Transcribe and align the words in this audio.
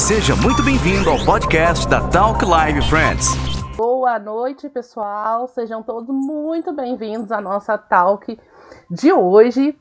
Seja 0.00 0.34
muito 0.34 0.62
bem-vindo 0.62 1.10
ao 1.10 1.18
podcast 1.24 1.86
da 1.86 2.00
Talk 2.08 2.42
Live 2.42 2.80
Friends. 2.88 3.28
Boa 3.76 4.18
noite, 4.18 4.66
pessoal. 4.70 5.46
Sejam 5.46 5.82
todos 5.82 6.08
muito 6.08 6.72
bem-vindos 6.72 7.30
à 7.30 7.38
nossa 7.40 7.76
talk 7.76 8.36
de 8.90 9.12
hoje. 9.12 9.76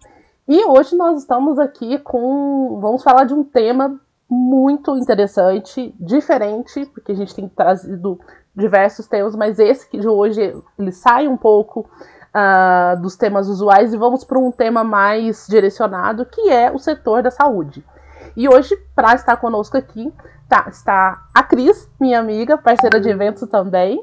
E 0.45 0.65
hoje 0.65 0.95
nós 0.95 1.21
estamos 1.21 1.57
aqui 1.57 1.97
com. 1.99 2.79
Vamos 2.81 3.01
falar 3.01 3.23
de 3.23 3.33
um 3.33 3.45
tema 3.45 3.97
muito 4.29 4.95
interessante, 4.97 5.95
diferente, 5.97 6.85
porque 6.87 7.13
a 7.13 7.15
gente 7.15 7.33
tem 7.33 7.47
trazido 7.47 8.19
diversos 8.53 9.07
temas, 9.07 9.35
mas 9.35 9.57
esse 9.57 9.89
de 9.97 10.07
hoje 10.07 10.53
ele 10.77 10.91
sai 10.91 11.29
um 11.29 11.37
pouco 11.37 11.89
uh, 12.35 13.01
dos 13.01 13.15
temas 13.15 13.47
usuais 13.47 13.93
e 13.93 13.97
vamos 13.97 14.25
para 14.25 14.37
um 14.37 14.51
tema 14.51 14.83
mais 14.83 15.47
direcionado, 15.47 16.25
que 16.25 16.49
é 16.49 16.69
o 16.69 16.77
setor 16.77 17.23
da 17.23 17.31
saúde. 17.31 17.83
E 18.39 18.47
hoje, 18.47 18.73
para 18.95 19.15
estar 19.15 19.35
conosco 19.35 19.75
aqui, 19.75 20.13
tá, 20.47 20.67
está 20.69 21.27
a 21.35 21.43
Cris, 21.43 21.89
minha 21.99 22.21
amiga, 22.21 22.57
parceira 22.57 22.97
de 22.97 23.09
eventos 23.09 23.45
também, 23.49 24.01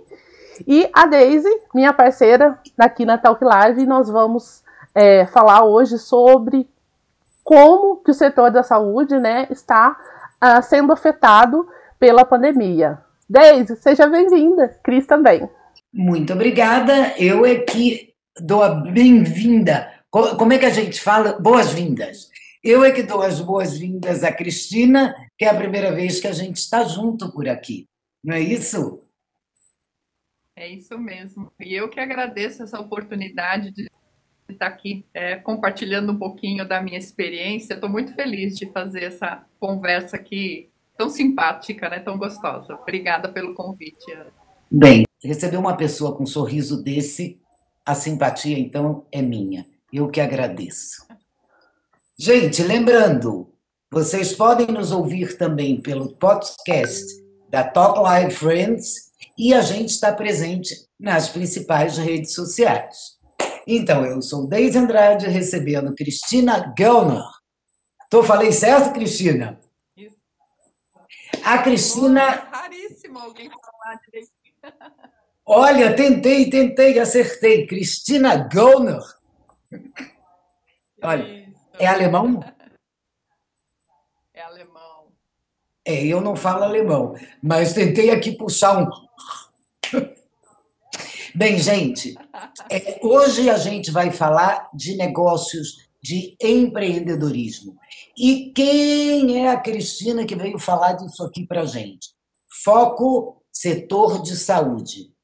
e 0.68 0.86
a 0.92 1.06
Daisy, 1.06 1.48
minha 1.74 1.90
parceira 1.90 2.58
aqui 2.76 3.06
na 3.06 3.16
Talk 3.16 3.42
Live, 3.42 3.80
e 3.80 3.86
nós 3.86 4.10
vamos 4.10 4.62
é, 4.94 5.24
falar 5.24 5.64
hoje 5.64 5.96
sobre 5.96 6.68
como 7.42 7.96
que 8.04 8.10
o 8.10 8.14
setor 8.14 8.50
da 8.50 8.62
saúde 8.62 9.18
né, 9.18 9.46
está 9.50 9.96
uh, 10.44 10.62
sendo 10.62 10.92
afetado 10.92 11.66
pela 11.98 12.22
pandemia. 12.22 12.98
Deise, 13.26 13.74
seja 13.76 14.06
bem-vinda. 14.06 14.68
Cris 14.84 15.06
também. 15.06 15.48
Muito 15.90 16.34
obrigada. 16.34 17.14
Eu 17.16 17.46
é 17.46 17.54
que 17.54 18.12
dou 18.38 18.62
a 18.62 18.68
bem-vinda. 18.68 19.90
Como 20.10 20.52
é 20.52 20.58
que 20.58 20.66
a 20.66 20.70
gente 20.70 21.00
fala? 21.00 21.38
Boas-vindas. 21.40 22.35
Eu 22.68 22.82
é 22.82 22.90
que 22.90 23.04
dou 23.04 23.22
as 23.22 23.40
boas-vindas 23.40 24.24
a 24.24 24.32
Cristina, 24.32 25.14
que 25.38 25.44
é 25.44 25.48
a 25.48 25.54
primeira 25.54 25.94
vez 25.94 26.18
que 26.18 26.26
a 26.26 26.32
gente 26.32 26.56
está 26.56 26.82
junto 26.82 27.30
por 27.30 27.48
aqui. 27.48 27.88
Não 28.24 28.34
é 28.34 28.40
isso? 28.40 29.04
É 30.56 30.66
isso 30.66 30.98
mesmo. 30.98 31.52
E 31.60 31.72
eu 31.72 31.88
que 31.88 32.00
agradeço 32.00 32.64
essa 32.64 32.80
oportunidade 32.80 33.70
de 33.70 33.88
estar 34.48 34.66
aqui 34.66 35.06
é, 35.14 35.36
compartilhando 35.36 36.10
um 36.10 36.18
pouquinho 36.18 36.66
da 36.66 36.82
minha 36.82 36.98
experiência. 36.98 37.74
Estou 37.74 37.88
muito 37.88 38.12
feliz 38.16 38.56
de 38.56 38.66
fazer 38.72 39.04
essa 39.04 39.46
conversa 39.60 40.16
aqui 40.16 40.68
tão 40.98 41.08
simpática, 41.08 41.88
né? 41.88 42.00
tão 42.00 42.18
gostosa. 42.18 42.74
Obrigada 42.74 43.28
pelo 43.28 43.54
convite. 43.54 44.12
Bem, 44.68 45.04
receber 45.22 45.56
uma 45.56 45.76
pessoa 45.76 46.16
com 46.16 46.24
um 46.24 46.26
sorriso 46.26 46.82
desse, 46.82 47.40
a 47.84 47.94
simpatia 47.94 48.58
então 48.58 49.06
é 49.12 49.22
minha. 49.22 49.64
Eu 49.92 50.08
que 50.08 50.20
agradeço. 50.20 51.06
Gente, 52.18 52.62
lembrando, 52.62 53.52
vocês 53.92 54.32
podem 54.32 54.68
nos 54.68 54.90
ouvir 54.90 55.36
também 55.36 55.78
pelo 55.82 56.16
podcast 56.16 57.04
da 57.50 57.62
Top 57.62 58.00
Live 58.00 58.34
Friends 58.34 59.12
e 59.36 59.52
a 59.52 59.60
gente 59.60 59.90
está 59.90 60.14
presente 60.14 60.74
nas 60.98 61.28
principais 61.28 61.98
redes 61.98 62.32
sociais. 62.32 63.18
Então, 63.66 64.02
eu 64.06 64.22
sou 64.22 64.48
Deise 64.48 64.78
Andrade, 64.78 65.26
recebendo 65.26 65.94
Cristina 65.94 66.72
Gellner. 66.78 67.22
Tô, 68.08 68.22
falei 68.22 68.50
certo, 68.50 68.94
Cristina? 68.94 69.60
Isso. 69.94 70.16
A 71.44 71.58
Cristina. 71.58 72.48
raríssimo 72.50 73.18
alguém 73.18 73.50
falar 73.50 74.00
direitinho. 74.06 74.54
Olha, 75.44 75.94
tentei, 75.94 76.48
tentei, 76.48 76.98
acertei. 76.98 77.66
Cristina 77.66 78.48
Gellner. 78.50 79.02
Olha. 81.02 81.45
É 81.78 81.86
alemão? 81.86 82.40
É 84.34 84.42
alemão. 84.42 85.12
É, 85.84 86.04
eu 86.04 86.20
não 86.20 86.34
falo 86.34 86.64
alemão, 86.64 87.14
mas 87.42 87.72
tentei 87.72 88.10
aqui 88.10 88.32
puxar 88.32 88.82
um. 88.82 88.90
Bem, 91.34 91.58
gente, 91.58 92.14
é, 92.70 92.98
hoje 93.02 93.50
a 93.50 93.58
gente 93.58 93.90
vai 93.90 94.10
falar 94.10 94.68
de 94.74 94.96
negócios, 94.96 95.88
de 96.02 96.36
empreendedorismo. 96.40 97.76
E 98.16 98.52
quem 98.54 99.44
é 99.44 99.50
a 99.50 99.60
Cristina 99.60 100.24
que 100.24 100.34
veio 100.34 100.58
falar 100.58 100.94
disso 100.94 101.22
aqui 101.22 101.46
para 101.46 101.66
gente? 101.66 102.08
Foco 102.64 103.42
setor 103.52 104.22
de 104.22 104.34
saúde. 104.36 105.15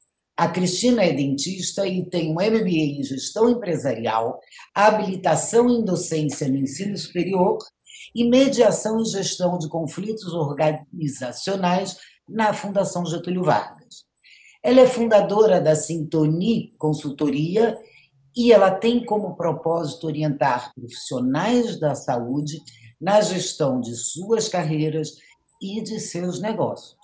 A 0.43 0.49
Cristina 0.49 1.05
é 1.05 1.13
dentista 1.13 1.87
e 1.87 2.05
tem 2.05 2.33
um 2.33 2.33
MBA 2.33 2.99
em 2.99 3.05
gestão 3.05 3.49
empresarial, 3.49 4.41
habilitação 4.75 5.71
em 5.71 5.85
docência 5.85 6.49
no 6.49 6.57
ensino 6.57 6.99
superior 6.99 7.59
e 8.13 8.29
mediação 8.29 9.01
em 9.01 9.05
gestão 9.05 9.57
de 9.57 9.69
conflitos 9.69 10.33
organizacionais 10.33 11.97
na 12.29 12.53
Fundação 12.53 13.07
Getúlio 13.07 13.45
Vargas. 13.45 14.05
Ela 14.65 14.81
é 14.81 14.87
fundadora 14.89 15.61
da 15.61 15.77
Sintonia 15.77 16.67
Consultoria 16.77 17.79
e 18.37 18.53
ela 18.53 18.73
tem 18.73 19.05
como 19.05 19.37
propósito 19.37 20.09
orientar 20.09 20.75
profissionais 20.75 21.79
da 21.79 21.95
saúde 21.95 22.59
na 23.01 23.21
gestão 23.21 23.81
de 23.81 23.95
suas 23.95 24.49
carreiras 24.49 25.13
e 25.63 25.81
de 25.83 26.01
seus 26.01 26.41
negócios, 26.41 26.97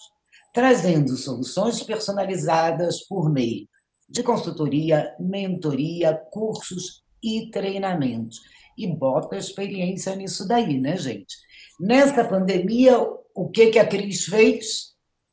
trazendo 0.53 1.17
soluções 1.17 1.83
personalizadas 1.83 3.07
por 3.07 3.31
meio 3.31 3.69
de 4.09 4.23
consultoria, 4.23 5.15
mentoria, 5.21 6.15
cursos 6.31 7.03
e 7.23 7.51
treinamentos. 7.51 8.41
E 8.77 8.87
bota 8.87 9.37
experiência 9.37 10.15
nisso 10.17 10.47
daí, 10.47 10.81
né, 10.81 10.97
gente? 10.97 11.37
Nessa 11.81 12.25
pandemia, 12.25 12.99
o 13.35 13.51
que, 13.51 13.67
que 13.67 13.79
a 13.79 13.87
Cris 13.87 14.25
fez? 14.25 14.89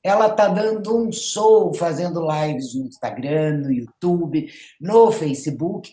ela 0.05 0.27
está 0.27 0.47
dando 0.47 0.95
um 0.95 1.11
show, 1.11 1.73
fazendo 1.73 2.21
lives 2.21 2.75
no 2.75 2.85
Instagram, 2.85 3.57
no 3.57 3.73
YouTube, 3.73 4.47
no 4.79 5.11
Facebook, 5.11 5.91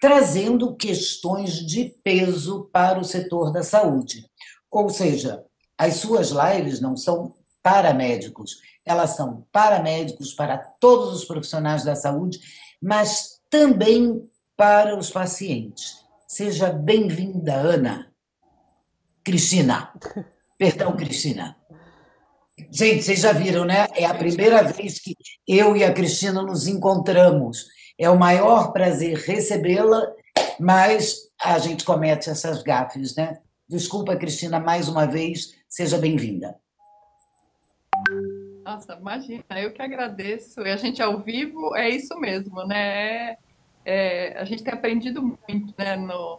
trazendo 0.00 0.74
questões 0.74 1.56
de 1.66 1.94
peso 2.02 2.70
para 2.72 2.98
o 2.98 3.04
setor 3.04 3.52
da 3.52 3.62
saúde. 3.62 4.24
Ou 4.70 4.88
seja, 4.88 5.44
as 5.76 5.96
suas 5.96 6.30
lives 6.30 6.80
não 6.80 6.96
são 6.96 7.34
para 7.62 7.94
médicos, 7.94 8.58
elas 8.84 9.10
são 9.10 9.46
para 9.52 9.82
médicos, 9.82 10.32
para 10.32 10.58
todos 10.58 11.14
os 11.14 11.24
profissionais 11.24 11.84
da 11.84 11.94
saúde, 11.94 12.40
mas 12.82 13.40
também 13.48 14.22
para 14.56 14.96
os 14.96 15.10
pacientes. 15.10 15.98
Seja 16.26 16.70
bem-vinda, 16.70 17.54
Ana. 17.54 18.12
Cristina. 19.24 19.92
Perdão, 20.58 20.96
Cristina. 20.96 21.56
Gente, 22.70 23.02
vocês 23.02 23.20
já 23.20 23.32
viram, 23.32 23.64
né? 23.64 23.86
É 23.94 24.04
a 24.04 24.14
primeira 24.14 24.62
vez 24.62 24.98
que 24.98 25.16
eu 25.46 25.76
e 25.76 25.82
a 25.82 25.92
Cristina 25.92 26.42
nos 26.42 26.66
encontramos. 26.66 27.66
É 27.98 28.08
o 28.08 28.18
maior 28.18 28.72
prazer 28.72 29.16
recebê-la, 29.16 30.06
mas 30.58 31.16
a 31.40 31.58
gente 31.58 31.84
comete 31.84 32.28
essas 32.28 32.62
gafes, 32.62 33.14
né? 33.14 33.38
Desculpa, 33.68 34.16
Cristina, 34.16 34.60
mais 34.60 34.88
uma 34.88 35.06
vez, 35.06 35.54
seja 35.68 35.96
bem-vinda. 35.96 36.56
Nossa, 38.70 38.94
imagina, 38.94 39.42
eu 39.56 39.72
que 39.72 39.82
agradeço. 39.82 40.60
E 40.60 40.70
a 40.70 40.76
gente 40.76 41.02
ao 41.02 41.18
vivo 41.18 41.74
é 41.74 41.88
isso 41.88 42.16
mesmo, 42.20 42.64
né? 42.64 43.30
É, 43.30 43.38
é, 43.84 44.38
a 44.38 44.44
gente 44.44 44.62
tem 44.62 44.72
aprendido 44.72 45.20
muito 45.20 45.74
né, 45.76 45.96
no, 45.96 46.38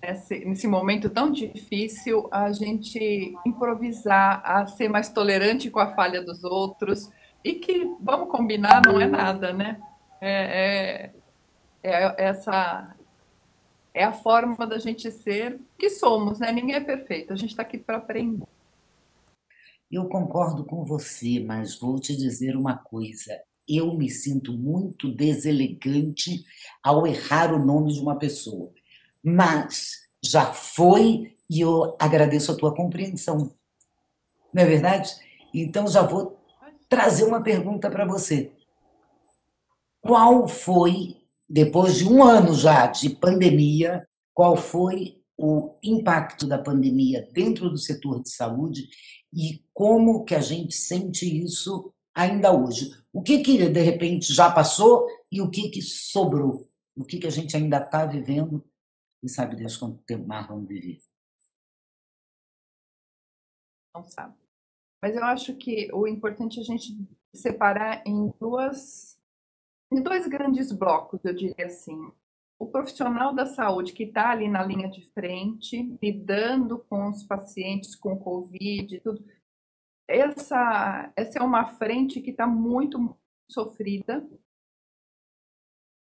nesse, 0.00 0.44
nesse 0.44 0.68
momento 0.68 1.10
tão 1.10 1.28
difícil, 1.28 2.28
a 2.30 2.52
gente 2.52 3.34
improvisar, 3.44 4.40
a 4.44 4.64
ser 4.68 4.88
mais 4.88 5.08
tolerante 5.08 5.68
com 5.68 5.80
a 5.80 5.92
falha 5.92 6.22
dos 6.22 6.44
outros 6.44 7.10
e 7.42 7.54
que, 7.54 7.84
vamos 8.00 8.30
combinar, 8.30 8.80
não 8.86 9.00
é 9.00 9.06
nada, 9.08 9.52
né? 9.52 9.80
É, 10.20 11.10
é, 11.82 11.90
é 11.90 12.14
essa 12.16 12.94
é 13.92 14.04
a 14.04 14.12
forma 14.12 14.64
da 14.68 14.78
gente 14.78 15.10
ser 15.10 15.58
que 15.76 15.90
somos, 15.90 16.38
né? 16.38 16.52
Ninguém 16.52 16.76
é 16.76 16.80
perfeito, 16.80 17.32
a 17.32 17.36
gente 17.36 17.50
está 17.50 17.62
aqui 17.62 17.76
para 17.76 17.96
aprender. 17.96 18.46
Eu 19.90 20.08
concordo 20.08 20.64
com 20.64 20.84
você, 20.84 21.40
mas 21.40 21.78
vou 21.78 22.00
te 22.00 22.16
dizer 22.16 22.56
uma 22.56 22.76
coisa. 22.76 23.40
Eu 23.68 23.96
me 23.96 24.10
sinto 24.10 24.52
muito 24.52 25.12
deselegante 25.12 26.44
ao 26.82 27.06
errar 27.06 27.52
o 27.52 27.64
nome 27.64 27.92
de 27.92 28.00
uma 28.00 28.16
pessoa 28.18 28.72
mas 29.28 30.02
já 30.22 30.52
foi 30.52 31.34
e 31.50 31.60
eu 31.60 31.96
agradeço 31.98 32.52
a 32.52 32.56
tua 32.56 32.72
compreensão. 32.72 33.52
Não 34.54 34.62
é 34.62 34.64
verdade? 34.64 35.16
Então 35.52 35.88
já 35.88 36.02
vou 36.02 36.38
trazer 36.88 37.24
uma 37.24 37.42
pergunta 37.42 37.90
para 37.90 38.06
você. 38.06 38.52
Qual 40.00 40.46
foi, 40.46 41.16
depois 41.50 41.96
de 41.96 42.08
um 42.08 42.22
ano 42.22 42.54
já 42.54 42.86
de 42.86 43.10
pandemia, 43.10 44.06
qual 44.32 44.56
foi 44.56 45.20
o 45.38 45.78
impacto 45.82 46.46
da 46.46 46.58
pandemia 46.58 47.28
dentro 47.32 47.68
do 47.68 47.78
setor 47.78 48.22
de 48.22 48.30
saúde 48.30 48.88
e 49.32 49.62
como 49.72 50.24
que 50.24 50.34
a 50.34 50.40
gente 50.40 50.74
sente 50.74 51.26
isso 51.26 51.92
ainda 52.14 52.52
hoje? 52.52 52.90
O 53.12 53.22
que 53.22 53.42
que 53.42 53.68
de 53.68 53.80
repente 53.80 54.32
já 54.32 54.50
passou 54.50 55.06
e 55.30 55.42
o 55.42 55.50
que 55.50 55.68
que 55.68 55.82
sobrou? 55.82 56.66
O 56.96 57.04
que 57.04 57.18
que 57.18 57.26
a 57.26 57.30
gente 57.30 57.56
ainda 57.56 57.78
está 57.78 58.06
vivendo 58.06 58.64
e 59.22 59.28
sabe 59.28 59.56
Deus 59.56 59.76
quanto 59.76 60.02
tempo 60.04 60.26
mais 60.26 60.46
vamos 60.46 60.68
viver? 60.68 60.98
Não 63.94 64.04
sabe. 64.04 64.34
Mas 65.02 65.14
eu 65.14 65.24
acho 65.24 65.54
que 65.56 65.90
o 65.92 66.06
importante 66.06 66.58
é 66.58 66.62
a 66.62 66.64
gente 66.64 66.96
separar 67.34 68.02
em 68.06 68.32
duas, 68.40 69.18
em 69.92 70.02
dois 70.02 70.26
grandes 70.26 70.72
blocos, 70.72 71.24
eu 71.24 71.34
diria 71.34 71.66
assim. 71.66 72.10
O 72.58 72.66
profissional 72.66 73.34
da 73.34 73.44
saúde 73.44 73.92
que 73.92 74.04
está 74.04 74.30
ali 74.30 74.48
na 74.48 74.64
linha 74.64 74.88
de 74.88 75.02
frente, 75.12 75.96
lidando 76.02 76.78
com 76.78 77.10
os 77.10 77.22
pacientes 77.22 77.94
com 77.94 78.18
Covid 78.18 78.96
e 78.96 79.00
tudo, 79.00 79.22
essa, 80.08 81.12
essa 81.16 81.38
é 81.38 81.42
uma 81.42 81.66
frente 81.66 82.20
que 82.20 82.30
está 82.30 82.46
muito 82.46 83.16
sofrida 83.50 84.26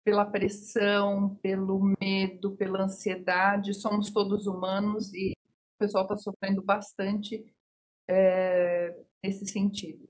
pela 0.04 0.24
pressão, 0.24 1.36
pelo 1.36 1.94
medo, 2.00 2.56
pela 2.56 2.84
ansiedade. 2.84 3.74
Somos 3.74 4.10
todos 4.10 4.46
humanos 4.46 5.12
e 5.12 5.32
o 5.32 5.78
pessoal 5.78 6.04
está 6.04 6.16
sofrendo 6.16 6.62
bastante 6.62 7.44
é, 8.08 8.96
nesse 9.22 9.46
sentido. 9.46 10.08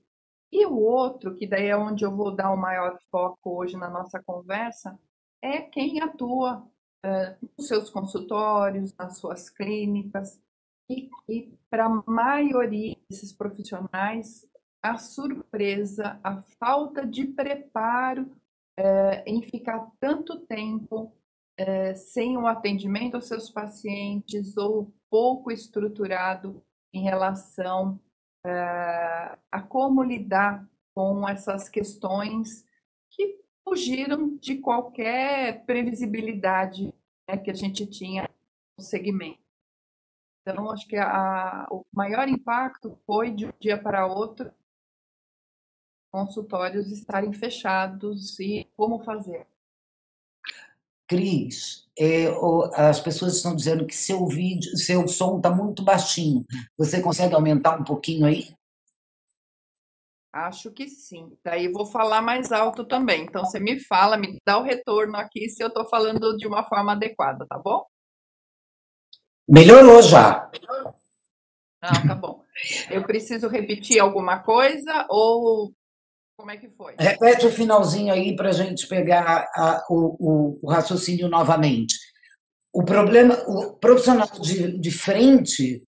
E 0.51 0.65
o 0.65 0.77
outro, 0.77 1.35
que 1.35 1.47
daí 1.47 1.67
é 1.67 1.77
onde 1.77 2.03
eu 2.03 2.15
vou 2.15 2.35
dar 2.35 2.51
o 2.51 2.57
maior 2.57 2.99
foco 3.09 3.57
hoje 3.57 3.77
na 3.77 3.89
nossa 3.89 4.21
conversa, 4.21 4.99
é 5.41 5.61
quem 5.61 6.01
atua 6.01 6.67
é, 7.03 7.35
nos 7.57 7.67
seus 7.67 7.89
consultórios, 7.89 8.95
nas 8.95 9.17
suas 9.17 9.49
clínicas. 9.49 10.41
E, 10.89 11.09
e 11.27 11.57
para 11.69 11.85
a 11.85 12.03
maioria 12.05 12.97
desses 13.09 13.33
profissionais, 13.33 14.47
a 14.83 14.97
surpresa, 14.97 16.19
a 16.23 16.41
falta 16.59 17.05
de 17.05 17.25
preparo 17.25 18.29
é, 18.77 19.23
em 19.25 19.41
ficar 19.41 19.89
tanto 19.99 20.39
tempo 20.39 21.13
é, 21.57 21.93
sem 21.93 22.37
o 22.37 22.47
atendimento 22.47 23.15
aos 23.15 23.27
seus 23.27 23.49
pacientes 23.49 24.57
ou 24.57 24.91
pouco 25.09 25.51
estruturado 25.51 26.63
em 26.93 27.03
relação 27.03 27.99
uh, 28.45 29.37
a 29.51 29.61
como 29.61 30.03
lidar 30.03 30.67
com 30.93 31.27
essas 31.27 31.69
questões 31.69 32.65
que 33.11 33.39
fugiram 33.63 34.37
de 34.37 34.57
qualquer 34.57 35.65
previsibilidade 35.65 36.93
né, 37.27 37.37
que 37.37 37.51
a 37.51 37.53
gente 37.53 37.85
tinha 37.85 38.29
no 38.77 38.83
segmento. 38.83 39.39
Então, 40.41 40.71
acho 40.71 40.87
que 40.87 40.97
a, 40.97 41.67
o 41.69 41.85
maior 41.93 42.27
impacto 42.27 42.97
foi 43.05 43.31
de 43.31 43.45
um 43.45 43.53
dia 43.59 43.81
para 43.81 44.07
outro 44.07 44.51
consultórios 46.11 46.91
estarem 46.91 47.31
fechados 47.31 48.37
e 48.39 48.67
como 48.75 49.03
fazer. 49.03 49.47
Cris, 51.07 51.89
é, 51.97 52.27
as 52.75 52.99
pessoas 52.99 53.35
estão 53.35 53.55
dizendo 53.55 53.85
que 53.85 53.95
seu 53.95 54.25
vídeo, 54.27 54.77
seu 54.77 55.07
som 55.07 55.37
está 55.37 55.49
muito 55.49 55.83
baixinho. 55.83 56.45
Você 56.77 57.01
consegue 57.01 57.33
aumentar 57.33 57.79
um 57.79 57.83
pouquinho 57.83 58.25
aí? 58.25 58.53
Acho 60.33 60.71
que 60.71 60.87
sim. 60.87 61.37
Daí 61.43 61.69
vou 61.69 61.85
falar 61.85 62.21
mais 62.21 62.51
alto 62.51 62.85
também. 62.85 63.23
Então 63.23 63.43
você 63.43 63.59
me 63.59 63.79
fala, 63.79 64.15
me 64.15 64.37
dá 64.45 64.57
o 64.57 64.63
retorno 64.63 65.17
aqui 65.17 65.49
se 65.49 65.61
eu 65.61 65.67
estou 65.67 65.87
falando 65.89 66.37
de 66.37 66.47
uma 66.47 66.63
forma 66.63 66.93
adequada, 66.93 67.45
tá 67.47 67.59
bom? 67.59 67.85
Melhorou 69.47 70.01
já. 70.01 70.49
Não, 71.83 72.07
tá 72.07 72.15
bom. 72.15 72.45
Eu 72.89 73.03
preciso 73.03 73.49
repetir 73.49 73.99
alguma 73.99 74.39
coisa 74.39 75.05
ou 75.09 75.73
como 76.37 76.51
é 76.51 76.57
que 76.57 76.69
foi? 76.69 76.95
Repete 76.97 77.45
o 77.45 77.51
finalzinho 77.51 78.11
aí 78.11 78.35
para 78.35 78.49
a 78.49 78.53
gente 78.53 78.87
pegar 78.87 79.47
a, 79.55 79.85
o, 79.89 80.59
o, 80.63 80.69
raciocínio 80.71 81.27
novamente. 81.27 81.95
O 82.73 82.83
problema, 82.83 83.35
o 83.47 83.73
profissional 83.73 84.27
de, 84.39 84.79
de 84.79 84.91
frente, 84.91 85.83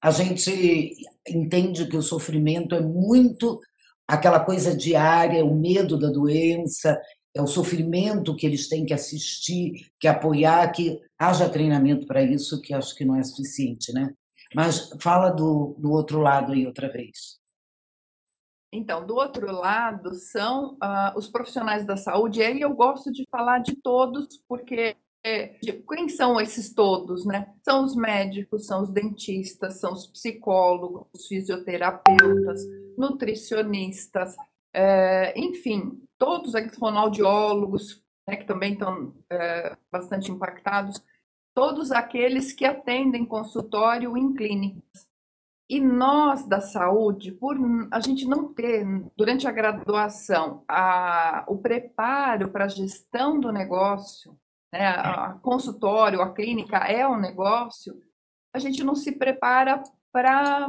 a 0.00 0.10
gente 0.10 0.94
entende 1.28 1.86
que 1.86 1.96
o 1.96 2.02
sofrimento 2.02 2.74
é 2.74 2.80
muito 2.80 3.60
aquela 4.08 4.40
coisa 4.40 4.74
diária, 4.74 5.44
o 5.44 5.54
medo 5.54 5.98
da 5.98 6.08
doença, 6.08 6.98
é 7.34 7.42
o 7.42 7.46
sofrimento 7.46 8.34
que 8.34 8.46
eles 8.46 8.68
têm 8.68 8.86
que 8.86 8.94
assistir, 8.94 9.92
que 10.00 10.08
apoiar, 10.08 10.72
que 10.72 10.98
haja 11.18 11.48
treinamento 11.48 12.06
para 12.06 12.22
isso, 12.22 12.60
que 12.62 12.72
acho 12.72 12.94
que 12.96 13.04
não 13.04 13.14
é 13.14 13.22
suficiente, 13.22 13.92
né? 13.92 14.12
Mas 14.54 14.88
fala 15.00 15.30
do, 15.30 15.76
do 15.78 15.92
outro 15.92 16.20
lado 16.20 16.52
aí 16.52 16.66
outra 16.66 16.88
vez. 16.88 17.38
Então, 18.72 19.06
do 19.06 19.14
outro 19.14 19.50
lado, 19.50 20.14
são 20.14 20.74
uh, 20.74 21.16
os 21.16 21.28
profissionais 21.28 21.86
da 21.86 21.96
saúde, 21.96 22.40
e 22.40 22.42
aí 22.42 22.60
eu 22.60 22.74
gosto 22.74 23.10
de 23.12 23.26
falar 23.30 23.60
de 23.60 23.76
todos, 23.76 24.42
porque 24.48 24.96
de, 25.62 25.72
quem 25.72 26.08
são 26.08 26.40
esses 26.40 26.72
todos, 26.72 27.26
né? 27.26 27.52
São 27.62 27.84
os 27.84 27.96
médicos, 27.96 28.66
são 28.66 28.82
os 28.82 28.90
dentistas, 28.90 29.80
são 29.80 29.92
os 29.92 30.06
psicólogos, 30.06 31.06
os 31.12 31.26
fisioterapeutas, 31.26 32.60
nutricionistas, 32.96 34.36
é, 34.72 35.38
enfim, 35.38 36.00
todos 36.16 36.54
aqui, 36.54 36.74
fonoaudiólogos, 36.76 38.02
né, 38.26 38.36
que 38.36 38.44
também 38.44 38.74
estão 38.74 39.14
é, 39.30 39.76
bastante 39.90 40.30
impactados, 40.30 41.02
todos 41.54 41.90
aqueles 41.90 42.52
que 42.52 42.64
atendem 42.64 43.24
consultório 43.24 44.16
em 44.16 44.34
clínicas. 44.34 45.08
E 45.70 45.80
nós 45.80 46.46
da 46.46 46.60
saúde, 46.60 47.32
por 47.32 47.56
a 47.90 48.00
gente 48.00 48.26
não 48.26 48.54
ter 48.54 48.86
durante 49.16 49.46
a 49.46 49.52
graduação 49.52 50.64
a, 50.66 51.44
o 51.46 51.58
preparo 51.58 52.50
para 52.50 52.64
a 52.64 52.68
gestão 52.68 53.38
do 53.38 53.52
negócio, 53.52 54.38
né, 54.72 54.86
a, 54.86 55.26
a 55.26 55.32
consultório, 55.34 56.20
a 56.20 56.32
clínica 56.32 56.78
é 56.78 57.06
um 57.06 57.18
negócio, 57.18 58.00
a 58.54 58.58
gente 58.58 58.82
não 58.84 58.94
se 58.94 59.12
prepara 59.12 59.82
para 60.12 60.68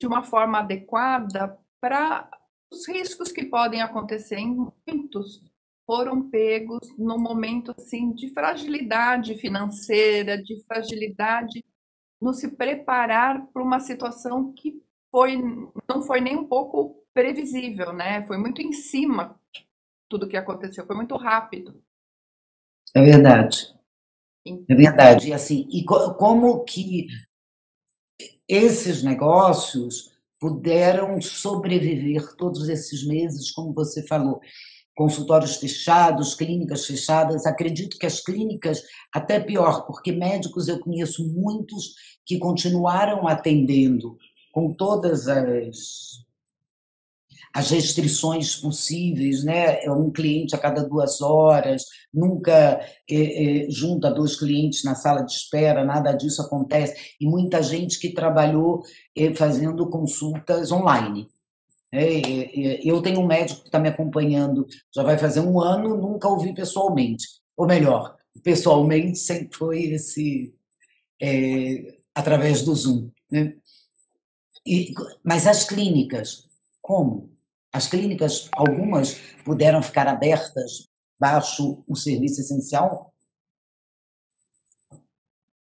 de 0.00 0.06
uma 0.06 0.22
forma 0.22 0.60
adequada 0.60 1.58
para 1.80 2.30
os 2.72 2.88
riscos 2.88 3.30
que 3.30 3.44
podem 3.44 3.82
acontecer. 3.82 4.38
Muitos 4.86 5.42
foram 5.86 6.30
pegos 6.30 6.96
no 6.96 7.18
momento 7.18 7.74
assim 7.76 8.12
de 8.12 8.32
fragilidade 8.32 9.34
financeira, 9.36 10.40
de 10.40 10.62
fragilidade 10.64 11.64
no 12.20 12.32
se 12.32 12.48
preparar 12.54 13.46
para 13.48 13.62
uma 13.62 13.80
situação 13.80 14.52
que 14.52 14.82
foi, 15.10 15.36
não 15.88 16.02
foi 16.02 16.20
nem 16.20 16.36
um 16.36 16.46
pouco 16.46 17.04
previsível, 17.12 17.92
né? 17.92 18.24
Foi 18.26 18.38
muito 18.38 18.62
em 18.62 18.72
cima 18.72 19.40
tudo 20.08 20.28
que 20.28 20.36
aconteceu, 20.36 20.86
foi 20.86 20.96
muito 20.96 21.16
rápido. 21.16 21.82
É 22.94 23.02
verdade. 23.02 23.74
É 24.68 24.74
verdade. 24.74 25.28
E 25.28 25.32
assim, 25.32 25.68
e 25.70 25.84
como 25.84 26.64
que 26.64 27.06
esses 28.48 29.02
negócios 29.02 30.10
puderam 30.40 31.20
sobreviver 31.20 32.34
todos 32.36 32.68
esses 32.68 33.06
meses, 33.06 33.50
como 33.50 33.74
você 33.74 34.04
falou, 34.06 34.40
consultórios 34.96 35.56
fechados, 35.56 36.34
clínicas 36.34 36.86
fechadas. 36.86 37.46
Acredito 37.46 37.98
que 37.98 38.06
as 38.06 38.20
clínicas, 38.20 38.82
até 39.12 39.38
pior, 39.38 39.86
porque 39.86 40.12
médicos 40.12 40.66
eu 40.66 40.80
conheço 40.80 41.26
muitos 41.28 41.94
que 42.24 42.38
continuaram 42.38 43.28
atendendo 43.28 44.16
com 44.52 44.72
todas 44.72 45.28
as, 45.28 46.24
as 47.52 47.70
restrições 47.70 48.56
possíveis, 48.56 49.42
né? 49.42 49.82
É 49.84 49.90
um 49.90 50.10
cliente 50.10 50.54
a 50.54 50.58
cada 50.58 50.84
duas 50.84 51.20
horas, 51.20 51.84
nunca 52.12 52.80
é, 53.08 53.64
é, 53.66 53.70
junta 53.70 54.10
dois 54.10 54.36
clientes 54.36 54.84
na 54.84 54.94
sala 54.94 55.22
de 55.22 55.32
espera, 55.32 55.84
nada 55.84 56.12
disso 56.12 56.40
acontece. 56.42 57.16
E 57.20 57.26
muita 57.26 57.62
gente 57.62 57.98
que 57.98 58.12
trabalhou 58.12 58.82
é, 59.16 59.34
fazendo 59.34 59.88
consultas 59.90 60.70
online. 60.70 61.26
É, 61.92 62.04
é, 62.04 62.80
eu 62.88 63.02
tenho 63.02 63.20
um 63.20 63.26
médico 63.26 63.62
que 63.62 63.68
está 63.68 63.80
me 63.80 63.88
acompanhando, 63.88 64.64
já 64.94 65.02
vai 65.02 65.18
fazer 65.18 65.40
um 65.40 65.60
ano, 65.60 65.96
nunca 65.96 66.28
ouvi 66.28 66.54
pessoalmente. 66.54 67.26
Ou 67.56 67.66
melhor, 67.66 68.16
pessoalmente 68.44 69.18
sempre 69.20 69.56
foi 69.56 69.82
esse 69.84 70.54
através 72.14 72.62
do 72.62 72.74
Zoom. 72.74 73.10
Né? 73.30 73.54
E, 74.64 74.94
mas 75.22 75.46
as 75.46 75.64
clínicas, 75.64 76.44
como? 76.80 77.29
As 77.72 77.86
clínicas, 77.88 78.48
algumas 78.52 79.14
puderam 79.44 79.82
ficar 79.82 80.08
abertas 80.08 80.88
baixo 81.20 81.84
o 81.88 81.94
serviço 81.94 82.40
essencial? 82.40 83.14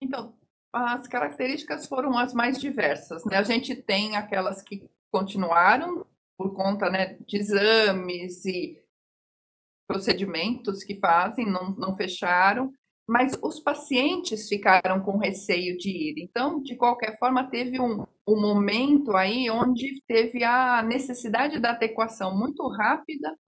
Então, 0.00 0.36
as 0.72 1.08
características 1.08 1.86
foram 1.86 2.16
as 2.16 2.34
mais 2.34 2.60
diversas. 2.60 3.24
Né? 3.24 3.36
A 3.36 3.42
gente 3.42 3.74
tem 3.74 4.16
aquelas 4.16 4.62
que 4.62 4.88
continuaram 5.10 6.06
por 6.36 6.54
conta 6.54 6.90
né, 6.90 7.14
de 7.26 7.38
exames 7.38 8.44
e 8.44 8.80
procedimentos 9.88 10.84
que 10.84 10.98
fazem, 10.98 11.46
não, 11.46 11.70
não 11.70 11.96
fecharam, 11.96 12.72
mas 13.06 13.38
os 13.40 13.60
pacientes 13.60 14.48
ficaram 14.48 15.00
com 15.00 15.16
receio 15.16 15.78
de 15.78 15.90
ir. 15.90 16.14
Então, 16.18 16.60
de 16.60 16.74
qualquer 16.74 17.16
forma, 17.18 17.48
teve 17.48 17.80
um, 17.80 18.04
um 18.26 18.40
momento 18.40 19.16
aí 19.16 19.48
onde 19.48 20.02
teve 20.08 20.42
a 20.42 20.82
necessidade 20.82 21.60
da 21.60 21.70
adequação 21.70 22.36
muito 22.36 22.66
rápida 22.68 23.38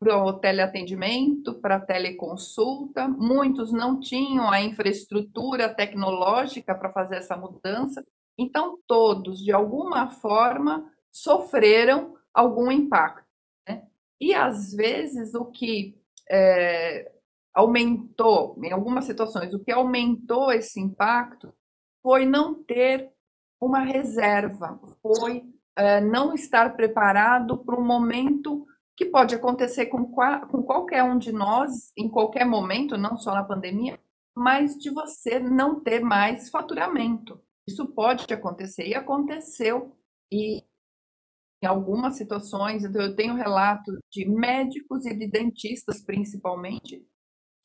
para 0.00 0.22
o 0.22 0.32
teleatendimento, 0.32 1.54
para 1.54 1.76
a 1.76 1.80
teleconsulta. 1.80 3.06
Muitos 3.06 3.72
não 3.72 4.00
tinham 4.00 4.50
a 4.50 4.60
infraestrutura 4.60 5.72
tecnológica 5.72 6.74
para 6.74 6.92
fazer 6.92 7.16
essa 7.16 7.36
mudança. 7.36 8.04
Então, 8.36 8.78
todos, 8.88 9.42
de 9.42 9.52
alguma 9.52 10.10
forma, 10.10 10.90
sofreram 11.12 12.16
algum 12.34 12.70
impacto. 12.70 13.24
Né? 13.66 13.86
E 14.20 14.34
às 14.34 14.74
vezes 14.74 15.32
o 15.34 15.46
que 15.46 15.96
é, 16.28 17.15
aumentou, 17.56 18.54
em 18.62 18.70
algumas 18.70 19.06
situações, 19.06 19.54
o 19.54 19.58
que 19.58 19.72
aumentou 19.72 20.52
esse 20.52 20.78
impacto 20.78 21.54
foi 22.02 22.26
não 22.26 22.62
ter 22.62 23.10
uma 23.58 23.80
reserva, 23.80 24.78
foi 25.00 25.42
é, 25.74 25.98
não 26.02 26.34
estar 26.34 26.76
preparado 26.76 27.56
para 27.64 27.80
um 27.80 27.84
momento 27.84 28.66
que 28.94 29.06
pode 29.06 29.34
acontecer 29.34 29.86
com, 29.86 30.04
com 30.06 30.62
qualquer 30.62 31.02
um 31.02 31.16
de 31.16 31.32
nós, 31.32 31.92
em 31.96 32.10
qualquer 32.10 32.44
momento, 32.44 32.98
não 32.98 33.16
só 33.16 33.32
na 33.32 33.42
pandemia, 33.42 33.98
mas 34.36 34.76
de 34.76 34.90
você 34.90 35.38
não 35.38 35.80
ter 35.80 36.00
mais 36.00 36.50
faturamento. 36.50 37.40
Isso 37.66 37.86
pode 37.86 38.32
acontecer, 38.32 38.86
e 38.86 38.94
aconteceu. 38.94 39.96
E 40.30 40.62
em 41.62 41.66
algumas 41.66 42.16
situações, 42.16 42.84
então 42.84 43.00
eu 43.00 43.16
tenho 43.16 43.34
relatos 43.34 43.96
de 44.12 44.28
médicos 44.28 45.06
e 45.06 45.14
de 45.14 45.26
dentistas, 45.26 46.02
principalmente, 46.04 47.02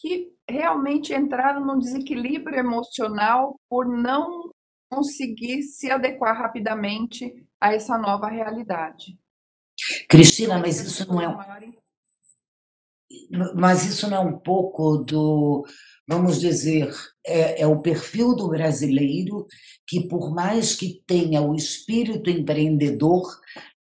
que 0.01 0.33
realmente 0.49 1.13
entraram 1.13 1.63
num 1.63 1.77
desequilíbrio 1.77 2.57
emocional 2.57 3.59
por 3.69 3.87
não 3.87 4.51
conseguir 4.89 5.61
se 5.61 5.91
adequar 5.91 6.35
rapidamente 6.35 7.31
a 7.61 7.73
essa 7.73 7.97
nova 7.97 8.27
realidade. 8.27 9.17
Cristina, 10.09 10.57
mas 10.57 10.81
isso 10.81 11.07
não 11.07 11.21
é 11.21 11.71
mas 13.53 13.85
isso 13.85 14.09
não 14.09 14.17
é 14.17 14.19
um 14.21 14.39
pouco 14.39 14.97
do, 14.97 15.65
vamos 16.07 16.39
dizer, 16.39 16.89
é, 17.25 17.61
é, 17.61 17.67
o 17.67 17.81
perfil 17.81 18.33
do 18.35 18.47
brasileiro 18.47 19.45
que, 19.85 20.07
por 20.07 20.33
mais 20.33 20.75
que 20.75 21.03
tenha 21.05 21.41
o 21.41 21.53
espírito 21.53 22.29
empreendedor, 22.29 23.23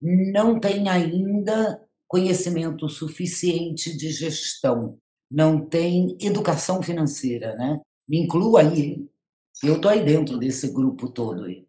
não 0.01 0.59
tem 0.59 0.89
ainda 0.89 1.81
conhecimento 2.09 2.89
suficiente 2.89 3.97
de 3.97 4.11
gestão, 4.11 4.99
não 5.31 5.65
tem 5.65 6.17
educação 6.21 6.83
financeira, 6.83 7.55
né? 7.57 7.81
Me 8.09 8.19
incluo 8.19 8.57
aí, 8.57 9.09
eu 9.63 9.77
estou 9.77 9.91
aí 9.91 10.05
dentro 10.05 10.39
desse 10.39 10.73
grupo 10.73 11.11
todo 11.11 11.45
aí. 11.45 11.67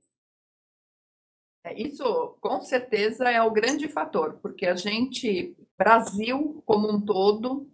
É, 1.63 1.79
isso, 1.79 2.37
com 2.41 2.61
certeza, 2.61 3.29
é 3.29 3.41
o 3.41 3.51
grande 3.51 3.87
fator, 3.87 4.39
porque 4.41 4.65
a 4.65 4.75
gente, 4.75 5.55
Brasil 5.77 6.63
como 6.65 6.89
um 6.89 6.99
todo, 6.99 7.69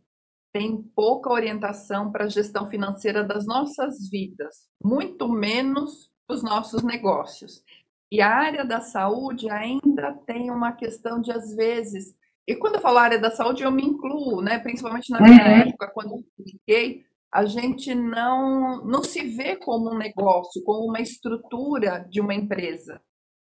tem 0.51 0.82
pouca 0.96 1.32
orientação 1.32 2.12
para 2.12 2.25
a 2.25 2.29
gestão 2.29 2.67
financeira 2.67 3.24
das 3.24 3.46
nossas 3.46 4.10
vidas, 4.10 4.67
muito 4.84 5.29
menos 5.29 6.12
os 6.29 6.44
nossos 6.44 6.84
negócios. 6.84 7.63
E 8.12 8.22
a 8.22 8.29
área 8.29 8.65
da 8.65 8.82
saúde 8.82 9.50
ainda 9.50 10.13
tem 10.25 10.50
uma 10.50 10.72
questão 10.72 11.22
de, 11.22 11.32
às 11.32 11.53
vezes, 11.56 12.15
e 12.48 12.56
quando 12.56 12.75
eu 12.75 12.82
falo 12.82 12.98
área 12.98 13.20
da 13.20 13.30
saúde, 13.30 13.63
eu 13.63 13.72
me 13.72 13.84
incluo, 13.84 14.42
né? 14.42 14.58
principalmente 14.58 15.12
na 15.12 15.20
minha 15.20 15.44
uhum. 15.44 15.70
época, 15.70 15.92
quando 15.94 16.13
eu 16.13 16.24
fiquei, 16.46 17.04
a 17.32 17.46
gente 17.46 17.94
não, 17.94 18.86
não 18.86 19.04
se 19.04 19.22
vê 19.22 19.58
como 19.58 19.94
um 19.94 19.98
negócio, 19.98 20.63
como 20.63 20.88
uma 20.88 21.01
estrutura 21.01 22.08
de 22.10 22.22
uma 22.22 22.34
empresa. 22.34 23.01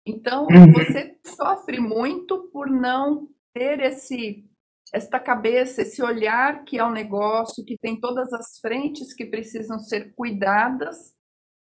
Então, 0.06 0.48
uhum. 0.52 0.74
você 0.74 1.16
sofre 1.26 1.80
muito 1.80 2.50
por 2.52 2.70
não 2.70 3.30
ter 3.54 3.80
esse 3.80 4.46
esta 4.92 5.20
cabeça, 5.20 5.84
esse 5.84 6.02
olhar 6.02 6.64
que 6.64 6.80
é 6.80 6.84
um 6.84 6.92
negócio, 6.92 7.64
que 7.64 7.78
tem 7.78 8.00
todas 8.00 8.34
as 8.34 8.58
frentes 8.60 9.14
que 9.14 9.24
precisam 9.24 9.78
ser 9.78 10.16
cuidadas, 10.16 11.14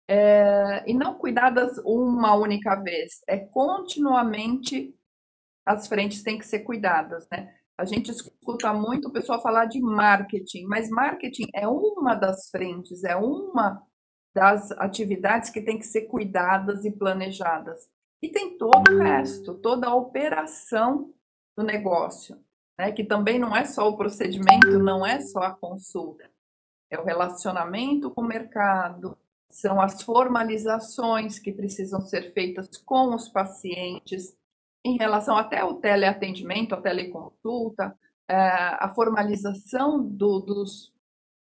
é, 0.07 0.83
e 0.85 0.93
não 0.93 1.15
cuidadas 1.15 1.77
uma 1.83 2.35
única 2.35 2.75
vez, 2.75 3.21
é 3.27 3.37
continuamente 3.37 4.96
as 5.67 5.85
frentes 5.87 6.23
têm 6.23 6.37
que 6.37 6.47
ser 6.47 6.59
cuidadas, 6.59 7.27
né? 7.29 7.53
A 7.77 7.83
gente 7.83 8.09
escuta 8.09 8.73
muito 8.73 9.09
o 9.09 9.11
pessoal 9.11 9.41
falar 9.41 9.65
de 9.65 9.79
marketing, 9.79 10.65
mas 10.65 10.89
marketing 10.89 11.47
é 11.53 11.67
uma 11.67 12.15
das 12.15 12.49
frentes, 12.49 13.03
é 13.03 13.15
uma 13.15 13.83
das 14.33 14.71
atividades 14.71 15.49
que 15.49 15.61
tem 15.61 15.77
que 15.77 15.85
ser 15.85 16.03
cuidadas 16.03 16.85
e 16.85 16.91
planejadas. 16.91 17.89
E 18.21 18.29
tem 18.29 18.57
todo 18.57 18.91
o 18.91 18.97
resto, 18.97 19.55
toda 19.55 19.87
a 19.87 19.95
operação 19.95 21.13
do 21.55 21.63
negócio, 21.63 22.39
né? 22.79 22.91
que 22.91 23.03
também 23.03 23.37
não 23.37 23.55
é 23.55 23.65
só 23.65 23.89
o 23.89 23.97
procedimento, 23.97 24.79
não 24.79 25.05
é 25.05 25.19
só 25.19 25.39
a 25.39 25.55
consulta, 25.55 26.29
é 26.89 26.97
o 26.99 27.03
relacionamento 27.03 28.09
com 28.09 28.21
o 28.21 28.27
mercado, 28.27 29.17
são 29.49 29.81
as 29.81 30.01
formalizações 30.01 31.39
que 31.39 31.51
precisam 31.51 32.01
ser 32.01 32.33
feitas 32.33 32.77
com 32.77 33.13
os 33.13 33.29
pacientes, 33.29 34.36
em 34.87 34.97
relação 34.97 35.37
até 35.37 35.59
ao 35.59 35.75
teleatendimento, 35.75 36.73
a 36.73 36.81
teleconsulta, 36.81 37.95
é, 38.29 38.35
a 38.35 38.91
formalização 38.95 40.01
do, 40.01 40.39
dos 40.39 40.91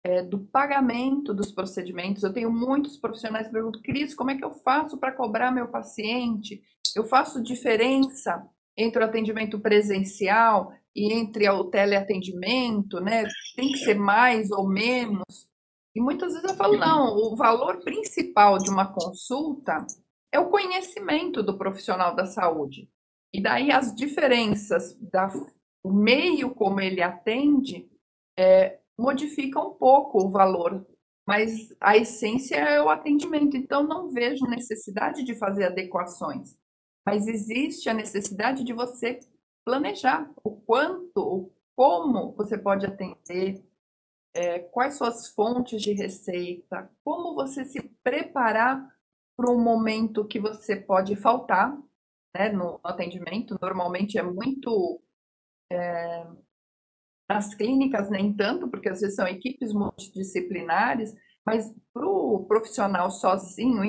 é, 0.03 0.23
do 0.23 0.39
pagamento 0.39 1.35
dos 1.35 1.53
procedimentos. 1.53 2.23
Eu 2.23 2.33
tenho 2.33 2.51
muitos 2.51 2.97
profissionais 2.97 3.47
que 3.47 3.53
perguntam, 3.53 3.83
Cris, 3.83 4.15
como 4.15 4.31
é 4.31 4.37
que 4.37 4.45
eu 4.45 4.51
faço 4.51 4.99
para 4.99 5.13
cobrar 5.13 5.51
meu 5.51 5.69
paciente? 5.69 6.63
Eu 6.97 7.05
faço 7.05 7.43
diferença 7.43 8.43
entre 8.77 9.03
o 9.03 9.05
atendimento 9.05 9.61
presencial 9.61 10.73
e 10.97 11.13
entre 11.13 11.49
o 11.49 11.65
teleatendimento, 11.65 12.99
né? 13.01 13.25
Tem 13.55 13.71
que 13.73 13.79
ser 13.79 13.95
mais 13.95 14.51
ou 14.51 14.67
menos. 14.67 15.49
E 15.95 16.01
muitas 16.01 16.33
vezes 16.33 16.49
eu 16.49 16.57
falo, 16.57 16.79
não, 16.79 17.17
o 17.17 17.37
valor 17.37 17.83
principal 17.85 18.59
de 18.59 18.71
uma 18.71 18.93
consulta 18.93 19.85
é 20.33 20.39
o 20.39 20.49
conhecimento 20.49 21.43
do 21.43 21.59
profissional 21.59 22.15
da 22.15 22.25
saúde. 22.27 22.89
E 23.33 23.41
daí 23.41 23.71
as 23.71 23.95
diferenças, 23.95 24.95
da, 25.01 25.29
o 25.83 25.93
meio 25.93 26.55
como 26.55 26.81
ele 26.81 27.03
atende, 27.03 27.89
é, 28.39 28.79
modifica 28.99 29.61
um 29.61 29.75
pouco 29.75 30.23
o 30.23 30.31
valor, 30.31 30.87
mas 31.27 31.75
a 31.81 31.97
essência 31.97 32.57
é 32.57 32.83
o 32.83 32.89
atendimento. 32.89 33.57
Então, 33.57 33.83
não 33.83 34.11
vejo 34.11 34.47
necessidade 34.47 35.23
de 35.23 35.35
fazer 35.35 35.65
adequações, 35.65 36.57
mas 37.07 37.27
existe 37.29 37.89
a 37.89 37.95
necessidade 37.95 38.65
de 38.65 38.73
você 38.73 39.19
planejar 39.65 40.31
o 40.43 40.51
quanto, 40.51 41.19
o 41.19 41.53
como 41.77 42.33
você 42.33 42.59
pode 42.59 42.85
atender, 42.85 43.65
é, 44.35 44.59
quais 44.59 44.97
suas 44.97 45.29
fontes 45.29 45.81
de 45.81 45.93
receita, 45.93 46.91
como 47.03 47.35
você 47.35 47.65
se 47.65 47.81
preparar 48.03 48.87
para 49.37 49.51
um 49.51 49.63
momento 49.63 50.27
que 50.27 50.39
você 50.39 50.77
pode 50.77 51.17
faltar 51.17 51.77
né, 52.35 52.51
no 52.51 52.81
atendimento. 52.85 53.59
Normalmente 53.61 54.19
é 54.19 54.23
muito 54.23 55.03
é, 55.71 56.27
nas 57.29 57.55
clínicas, 57.55 58.11
nem 58.11 58.35
tanto, 58.35 58.69
porque 58.69 58.89
às 58.89 59.01
vezes 59.01 59.17
são 59.17 59.27
equipes 59.27 59.73
multidisciplinares, 59.73 61.15
mas 61.47 61.73
para 61.93 62.07
o 62.07 62.45
profissional 62.47 63.11
sozinho, 63.11 63.83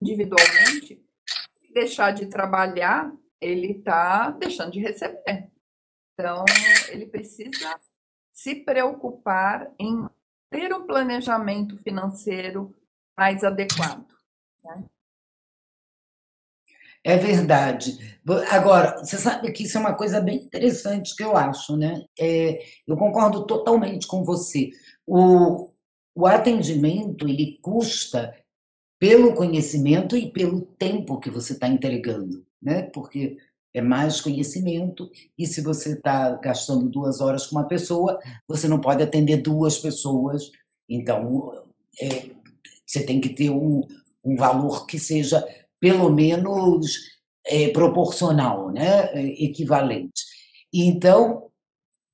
individualmente, 0.00 1.04
deixar 1.74 2.12
de 2.12 2.26
trabalhar, 2.26 3.12
ele 3.40 3.72
está 3.72 4.30
deixando 4.30 4.72
de 4.72 4.80
receber. 4.80 5.50
Então, 6.14 6.44
ele 6.88 7.06
precisa 7.06 7.78
se 8.32 8.54
preocupar 8.54 9.70
em 9.78 10.08
ter 10.50 10.72
um 10.72 10.86
planejamento 10.86 11.76
financeiro 11.78 12.74
mais 13.16 13.44
adequado. 13.44 14.06
Né? 14.64 14.84
É 17.06 17.16
verdade. 17.16 18.18
Agora, 18.50 18.98
você 18.98 19.16
sabe 19.16 19.52
que 19.52 19.62
isso 19.62 19.78
é 19.78 19.80
uma 19.80 19.94
coisa 19.94 20.20
bem 20.20 20.38
interessante 20.38 21.14
que 21.14 21.22
eu 21.22 21.36
acho, 21.36 21.76
né? 21.76 22.04
É, 22.18 22.58
eu 22.84 22.96
concordo 22.96 23.46
totalmente 23.46 24.08
com 24.08 24.24
você. 24.24 24.70
O, 25.06 25.68
o 26.16 26.26
atendimento, 26.26 27.28
ele 27.28 27.60
custa 27.62 28.34
pelo 28.98 29.36
conhecimento 29.36 30.16
e 30.16 30.32
pelo 30.32 30.62
tempo 30.62 31.20
que 31.20 31.30
você 31.30 31.52
está 31.52 31.68
entregando, 31.68 32.44
né? 32.60 32.82
Porque 32.82 33.36
é 33.72 33.80
mais 33.80 34.20
conhecimento, 34.20 35.08
e 35.38 35.46
se 35.46 35.60
você 35.60 35.92
está 35.92 36.32
gastando 36.32 36.88
duas 36.88 37.20
horas 37.20 37.46
com 37.46 37.54
uma 37.54 37.68
pessoa, 37.68 38.18
você 38.48 38.66
não 38.66 38.80
pode 38.80 39.00
atender 39.04 39.36
duas 39.36 39.78
pessoas, 39.78 40.50
então 40.88 41.52
é, 42.02 42.30
você 42.84 43.04
tem 43.04 43.20
que 43.20 43.28
ter 43.28 43.50
um, 43.50 43.86
um 44.24 44.34
valor 44.34 44.86
que 44.86 44.98
seja 44.98 45.46
pelo 45.86 46.10
menos 46.10 46.96
é, 47.46 47.68
proporcional, 47.68 48.72
né? 48.72 49.08
É, 49.12 49.44
equivalente. 49.44 50.20
Então, 50.74 51.44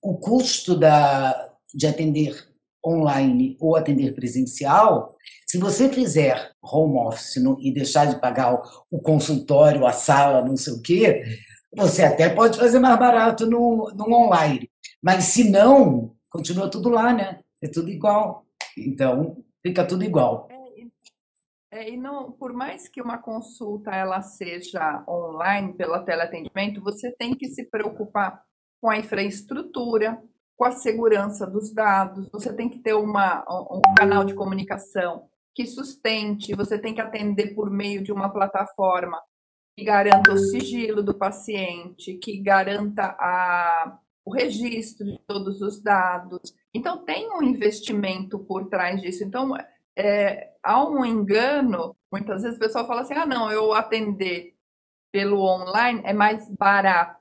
o 0.02 0.19
custo 0.19 0.76
da, 0.76 1.55
de 1.75 1.87
atender 1.87 2.37
online 2.85 3.57
ou 3.59 3.75
atender 3.75 4.14
presencial, 4.14 5.17
se 5.47 5.57
você 5.57 5.88
fizer 5.88 6.52
home 6.62 6.99
office 6.99 7.43
no, 7.43 7.57
e 7.62 7.73
deixar 7.73 8.05
de 8.05 8.21
pagar 8.21 8.52
o, 8.52 8.62
o, 8.91 9.00
consultório, 9.00 9.87
a 9.87 9.93
sala, 9.93 10.45
não 10.45 10.55
sei 10.55 10.75
o 10.75 10.83
quê, 10.83 11.25
você 11.75 12.02
até 12.02 12.29
pode 12.29 12.59
fazer 12.59 12.79
mais 12.79 12.99
barato 12.99 13.47
no, 13.47 13.91
no 13.97 14.12
online. 14.12 14.69
Mas 15.02 15.25
se 15.25 15.49
não, 15.49 16.14
continua 16.29 16.69
tudo 16.69 16.91
lá, 16.91 17.11
né? 17.11 17.41
É 17.62 17.69
tudo 17.69 17.88
igual. 17.88 18.45
Então, 18.76 19.43
fica 19.62 19.83
tudo 19.83 20.05
igual. 20.05 20.51
É, 21.73 21.88
e 21.88 21.97
não, 21.97 22.31
por 22.31 22.52
mais 22.52 22.87
que 22.87 23.00
uma 23.00 23.17
consulta 23.17 23.91
ela 23.93 24.21
seja 24.21 25.02
online 25.09 25.73
pelo 25.73 25.99
teleatendimento, 26.05 26.83
você 26.83 27.11
tem 27.12 27.35
que 27.35 27.49
se 27.49 27.64
preocupar 27.64 28.45
com 28.79 28.91
a 28.91 28.99
infraestrutura, 28.99 30.23
com 30.55 30.67
a 30.67 30.73
segurança 30.73 31.47
dos 31.47 31.73
dados, 31.73 32.29
você 32.31 32.55
tem 32.55 32.69
que 32.69 32.79
ter 32.81 32.93
uma, 32.93 33.43
um 33.49 33.81
canal 33.97 34.23
de 34.23 34.35
comunicação 34.35 35.31
que 35.55 35.67
sustente, 35.67 36.55
você 36.55 36.79
tem 36.79 36.95
que 36.95 37.00
atender 37.00 37.55
por 37.55 37.71
meio 37.71 38.02
de 38.02 38.12
uma 38.12 38.29
plataforma 38.31 39.19
que 39.75 39.83
garanta 39.83 40.35
o 40.35 40.38
sigilo 40.38 41.02
do 41.02 41.14
paciente, 41.14 42.19
que 42.19 42.38
garanta 42.43 43.17
a, 43.19 43.99
o 44.26 44.31
registro 44.31 45.07
de 45.07 45.19
todos 45.26 45.62
os 45.62 45.83
dados. 45.83 46.55
Então, 46.75 47.02
tem 47.02 47.31
um 47.33 47.43
investimento 47.43 48.38
por 48.38 48.69
trás 48.69 49.00
disso. 49.00 49.25
Então, 49.25 49.55
é, 49.96 50.54
há 50.62 50.84
um 50.84 51.04
engano, 51.04 51.96
muitas 52.11 52.42
vezes 52.42 52.56
o 52.56 52.61
pessoal 52.61 52.87
fala 52.87 53.02
assim: 53.02 53.14
ah, 53.14 53.26
não, 53.26 53.50
eu 53.50 53.72
atender 53.72 54.54
pelo 55.12 55.40
online 55.40 56.00
é 56.04 56.12
mais 56.12 56.49
barato. 56.56 57.20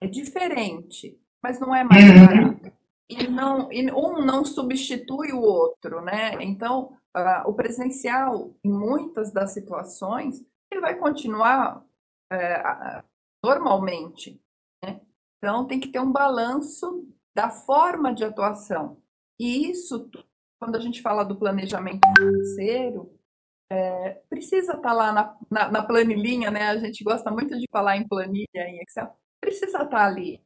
É 0.00 0.06
diferente, 0.06 1.18
mas 1.42 1.60
não 1.60 1.74
é 1.74 1.84
mais 1.84 2.04
uhum. 2.04 2.26
barato. 2.26 2.74
E, 3.08 3.28
não, 3.28 3.72
e 3.72 3.90
um 3.92 4.24
não 4.24 4.44
substitui 4.44 5.32
o 5.32 5.40
outro, 5.40 6.00
né? 6.00 6.32
Então, 6.42 6.96
uh, 7.16 7.48
o 7.48 7.54
presencial, 7.54 8.54
em 8.64 8.72
muitas 8.72 9.32
das 9.32 9.52
situações, 9.52 10.44
ele 10.70 10.80
vai 10.80 10.96
continuar 10.96 11.78
uh, 11.78 13.04
normalmente. 13.44 14.40
Né? 14.82 15.00
Então, 15.38 15.66
tem 15.66 15.78
que 15.78 15.88
ter 15.88 16.00
um 16.00 16.10
balanço 16.10 17.06
da 17.34 17.50
forma 17.50 18.14
de 18.14 18.24
atuação. 18.24 18.96
E 19.38 19.70
isso, 19.70 20.08
quando 20.64 20.76
a 20.76 20.80
gente 20.80 21.02
fala 21.02 21.24
do 21.24 21.36
planejamento 21.36 22.00
financeiro, 22.16 23.12
é, 23.70 24.22
precisa 24.30 24.72
estar 24.72 24.80
tá 24.80 24.92
lá 24.94 25.12
na, 25.12 25.36
na, 25.50 25.70
na, 25.70 25.82
planilhinha, 25.82 26.50
né? 26.50 26.62
A 26.68 26.78
gente 26.78 27.04
gosta 27.04 27.30
muito 27.30 27.58
de 27.58 27.66
falar 27.70 27.98
em 27.98 28.08
planilha, 28.08 28.48
em 28.54 28.80
Excel. 28.80 29.14
Precisa 29.40 29.66
estar 29.66 29.86
tá 29.88 30.06
ali. 30.06 30.40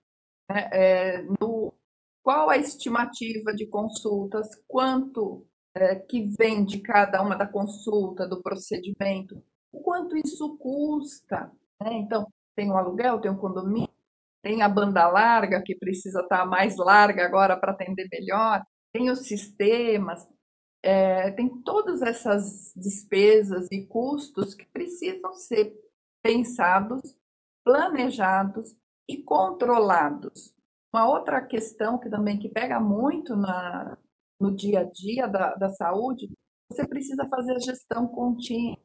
Né? 0.50 0.68
É, 0.72 1.22
no, 1.40 1.72
qual 2.20 2.50
a 2.50 2.56
estimativa 2.56 3.54
de 3.54 3.66
consultas, 3.66 4.48
quanto 4.66 5.46
é, 5.76 5.94
que 5.94 6.28
vem 6.36 6.64
de 6.64 6.80
cada 6.80 7.22
uma 7.22 7.36
da 7.36 7.46
consulta, 7.46 8.26
do 8.26 8.42
procedimento, 8.42 9.40
o 9.70 9.80
quanto 9.80 10.16
isso 10.16 10.58
custa. 10.58 11.52
Né? 11.80 11.92
Então, 11.92 12.26
tem 12.56 12.68
um 12.68 12.76
aluguel, 12.76 13.20
tem 13.20 13.30
um 13.30 13.36
condomínio, 13.36 13.88
tem 14.42 14.62
a 14.62 14.68
banda 14.68 15.06
larga, 15.06 15.62
que 15.62 15.76
precisa 15.76 16.22
estar 16.22 16.44
mais 16.44 16.76
larga 16.76 17.24
agora 17.24 17.56
para 17.56 17.70
atender 17.70 18.08
melhor, 18.10 18.64
tem 18.98 19.10
os 19.10 19.20
sistemas, 19.20 20.28
é, 20.82 21.30
tem 21.32 21.48
todas 21.62 22.02
essas 22.02 22.72
despesas 22.76 23.68
e 23.70 23.86
custos 23.86 24.54
que 24.54 24.66
precisam 24.66 25.32
ser 25.34 25.72
pensados, 26.22 27.00
planejados 27.64 28.76
e 29.08 29.22
controlados. 29.22 30.52
Uma 30.92 31.08
outra 31.08 31.40
questão 31.40 31.98
que 31.98 32.10
também 32.10 32.38
que 32.38 32.48
pega 32.48 32.80
muito 32.80 33.36
na, 33.36 33.96
no 34.40 34.54
dia 34.54 34.80
a 34.80 34.84
dia 34.84 35.28
da, 35.28 35.54
da 35.54 35.68
saúde, 35.70 36.28
você 36.70 36.86
precisa 36.86 37.28
fazer 37.28 37.54
a 37.54 37.60
gestão 37.60 38.08
contínua. 38.08 38.78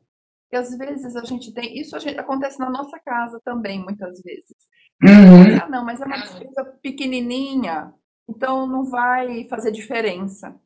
E 0.51 0.55
às 0.55 0.77
vezes 0.77 1.15
a 1.15 1.23
gente 1.23 1.51
tem. 1.51 1.79
Isso 1.79 1.99
gente, 1.99 2.19
acontece 2.19 2.59
na 2.59 2.69
nossa 2.69 2.99
casa 2.99 3.41
também, 3.43 3.83
muitas 3.83 4.21
vezes. 4.21 4.55
Uhum. 5.01 5.59
Ah, 5.59 5.69
não, 5.69 5.83
mas 5.83 5.99
é 5.99 6.05
uma 6.05 6.17
despesa 6.17 6.63
pequenininha, 6.81 7.91
então 8.27 8.67
não 8.67 8.85
vai 8.85 9.47
fazer 9.47 9.71
diferença. 9.71 10.59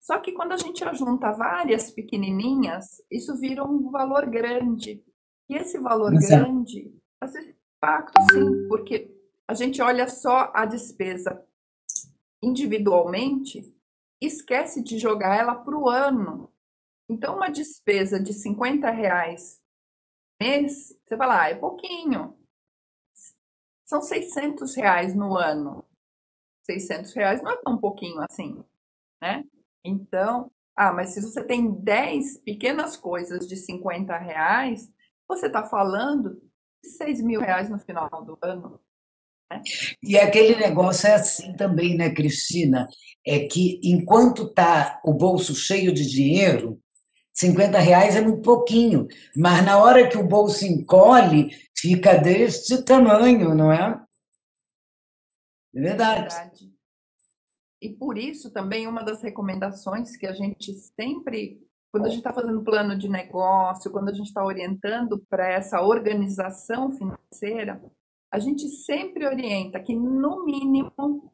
Só 0.00 0.18
que 0.20 0.32
quando 0.32 0.52
a 0.52 0.56
gente 0.56 0.84
junta 0.94 1.32
várias 1.32 1.90
pequenininhas, 1.90 3.02
isso 3.10 3.36
vira 3.38 3.64
um 3.64 3.90
valor 3.90 4.26
grande. 4.26 5.04
E 5.48 5.56
esse 5.56 5.78
valor 5.78 6.14
Exato. 6.14 6.44
grande, 6.44 6.94
às 7.20 7.32
vezes, 7.32 7.56
impacto 7.76 8.20
sim, 8.32 8.68
porque 8.68 9.12
a 9.48 9.54
gente 9.54 9.80
olha 9.82 10.08
só 10.08 10.50
a 10.54 10.64
despesa 10.64 11.44
individualmente, 12.42 13.74
esquece 14.20 14.82
de 14.82 14.98
jogar 14.98 15.36
ela 15.36 15.54
para 15.54 15.76
o 15.76 15.88
ano. 15.88 16.52
Então, 17.08 17.36
uma 17.36 17.48
despesa 17.48 18.20
de 18.20 18.32
50 18.32 18.90
reais 18.90 19.60
mês, 20.40 20.94
você 21.04 21.16
fala, 21.16 21.42
ah, 21.42 21.50
é 21.50 21.54
pouquinho. 21.54 22.36
São 23.84 24.02
600 24.02 24.74
reais 24.74 25.14
no 25.14 25.36
ano. 25.36 25.85
600 26.66 27.12
reais 27.14 27.42
não 27.42 27.52
é 27.52 27.56
tão 27.64 27.78
pouquinho 27.78 28.20
assim, 28.28 28.62
né? 29.22 29.44
Então, 29.84 30.50
ah, 30.76 30.92
mas 30.92 31.14
se 31.14 31.22
você 31.22 31.42
tem 31.42 31.70
10 31.70 32.42
pequenas 32.42 32.96
coisas 32.96 33.48
de 33.48 33.56
50 33.56 34.16
reais, 34.18 34.90
você 35.28 35.46
está 35.46 35.64
falando 35.64 36.40
de 36.82 36.90
6 36.90 37.22
mil 37.22 37.40
reais 37.40 37.70
no 37.70 37.78
final 37.78 38.10
do 38.24 38.36
ano. 38.42 38.80
E 40.02 40.18
aquele 40.18 40.56
negócio 40.56 41.08
é 41.08 41.14
assim 41.14 41.52
também, 41.54 41.96
né, 41.96 42.10
Cristina? 42.10 42.88
É 43.24 43.46
que 43.46 43.80
enquanto 43.82 44.44
está 44.44 45.00
o 45.04 45.14
bolso 45.14 45.54
cheio 45.54 45.94
de 45.94 46.04
dinheiro, 46.04 46.80
50 47.32 47.78
reais 47.78 48.16
é 48.16 48.20
muito 48.20 48.42
pouquinho, 48.42 49.06
mas 49.36 49.64
na 49.64 49.78
hora 49.78 50.08
que 50.08 50.18
o 50.18 50.26
bolso 50.26 50.64
encolhe, 50.64 51.50
fica 51.76 52.16
deste 52.16 52.82
tamanho, 52.82 53.54
não 53.54 53.70
é? 53.70 54.00
É 55.76 55.80
verdade. 55.80 56.20
verdade. 56.20 56.76
E 57.82 57.90
por 57.90 58.16
isso 58.16 58.50
também 58.50 58.86
uma 58.86 59.02
das 59.02 59.22
recomendações 59.22 60.16
que 60.16 60.26
a 60.26 60.32
gente 60.32 60.72
sempre, 60.72 61.60
quando 61.92 62.06
a 62.06 62.08
gente 62.08 62.18
está 62.18 62.32
fazendo 62.32 62.64
plano 62.64 62.96
de 62.96 63.08
negócio, 63.08 63.90
quando 63.90 64.08
a 64.08 64.14
gente 64.14 64.28
está 64.28 64.42
orientando 64.42 65.18
para 65.28 65.46
essa 65.52 65.82
organização 65.82 66.90
financeira, 66.90 67.82
a 68.32 68.38
gente 68.38 68.66
sempre 68.68 69.26
orienta 69.26 69.78
que, 69.78 69.94
no 69.94 70.44
mínimo, 70.44 71.32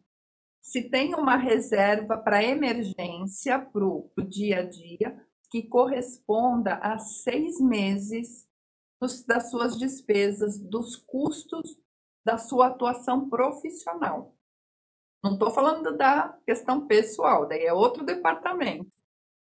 se 0.60 0.90
tem 0.90 1.14
uma 1.14 1.36
reserva 1.36 2.18
para 2.18 2.44
emergência, 2.44 3.58
para 3.58 3.84
o 3.84 4.10
dia 4.28 4.60
a 4.60 4.62
dia, 4.64 5.24
que 5.50 5.62
corresponda 5.62 6.74
a 6.74 6.98
seis 6.98 7.60
meses 7.60 8.48
dos, 9.00 9.24
das 9.24 9.50
suas 9.50 9.78
despesas, 9.78 10.58
dos 10.58 10.96
custos 10.96 11.78
da 12.24 12.38
sua 12.38 12.68
atuação 12.68 13.28
profissional. 13.28 14.34
Não 15.22 15.34
estou 15.34 15.50
falando 15.50 15.96
da 15.96 16.36
questão 16.44 16.86
pessoal, 16.86 17.46
daí 17.46 17.64
é 17.64 17.72
outro 17.72 18.04
departamento, 18.04 18.90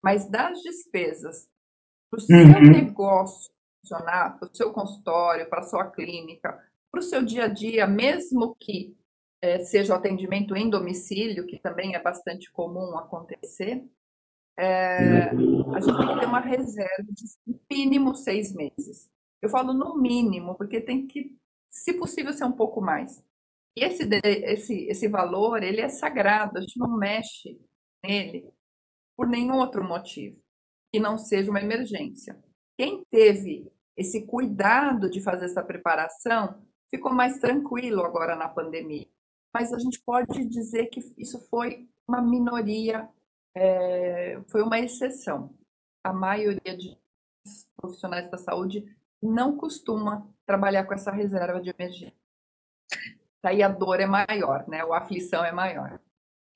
mas 0.03 0.29
das 0.29 0.61
despesas 0.61 1.49
para 2.11 2.19
o 2.19 2.21
seu 2.21 2.37
uhum. 2.37 2.71
negócio 2.71 3.53
funcionar, 3.81 4.39
para 4.39 4.49
o 4.49 4.55
seu 4.55 4.73
consultório, 4.73 5.49
para 5.49 5.61
a 5.61 5.65
sua 5.65 5.91
clínica, 5.91 6.59
para 6.91 7.01
o 7.01 7.03
seu 7.03 7.23
dia 7.23 7.45
a 7.45 7.49
dia, 7.49 7.87
mesmo 7.87 8.55
que 8.61 8.97
é, 9.41 9.59
seja 9.61 9.95
o 9.95 9.97
atendimento 9.97 10.55
em 10.55 10.71
domicílio, 10.71 11.47
que 11.47 11.59
também 11.59 11.95
é 11.95 12.03
bastante 12.03 12.51
comum 12.53 12.97
acontecer, 12.97 13.85
é, 14.57 15.31
a 15.31 15.81
gente 15.81 15.97
tem 15.97 16.09
que 16.09 16.21
ter 16.21 16.27
uma 16.27 16.41
reserva 16.41 17.09
de 17.09 17.25
mínimo 17.71 18.15
seis 18.15 18.55
meses. 18.55 19.11
Eu 19.41 19.49
falo 19.49 19.73
no 19.73 19.97
mínimo, 19.97 20.55
porque 20.55 20.81
tem 20.81 21.07
que, 21.07 21.37
se 21.73 21.95
possível, 21.95 22.33
ser 22.33 22.45
um 22.45 22.53
pouco 22.53 22.81
mais. 22.81 23.25
E 23.75 23.83
esse, 23.83 24.07
esse, 24.23 24.87
esse 24.87 25.09
valor, 25.09 25.63
ele 25.63 25.81
é 25.81 25.89
sagrado, 25.89 26.59
a 26.59 26.61
gente 26.61 26.79
não 26.79 26.97
mexe 26.97 27.59
nele 28.05 28.53
por 29.17 29.27
nenhum 29.27 29.57
outro 29.57 29.83
motivo, 29.83 30.39
que 30.93 31.01
não 31.01 31.17
seja 31.17 31.51
uma 31.51 31.61
emergência. 31.61 32.39
Quem 32.77 33.05
teve 33.11 33.73
esse 33.97 34.27
cuidado 34.27 35.09
de 35.09 35.23
fazer 35.23 35.47
essa 35.47 35.63
preparação 35.63 36.63
ficou 36.91 37.13
mais 37.13 37.39
tranquilo 37.39 38.03
agora 38.03 38.37
na 38.37 38.49
pandemia. 38.49 39.09
Mas 39.55 39.73
a 39.73 39.79
gente 39.79 40.01
pode 40.05 40.47
dizer 40.47 40.87
que 40.87 41.01
isso 41.17 41.39
foi 41.49 41.89
uma 42.07 42.21
minoria, 42.21 43.09
é, 43.55 44.41
foi 44.49 44.63
uma 44.63 44.79
exceção. 44.79 45.55
A 46.05 46.13
maioria 46.13 46.77
de 46.77 46.99
profissionais 47.77 48.31
da 48.31 48.39
saúde 48.39 48.85
não 49.23 49.57
costuma 49.57 50.27
trabalhar 50.45 50.85
com 50.85 50.95
essa 50.95 51.11
reserva 51.11 51.61
de 51.61 51.71
emergência. 51.71 52.17
Daí 53.43 53.63
a 53.63 53.69
dor 53.69 54.01
é 54.01 54.07
maior, 54.07 54.67
né? 54.69 54.83
A 54.83 54.99
aflição 54.99 55.45
é 55.45 55.53
maior. 55.53 56.01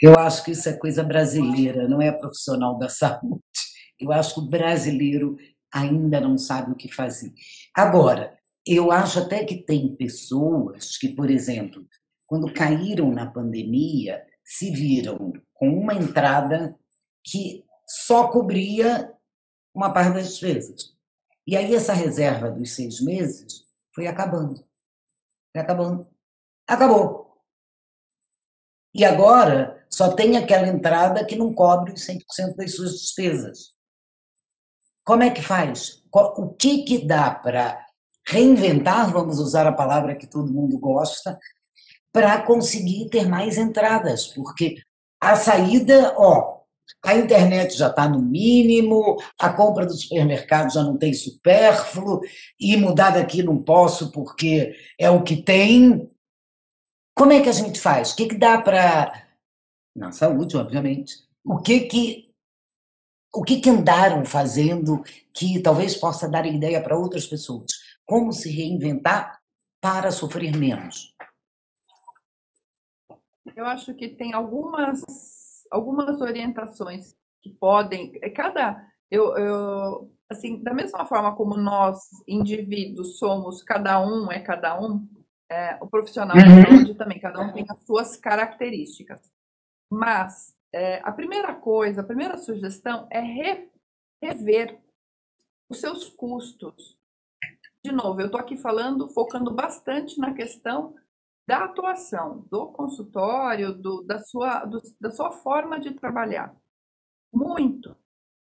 Eu 0.00 0.14
acho 0.14 0.44
que 0.44 0.50
isso 0.50 0.68
é 0.68 0.74
coisa 0.74 1.02
brasileira, 1.02 1.88
não 1.88 2.02
é 2.02 2.12
profissional 2.12 2.78
da 2.78 2.88
saúde. 2.90 3.42
Eu 3.98 4.12
acho 4.12 4.34
que 4.34 4.40
o 4.40 4.48
brasileiro 4.48 5.36
ainda 5.72 6.20
não 6.20 6.36
sabe 6.36 6.72
o 6.72 6.76
que 6.76 6.92
fazer. 6.92 7.32
Agora, 7.74 8.36
eu 8.66 8.90
acho 8.90 9.20
até 9.20 9.44
que 9.44 9.64
tem 9.64 9.96
pessoas 9.96 10.96
que, 10.96 11.08
por 11.08 11.30
exemplo, 11.30 11.86
quando 12.26 12.52
caíram 12.52 13.10
na 13.10 13.30
pandemia, 13.30 14.22
se 14.44 14.70
viram 14.70 15.32
com 15.54 15.68
uma 15.68 15.94
entrada 15.94 16.76
que 17.24 17.64
só 17.88 18.28
cobria 18.28 19.12
uma 19.74 19.92
parte 19.92 20.14
das 20.14 20.28
despesas. 20.28 20.95
E 21.46 21.56
aí 21.56 21.74
essa 21.74 21.92
reserva 21.92 22.50
dos 22.50 22.74
seis 22.74 23.00
meses 23.00 23.64
foi 23.94 24.06
acabando. 24.06 24.64
Foi 25.52 25.62
acabando. 25.62 26.06
Acabou. 26.66 27.26
E 28.94 29.04
agora 29.04 29.86
só 29.90 30.12
tem 30.14 30.36
aquela 30.36 30.66
entrada 30.66 31.24
que 31.24 31.36
não 31.36 31.54
cobre 31.54 31.92
os 31.92 32.06
100% 32.06 32.56
das 32.56 32.74
suas 32.74 32.92
despesas. 32.92 33.76
Como 35.04 35.22
é 35.22 35.30
que 35.30 35.42
faz? 35.42 36.02
O 36.12 36.48
que, 36.54 36.82
que 36.82 37.06
dá 37.06 37.30
para 37.30 37.86
reinventar, 38.26 39.12
vamos 39.12 39.38
usar 39.38 39.66
a 39.66 39.72
palavra 39.72 40.16
que 40.16 40.26
todo 40.26 40.52
mundo 40.52 40.78
gosta, 40.78 41.38
para 42.12 42.42
conseguir 42.42 43.08
ter 43.08 43.28
mais 43.28 43.56
entradas? 43.56 44.26
Porque 44.26 44.76
a 45.20 45.36
saída, 45.36 46.14
ó, 46.16 46.55
a 47.02 47.14
internet 47.14 47.76
já 47.76 47.88
está 47.88 48.08
no 48.08 48.20
mínimo, 48.20 49.16
a 49.38 49.52
compra 49.52 49.86
do 49.86 49.92
supermercado 49.92 50.72
já 50.72 50.82
não 50.82 50.96
tem 50.96 51.12
supérfluo, 51.14 52.20
e 52.58 52.76
mudar 52.76 53.10
daqui 53.10 53.42
não 53.42 53.62
posso 53.62 54.10
porque 54.10 54.74
é 54.98 55.08
o 55.08 55.22
que 55.22 55.36
tem. 55.36 56.08
Como 57.14 57.32
é 57.32 57.40
que 57.40 57.48
a 57.48 57.52
gente 57.52 57.80
faz? 57.80 58.12
O 58.12 58.16
que, 58.16 58.26
que 58.26 58.36
dá 58.36 58.60
para. 58.60 59.24
Na 59.94 60.12
saúde, 60.12 60.56
obviamente. 60.56 61.14
O 61.44 61.58
que 61.58 61.80
que. 61.80 62.26
O 63.34 63.42
que, 63.42 63.60
que 63.60 63.68
andaram 63.68 64.24
fazendo 64.24 65.02
que 65.32 65.60
talvez 65.60 65.94
possa 65.94 66.28
dar 66.28 66.46
ideia 66.46 66.82
para 66.82 66.98
outras 66.98 67.26
pessoas? 67.26 67.66
Como 68.04 68.32
se 68.32 68.50
reinventar 68.50 69.38
para 69.80 70.10
sofrer 70.10 70.56
menos? 70.56 71.14
Eu 73.54 73.66
acho 73.66 73.94
que 73.94 74.08
tem 74.08 74.32
algumas 74.32 75.35
algumas 75.70 76.20
orientações 76.20 77.14
que 77.42 77.50
podem. 77.50 78.12
É 78.22 78.30
cada. 78.30 78.84
Eu, 79.10 79.36
eu, 79.36 80.12
assim, 80.28 80.62
da 80.62 80.74
mesma 80.74 81.06
forma 81.06 81.34
como 81.36 81.56
nós, 81.56 81.98
indivíduos, 82.26 83.18
somos, 83.18 83.62
cada 83.62 84.00
um 84.00 84.30
é 84.30 84.40
cada 84.40 84.80
um, 84.80 85.08
é, 85.50 85.78
o 85.80 85.86
profissional 85.86 86.36
uhum. 86.36 86.42
da 86.42 86.70
saúde 86.70 86.94
também, 86.94 87.20
cada 87.20 87.40
um 87.40 87.52
tem 87.52 87.64
as 87.68 87.78
suas 87.84 88.16
características. 88.16 89.20
Mas 89.90 90.56
é, 90.72 91.00
a 91.04 91.12
primeira 91.12 91.54
coisa, 91.54 92.00
a 92.00 92.04
primeira 92.04 92.36
sugestão 92.36 93.06
é 93.10 93.20
re, 93.20 93.70
rever 94.20 94.78
os 95.68 95.80
seus 95.80 96.08
custos. 96.08 96.98
De 97.84 97.92
novo, 97.92 98.20
eu 98.20 98.26
estou 98.26 98.40
aqui 98.40 98.56
falando, 98.56 99.08
focando 99.10 99.54
bastante 99.54 100.18
na 100.18 100.34
questão 100.34 100.96
da 101.46 101.64
atuação, 101.64 102.44
do 102.50 102.66
consultório, 102.72 103.72
do, 103.72 104.02
da, 104.02 104.18
sua, 104.18 104.64
do, 104.64 104.80
da 105.00 105.10
sua 105.10 105.30
forma 105.30 105.78
de 105.78 105.94
trabalhar. 105.94 106.54
Muito 107.32 107.96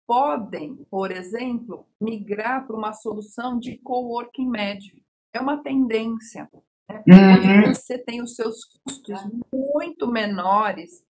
podem, 0.10 0.76
por 0.90 1.12
exemplo, 1.12 1.86
migrar 2.02 2.66
para 2.66 2.76
uma 2.76 2.94
solução 2.94 3.60
de 3.60 3.78
coworking 3.78 4.50
médio. 4.50 5.00
É 5.32 5.40
uma 5.40 5.62
tendência. 5.62 6.50
Né? 6.90 7.04
Uhum. 7.08 7.72
você 7.72 8.00
tem 8.00 8.20
os 8.20 8.34
seus 8.34 8.66
custos 8.66 9.20
muito 9.54 10.12
menores 10.12 11.06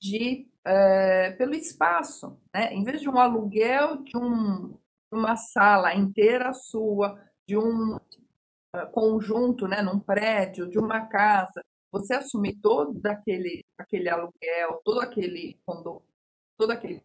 de, 0.00 0.48
é, 0.64 1.32
pelo 1.32 1.54
espaço. 1.54 2.40
Né? 2.54 2.72
Em 2.72 2.82
vez 2.82 3.02
de 3.02 3.10
um 3.10 3.18
aluguel 3.18 4.02
de 4.02 4.16
um, 4.16 4.78
uma 5.12 5.36
sala 5.36 5.94
inteira 5.94 6.54
sua, 6.54 7.20
de 7.46 7.58
um 7.58 7.98
conjunto, 8.92 9.66
né, 9.66 9.82
num 9.82 9.98
prédio, 9.98 10.68
de 10.68 10.78
uma 10.78 11.06
casa, 11.06 11.62
você 11.90 12.14
assumir 12.14 12.58
todo 12.60 13.04
aquele, 13.06 13.64
aquele 13.78 14.08
aluguel, 14.08 14.80
todo 14.84 15.00
aquele 15.00 15.58
condomínio, 15.64 16.06
todo 16.56 16.70
aquele 16.70 17.02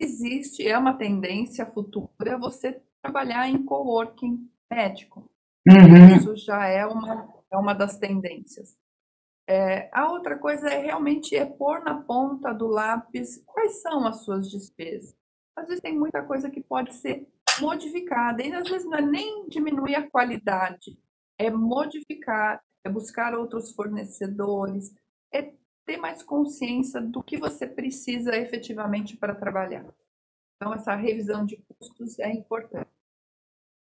existe, 0.00 0.66
é 0.66 0.76
uma 0.76 0.98
tendência 0.98 1.64
futura 1.66 2.38
você 2.38 2.82
trabalhar 3.02 3.48
em 3.48 3.64
coworking 3.64 4.50
médico. 4.70 5.30
Uhum. 5.66 6.16
Isso 6.16 6.36
já 6.36 6.66
é 6.66 6.84
uma, 6.84 7.28
é 7.50 7.56
uma 7.56 7.74
das 7.74 7.98
tendências. 7.98 8.76
É, 9.46 9.90
a 9.92 10.10
outra 10.10 10.38
coisa 10.38 10.68
é 10.68 10.78
realmente 10.78 11.36
é 11.36 11.44
pôr 11.44 11.82
na 11.84 12.02
ponta 12.02 12.52
do 12.52 12.66
lápis 12.66 13.42
quais 13.46 13.82
são 13.82 14.06
as 14.06 14.24
suas 14.24 14.50
despesas. 14.50 15.14
Às 15.56 15.68
vezes 15.68 15.82
tem 15.82 15.96
muita 15.96 16.22
coisa 16.22 16.50
que 16.50 16.62
pode 16.62 16.94
ser 16.94 17.28
modificada. 17.60 18.42
E 18.42 18.52
às 18.52 18.68
vezes 18.68 18.86
não 18.86 18.98
é 18.98 19.02
nem 19.02 19.48
diminuir 19.48 19.94
a 19.94 20.10
qualidade, 20.10 20.98
é 21.38 21.50
modificar, 21.50 22.62
é 22.84 22.90
buscar 22.90 23.34
outros 23.34 23.72
fornecedores, 23.72 24.94
é 25.32 25.54
ter 25.84 25.96
mais 25.96 26.22
consciência 26.22 27.00
do 27.00 27.22
que 27.22 27.36
você 27.36 27.66
precisa 27.66 28.36
efetivamente 28.36 29.16
para 29.16 29.34
trabalhar. 29.34 29.86
Então, 30.56 30.72
essa 30.72 30.94
revisão 30.94 31.44
de 31.44 31.56
custos 31.56 32.18
é 32.18 32.32
importante. 32.32 32.90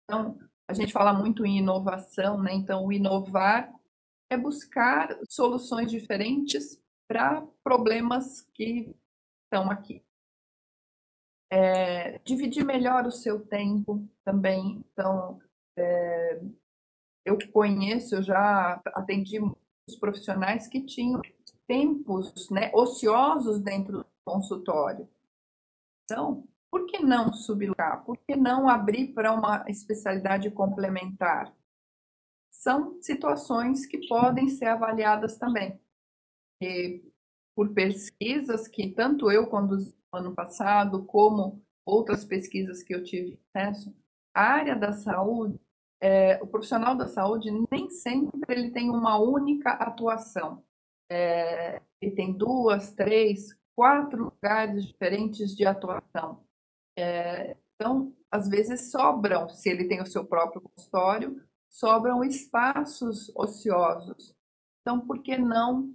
Então, 0.04 0.38
a 0.68 0.74
gente 0.74 0.92
fala 0.92 1.12
muito 1.12 1.46
em 1.46 1.58
inovação, 1.58 2.42
né? 2.42 2.52
Então, 2.52 2.84
o 2.84 2.92
inovar 2.92 3.72
é 4.30 4.36
buscar 4.36 5.16
soluções 5.28 5.90
diferentes 5.90 6.80
para 7.08 7.46
problemas 7.62 8.42
que 8.52 8.94
estão 9.44 9.70
aqui. 9.70 10.05
É, 11.50 12.18
dividir 12.18 12.64
melhor 12.64 13.06
o 13.06 13.12
seu 13.12 13.44
tempo 13.46 14.06
também. 14.24 14.84
Então, 14.92 15.40
é, 15.76 16.40
eu 17.24 17.38
conheço, 17.52 18.16
eu 18.16 18.22
já 18.22 18.80
atendi 18.86 19.38
os 19.88 19.96
profissionais 19.96 20.66
que 20.66 20.84
tinham 20.84 21.20
tempos 21.66 22.48
né, 22.50 22.70
ociosos 22.74 23.60
dentro 23.60 23.98
do 23.98 24.06
consultório. 24.24 25.08
Então, 26.04 26.46
por 26.70 26.86
que 26.86 26.98
não 26.98 27.32
sublocar? 27.32 28.04
Por 28.04 28.16
que 28.18 28.36
não 28.36 28.68
abrir 28.68 29.12
para 29.12 29.32
uma 29.32 29.64
especialidade 29.68 30.50
complementar? 30.50 31.54
São 32.50 33.00
situações 33.00 33.86
que 33.86 34.06
podem 34.06 34.48
ser 34.48 34.66
avaliadas 34.66 35.38
também. 35.38 35.80
E 36.60 37.02
por 37.54 37.72
pesquisas 37.72 38.68
que 38.68 38.90
tanto 38.90 39.30
eu 39.30 39.46
conduzi 39.46 39.95
ano 40.12 40.34
passado, 40.34 41.04
como 41.04 41.62
outras 41.84 42.24
pesquisas 42.24 42.82
que 42.82 42.94
eu 42.94 43.04
tive 43.04 43.38
acesso, 43.54 43.94
a 44.34 44.42
área 44.42 44.76
da 44.76 44.92
saúde, 44.92 45.60
é, 46.00 46.42
o 46.42 46.46
profissional 46.46 46.94
da 46.94 47.06
saúde 47.06 47.50
nem 47.70 47.88
sempre 47.88 48.38
ele 48.48 48.70
tem 48.70 48.90
uma 48.90 49.18
única 49.18 49.70
atuação. 49.70 50.62
É, 51.10 51.80
ele 52.00 52.14
tem 52.14 52.32
duas, 52.32 52.92
três, 52.92 53.56
quatro 53.74 54.24
lugares 54.24 54.84
diferentes 54.84 55.54
de 55.54 55.64
atuação. 55.64 56.44
É, 56.98 57.56
então, 57.74 58.14
às 58.30 58.48
vezes 58.48 58.90
sobram, 58.90 59.48
se 59.48 59.68
ele 59.68 59.86
tem 59.86 60.02
o 60.02 60.06
seu 60.06 60.24
próprio 60.24 60.62
consultório, 60.62 61.42
sobram 61.70 62.24
espaços 62.24 63.30
ociosos. 63.36 64.34
Então, 64.80 65.00
por 65.00 65.22
que 65.22 65.36
não 65.36 65.94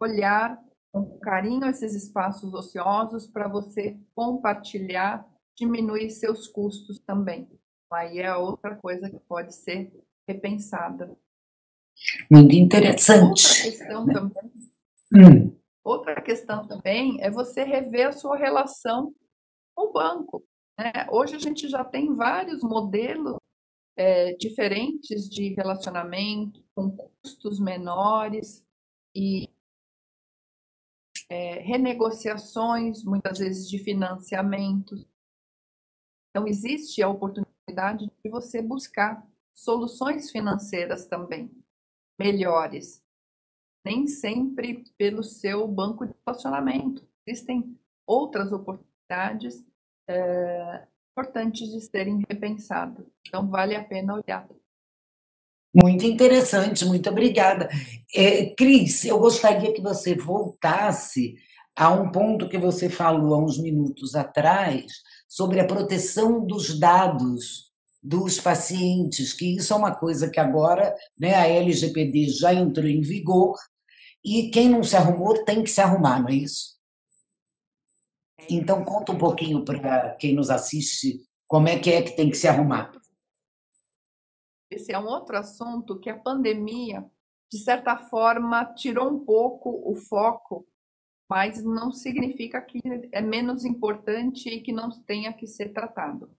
olhar 0.00 0.62
com 0.92 1.18
carinho 1.18 1.66
esses 1.66 1.94
espaços 1.94 2.52
ociosos 2.52 3.26
para 3.26 3.48
você 3.48 3.98
compartilhar, 4.14 5.26
diminuir 5.56 6.10
seus 6.10 6.46
custos 6.46 6.98
também. 6.98 7.48
Aí 7.90 8.20
é 8.20 8.34
outra 8.36 8.76
coisa 8.76 9.08
que 9.10 9.18
pode 9.20 9.54
ser 9.54 9.90
repensada. 10.28 11.16
Muito 12.30 12.54
interessante. 12.54 13.46
Outra 13.46 13.62
questão 13.62 14.06
também, 14.06 14.52
hum. 15.14 15.56
outra 15.84 16.20
questão 16.22 16.66
também 16.66 17.22
é 17.22 17.30
você 17.30 17.64
rever 17.64 18.08
a 18.08 18.12
sua 18.12 18.36
relação 18.36 19.14
com 19.74 19.88
o 19.88 19.92
banco. 19.92 20.44
Né? 20.78 21.06
Hoje 21.10 21.36
a 21.36 21.38
gente 21.38 21.68
já 21.68 21.84
tem 21.84 22.14
vários 22.14 22.62
modelos 22.62 23.36
é, 23.96 24.34
diferentes 24.34 25.28
de 25.28 25.54
relacionamento, 25.54 26.64
com 26.74 26.90
custos 26.90 27.60
menores, 27.60 28.64
e 29.14 29.50
é, 31.32 31.60
renegociações, 31.60 33.02
muitas 33.04 33.38
vezes 33.38 33.66
de 33.66 33.78
financiamentos. 33.78 35.08
Então, 36.28 36.46
existe 36.46 37.02
a 37.02 37.08
oportunidade 37.08 38.10
de 38.22 38.30
você 38.30 38.60
buscar 38.60 39.26
soluções 39.54 40.30
financeiras 40.30 41.06
também 41.06 41.50
melhores, 42.18 43.02
nem 43.82 44.06
sempre 44.06 44.84
pelo 44.98 45.22
seu 45.22 45.66
banco 45.66 46.06
de 46.06 46.14
relacionamento. 46.26 47.02
Existem 47.26 47.80
outras 48.06 48.52
oportunidades 48.52 49.64
é, 50.06 50.86
importantes 51.12 51.70
de 51.70 51.80
serem 51.80 52.22
repensadas. 52.28 53.06
Então, 53.26 53.48
vale 53.48 53.74
a 53.74 53.82
pena 53.82 54.14
olhar. 54.14 54.46
Muito 55.74 56.04
interessante, 56.04 56.84
muito 56.84 57.08
obrigada. 57.08 57.68
É, 58.14 58.54
Cris, 58.54 59.06
eu 59.06 59.18
gostaria 59.18 59.72
que 59.72 59.80
você 59.80 60.14
voltasse 60.14 61.34
a 61.74 61.90
um 61.90 62.10
ponto 62.12 62.48
que 62.48 62.58
você 62.58 62.90
falou 62.90 63.34
há 63.34 63.42
uns 63.42 63.58
minutos 63.58 64.14
atrás 64.14 64.84
sobre 65.26 65.60
a 65.60 65.66
proteção 65.66 66.44
dos 66.44 66.78
dados 66.78 67.72
dos 68.02 68.38
pacientes, 68.38 69.32
que 69.32 69.56
isso 69.56 69.72
é 69.72 69.76
uma 69.76 69.94
coisa 69.94 70.28
que 70.28 70.38
agora 70.38 70.94
né, 71.18 71.34
a 71.34 71.46
LGPD 71.46 72.28
já 72.28 72.52
entrou 72.52 72.86
em 72.86 73.00
vigor 73.00 73.56
e 74.22 74.50
quem 74.50 74.68
não 74.68 74.84
se 74.84 74.96
arrumou 74.96 75.42
tem 75.44 75.62
que 75.62 75.70
se 75.70 75.80
arrumar, 75.80 76.20
não 76.20 76.28
é 76.28 76.34
isso? 76.34 76.72
Então 78.50 78.84
conta 78.84 79.12
um 79.12 79.18
pouquinho 79.18 79.64
para 79.64 80.10
quem 80.16 80.34
nos 80.34 80.50
assiste 80.50 81.20
como 81.46 81.68
é 81.68 81.78
que 81.78 81.90
é 81.90 82.02
que 82.02 82.14
tem 82.14 82.28
que 82.28 82.36
se 82.36 82.48
arrumar 82.48 82.92
esse 84.74 84.92
é 84.92 84.98
um 84.98 85.06
outro 85.06 85.36
assunto 85.36 85.98
que 85.98 86.10
a 86.10 86.18
pandemia, 86.18 87.04
de 87.50 87.58
certa 87.58 87.96
forma, 87.96 88.64
tirou 88.74 89.10
um 89.10 89.24
pouco 89.24 89.82
o 89.90 89.94
foco, 89.94 90.66
mas 91.28 91.62
não 91.62 91.92
significa 91.92 92.60
que 92.60 92.80
é 93.10 93.20
menos 93.20 93.64
importante 93.64 94.48
e 94.48 94.60
que 94.60 94.72
não 94.72 94.90
tenha 94.90 95.32
que 95.32 95.46
ser 95.46 95.72
tratado. 95.72 96.30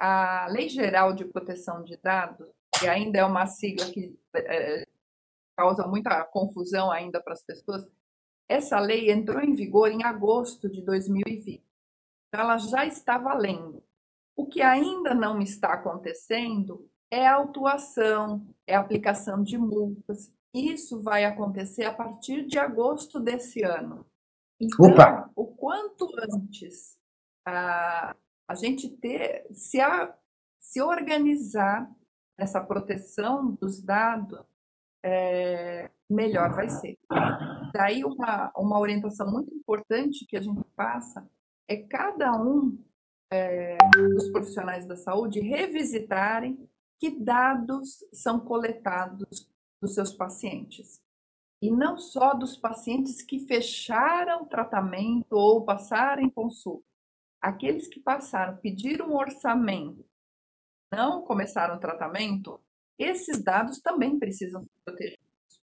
a 0.00 0.46
Lei 0.48 0.68
Geral 0.68 1.12
de 1.12 1.24
Proteção 1.24 1.84
de 1.84 1.96
Dados, 1.96 2.48
que 2.78 2.88
ainda 2.88 3.18
é 3.18 3.24
uma 3.24 3.46
sigla 3.46 3.86
que 3.90 4.18
é, 4.34 4.84
causa 5.56 5.86
muita 5.86 6.24
confusão 6.24 6.90
ainda 6.90 7.22
para 7.22 7.34
as 7.34 7.42
pessoas, 7.44 7.88
essa 8.48 8.80
lei 8.80 9.10
entrou 9.10 9.40
em 9.40 9.54
vigor 9.54 9.90
em 9.90 10.02
agosto 10.02 10.68
de 10.68 10.82
2020. 10.82 11.64
Então, 12.28 12.40
ela 12.40 12.58
já 12.58 12.84
está 12.84 13.16
valendo. 13.16 13.82
O 14.34 14.46
que 14.46 14.60
ainda 14.60 15.14
não 15.14 15.40
está 15.40 15.74
acontecendo 15.74 16.90
é 17.12 17.26
a 17.26 17.34
autuação, 17.34 18.42
é 18.66 18.74
a 18.74 18.80
aplicação 18.80 19.42
de 19.42 19.58
multas. 19.58 20.32
Isso 20.54 21.02
vai 21.02 21.26
acontecer 21.26 21.84
a 21.84 21.92
partir 21.92 22.46
de 22.46 22.58
agosto 22.58 23.20
desse 23.20 23.62
ano. 23.62 24.06
Então, 24.58 24.86
Opa. 24.86 25.30
o 25.36 25.46
quanto 25.46 26.08
antes 26.34 26.96
a, 27.46 28.16
a 28.48 28.54
gente 28.54 28.88
ter, 28.88 29.46
se, 29.52 29.78
a, 29.78 30.16
se 30.58 30.80
organizar 30.80 31.90
essa 32.38 32.62
proteção 32.62 33.52
dos 33.60 33.82
dados, 33.82 34.40
é, 35.04 35.90
melhor 36.08 36.54
vai 36.54 36.70
ser. 36.70 36.98
Daí 37.74 38.04
uma, 38.04 38.50
uma 38.56 38.78
orientação 38.78 39.30
muito 39.30 39.54
importante 39.54 40.24
que 40.24 40.36
a 40.36 40.40
gente 40.40 40.64
passa 40.74 41.28
é 41.68 41.76
cada 41.76 42.32
um 42.40 42.78
é, 43.30 43.76
dos 43.92 44.30
profissionais 44.30 44.86
da 44.86 44.96
saúde 44.96 45.40
revisitarem 45.40 46.68
que 47.02 47.10
dados 47.10 48.04
são 48.12 48.38
coletados 48.38 49.50
dos 49.80 49.92
seus 49.92 50.12
pacientes. 50.12 51.02
E 51.60 51.68
não 51.68 51.98
só 51.98 52.32
dos 52.32 52.56
pacientes 52.56 53.20
que 53.20 53.40
fecharam 53.40 54.46
tratamento 54.46 55.32
ou 55.32 55.64
passaram 55.64 56.22
em 56.22 56.30
consulta. 56.30 56.86
Aqueles 57.40 57.88
que 57.88 57.98
passaram, 57.98 58.56
pediram 58.58 59.08
um 59.08 59.16
orçamento, 59.16 60.08
não 60.92 61.22
começaram 61.22 61.74
o 61.74 61.80
tratamento, 61.80 62.62
esses 62.96 63.42
dados 63.42 63.80
também 63.80 64.16
precisam 64.16 64.62
ser 64.62 64.70
protegidos. 64.84 65.60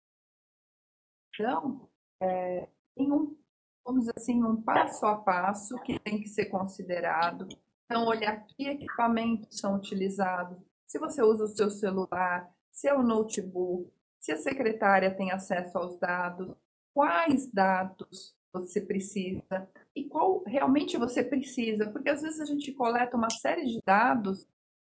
Então, 1.34 1.88
é, 2.20 2.68
tem 2.96 3.12
um, 3.12 3.38
vamos 3.86 4.00
dizer 4.00 4.14
assim, 4.16 4.42
um 4.42 4.60
passo 4.60 5.06
a 5.06 5.16
passo 5.16 5.80
que 5.82 6.00
tem 6.00 6.20
que 6.20 6.28
ser 6.28 6.46
considerado. 6.46 7.46
Então, 7.84 8.08
olhar 8.08 8.44
que 8.44 8.66
equipamentos 8.66 9.56
são 9.60 9.76
utilizados, 9.76 10.67
se 10.88 10.98
você 10.98 11.22
usa 11.22 11.44
o 11.44 11.48
seu 11.48 11.70
celular, 11.70 12.50
se 12.72 12.88
é 12.88 12.94
o 12.94 13.02
notebook, 13.02 13.92
se 14.18 14.32
a 14.32 14.36
secretária 14.36 15.14
tem 15.14 15.30
acesso 15.30 15.78
aos 15.78 15.98
dados, 15.98 16.56
quais 16.92 17.52
dados 17.52 18.34
você 18.52 18.80
precisa 18.80 19.68
e 19.94 20.08
qual 20.08 20.42
realmente 20.44 20.96
você 20.96 21.22
precisa, 21.22 21.90
porque 21.92 22.08
às 22.08 22.22
vezes 22.22 22.40
a 22.40 22.44
gente 22.44 22.72
coleta 22.72 23.16
uma 23.16 23.30
série 23.30 23.66
de 23.66 23.80
dados 23.84 24.48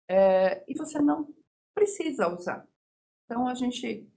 é, 0.09 0.63
e 0.67 0.75
você 0.75 0.99
não 0.99 1.31
precisa 1.75 2.27
usar. 2.27 2.67
Então, 3.25 3.47
a 3.47 3.53
gente, 3.53 4.07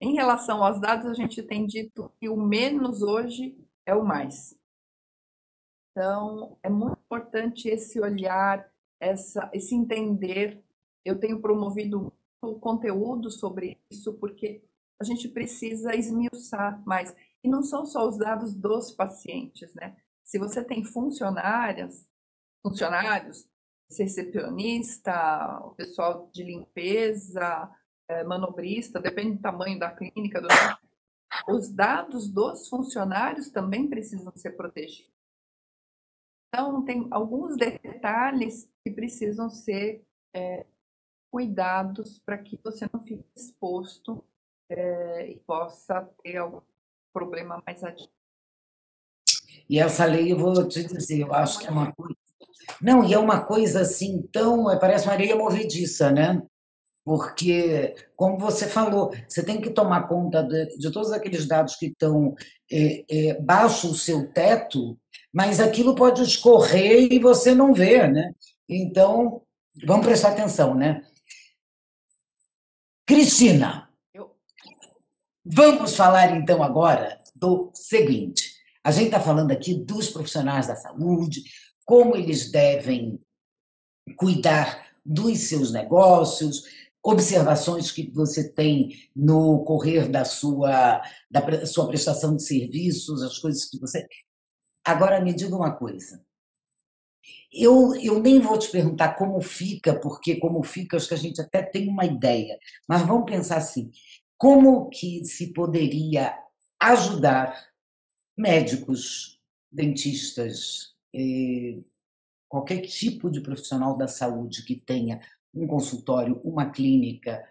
em 0.00 0.14
relação 0.14 0.62
aos 0.62 0.80
dados, 0.80 1.06
a 1.06 1.14
gente 1.14 1.42
tem 1.42 1.66
dito 1.66 2.12
que 2.20 2.28
o 2.28 2.36
menos 2.36 3.02
hoje 3.02 3.58
é 3.84 3.94
o 3.94 4.04
mais. 4.04 4.56
Então, 5.90 6.56
é 6.62 6.68
muito 6.68 7.00
importante 7.00 7.68
esse 7.68 7.98
olhar, 8.00 8.70
essa, 9.00 9.50
esse 9.52 9.74
entender. 9.74 10.62
Eu 11.04 11.18
tenho 11.18 11.40
promovido 11.40 12.12
conteúdo 12.60 13.30
sobre 13.30 13.78
isso, 13.90 14.14
porque 14.14 14.62
a 15.00 15.04
gente 15.04 15.28
precisa 15.28 15.94
esmiuçar 15.94 16.82
mais. 16.86 17.14
E 17.42 17.48
não 17.48 17.62
são 17.62 17.86
só 17.86 18.06
os 18.06 18.18
dados 18.18 18.54
dos 18.54 18.92
pacientes, 18.92 19.72
né? 19.74 19.96
Se 20.22 20.38
você 20.38 20.62
tem 20.62 20.84
funcionárias, 20.84 22.08
funcionários, 22.62 23.48
recepcionista, 23.98 25.60
o 25.64 25.74
pessoal 25.74 26.30
de 26.32 26.44
limpeza, 26.44 27.70
é, 28.08 28.22
manobrista, 28.24 29.00
depende 29.00 29.36
do 29.36 29.42
tamanho 29.42 29.78
da 29.78 29.90
clínica. 29.90 30.40
Do... 30.40 30.48
Os 31.48 31.70
dados 31.70 32.28
dos 32.28 32.68
funcionários 32.68 33.50
também 33.50 33.88
precisam 33.88 34.32
ser 34.36 34.52
protegidos. 34.52 35.10
Então, 36.48 36.84
tem 36.84 37.06
alguns 37.10 37.56
detalhes 37.56 38.68
que 38.84 38.90
precisam 38.90 39.48
ser 39.48 40.04
é, 40.34 40.66
cuidados 41.30 42.20
para 42.24 42.38
que 42.38 42.58
você 42.62 42.88
não 42.92 43.02
fique 43.02 43.24
exposto 43.36 44.24
é, 44.68 45.30
e 45.30 45.36
possa 45.40 46.08
ter 46.22 46.36
algum 46.36 46.60
problema 47.12 47.62
mais 47.66 47.82
adiante. 47.84 48.12
E 49.68 49.78
essa 49.78 50.04
lei, 50.04 50.32
eu 50.32 50.38
vou 50.38 50.66
te 50.66 50.82
dizer, 50.84 51.20
eu 51.20 51.32
acho 51.32 51.58
que 51.60 51.66
é 51.66 51.70
uma 51.70 51.92
coisa 51.92 52.16
não, 52.80 53.04
e 53.04 53.12
é 53.14 53.18
uma 53.18 53.40
coisa 53.40 53.80
assim 53.82 54.22
tão. 54.32 54.70
É, 54.70 54.78
parece 54.78 55.06
uma 55.06 55.14
areia 55.14 55.36
movediça, 55.36 56.10
né? 56.10 56.42
Porque, 57.04 57.94
como 58.14 58.38
você 58.38 58.66
falou, 58.68 59.10
você 59.26 59.42
tem 59.42 59.60
que 59.60 59.70
tomar 59.70 60.06
conta 60.06 60.42
de, 60.42 60.76
de 60.76 60.92
todos 60.92 61.12
aqueles 61.12 61.46
dados 61.46 61.76
que 61.76 61.86
estão 61.86 62.34
é, 62.70 63.04
é, 63.10 63.40
baixo 63.40 63.90
o 63.90 63.94
seu 63.94 64.30
teto, 64.32 64.98
mas 65.32 65.60
aquilo 65.60 65.94
pode 65.94 66.22
escorrer 66.22 67.12
e 67.12 67.18
você 67.18 67.54
não 67.54 67.72
vê, 67.72 68.06
né? 68.06 68.32
Então, 68.68 69.42
vamos 69.86 70.06
prestar 70.06 70.30
atenção, 70.30 70.74
né? 70.74 71.02
Cristina, 73.10 73.90
vamos 75.44 75.96
falar 75.96 76.36
então 76.36 76.62
agora 76.62 77.20
do 77.34 77.72
seguinte. 77.74 78.54
A 78.84 78.92
gente 78.92 79.06
está 79.06 79.18
falando 79.18 79.50
aqui 79.50 79.74
dos 79.74 80.08
profissionais 80.10 80.68
da 80.68 80.76
saúde, 80.76 81.42
como 81.84 82.14
eles 82.14 82.52
devem 82.52 83.20
cuidar 84.16 84.86
dos 85.04 85.40
seus 85.40 85.72
negócios, 85.72 86.62
observações 87.02 87.90
que 87.90 88.08
você 88.12 88.48
tem 88.48 89.10
no 89.16 89.64
correr 89.64 90.08
da 90.08 90.24
sua, 90.24 91.02
da 91.28 91.66
sua 91.66 91.88
prestação 91.88 92.36
de 92.36 92.44
serviços, 92.44 93.24
as 93.24 93.38
coisas 93.38 93.64
que 93.64 93.80
você. 93.80 94.06
Agora 94.84 95.20
me 95.20 95.34
diga 95.34 95.56
uma 95.56 95.72
coisa. 95.72 96.24
Eu, 97.52 97.94
eu 97.96 98.20
nem 98.20 98.38
vou 98.38 98.58
te 98.58 98.70
perguntar 98.70 99.14
como 99.14 99.40
fica, 99.40 99.98
porque 99.98 100.36
como 100.36 100.62
fica, 100.62 100.96
acho 100.96 101.08
que 101.08 101.14
a 101.14 101.18
gente 101.18 101.40
até 101.40 101.62
tem 101.62 101.88
uma 101.88 102.04
ideia, 102.04 102.58
mas 102.88 103.02
vamos 103.02 103.24
pensar 103.24 103.56
assim: 103.56 103.90
como 104.38 104.88
que 104.88 105.24
se 105.24 105.52
poderia 105.52 106.36
ajudar 106.80 107.68
médicos, 108.36 109.38
dentistas, 109.70 110.94
eh, 111.14 111.78
qualquer 112.48 112.80
tipo 112.80 113.30
de 113.30 113.40
profissional 113.40 113.96
da 113.96 114.08
saúde 114.08 114.64
que 114.64 114.76
tenha 114.76 115.20
um 115.54 115.66
consultório, 115.66 116.40
uma 116.42 116.70
clínica, 116.70 117.46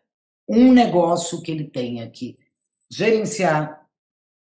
um 0.47 0.73
negócio 0.73 1.41
que 1.41 1.51
ele 1.51 1.65
tenha 1.65 2.09
que 2.09 2.37
gerenciar, 2.91 3.87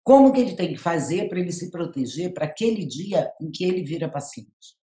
como 0.04 0.32
que 0.32 0.40
ele 0.40 0.54
tem 0.54 0.72
que 0.72 0.78
fazer 0.78 1.28
para 1.28 1.40
ele 1.40 1.50
se 1.50 1.70
proteger 1.70 2.32
para 2.32 2.44
aquele 2.44 2.86
dia 2.86 3.32
em 3.40 3.50
que 3.50 3.64
ele 3.64 3.82
vira 3.82 4.08
paciente. 4.08 4.76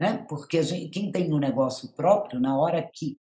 Né? 0.00 0.24
Porque 0.28 0.62
gente, 0.62 0.90
quem 0.90 1.10
tem 1.10 1.32
um 1.32 1.38
negócio 1.38 1.92
próprio, 1.92 2.40
na 2.40 2.58
hora 2.58 2.82
que 2.82 3.18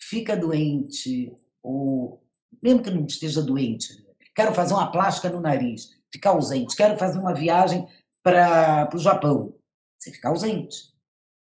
fica 0.00 0.36
doente, 0.36 1.34
ou 1.62 2.22
mesmo 2.62 2.82
que 2.82 2.90
não 2.90 3.06
esteja 3.06 3.42
doente, 3.42 4.04
quero 4.34 4.54
fazer 4.54 4.74
uma 4.74 4.90
plástica 4.90 5.30
no 5.30 5.40
nariz, 5.40 5.90
ficar 6.12 6.30
ausente, 6.30 6.76
quero 6.76 6.98
fazer 6.98 7.18
uma 7.18 7.34
viagem 7.34 7.86
para 8.22 8.88
o 8.94 8.98
Japão, 8.98 9.54
você 9.98 10.10
fica 10.12 10.28
ausente. 10.28 10.92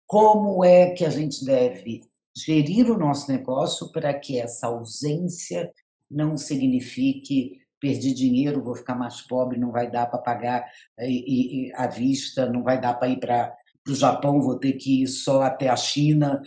Como 0.07 0.65
é 0.65 0.91
que 0.91 1.05
a 1.05 1.11
gente 1.11 1.45
deve 1.45 2.03
gerir 2.37 2.91
o 2.91 2.99
nosso 2.99 3.31
negócio 3.31 3.91
para 3.91 4.13
que 4.15 4.39
essa 4.39 4.67
ausência 4.67 5.73
não 6.11 6.37
signifique 6.37 7.63
perder 7.81 8.15
dinheiro, 8.15 8.63
vou 8.63 8.75
ficar 8.75 8.95
mais 8.95 9.21
pobre, 9.23 9.59
não 9.59 9.71
vai 9.71 9.91
dar 9.91 10.07
para 10.07 10.19
pagar 10.19 10.65
eh, 10.99 11.71
à 11.75 11.87
vista, 11.87 12.47
não 12.47 12.63
vai 12.63 12.81
dar 12.81 12.95
para 12.95 13.09
ir 13.09 13.21
para 13.21 13.55
o 13.89 13.95
Japão, 13.95 14.41
vou 14.41 14.59
ter 14.59 14.75
que 14.75 15.03
ir 15.03 15.07
só 15.07 15.43
até 15.43 15.69
a 15.69 15.77
China. 15.77 16.43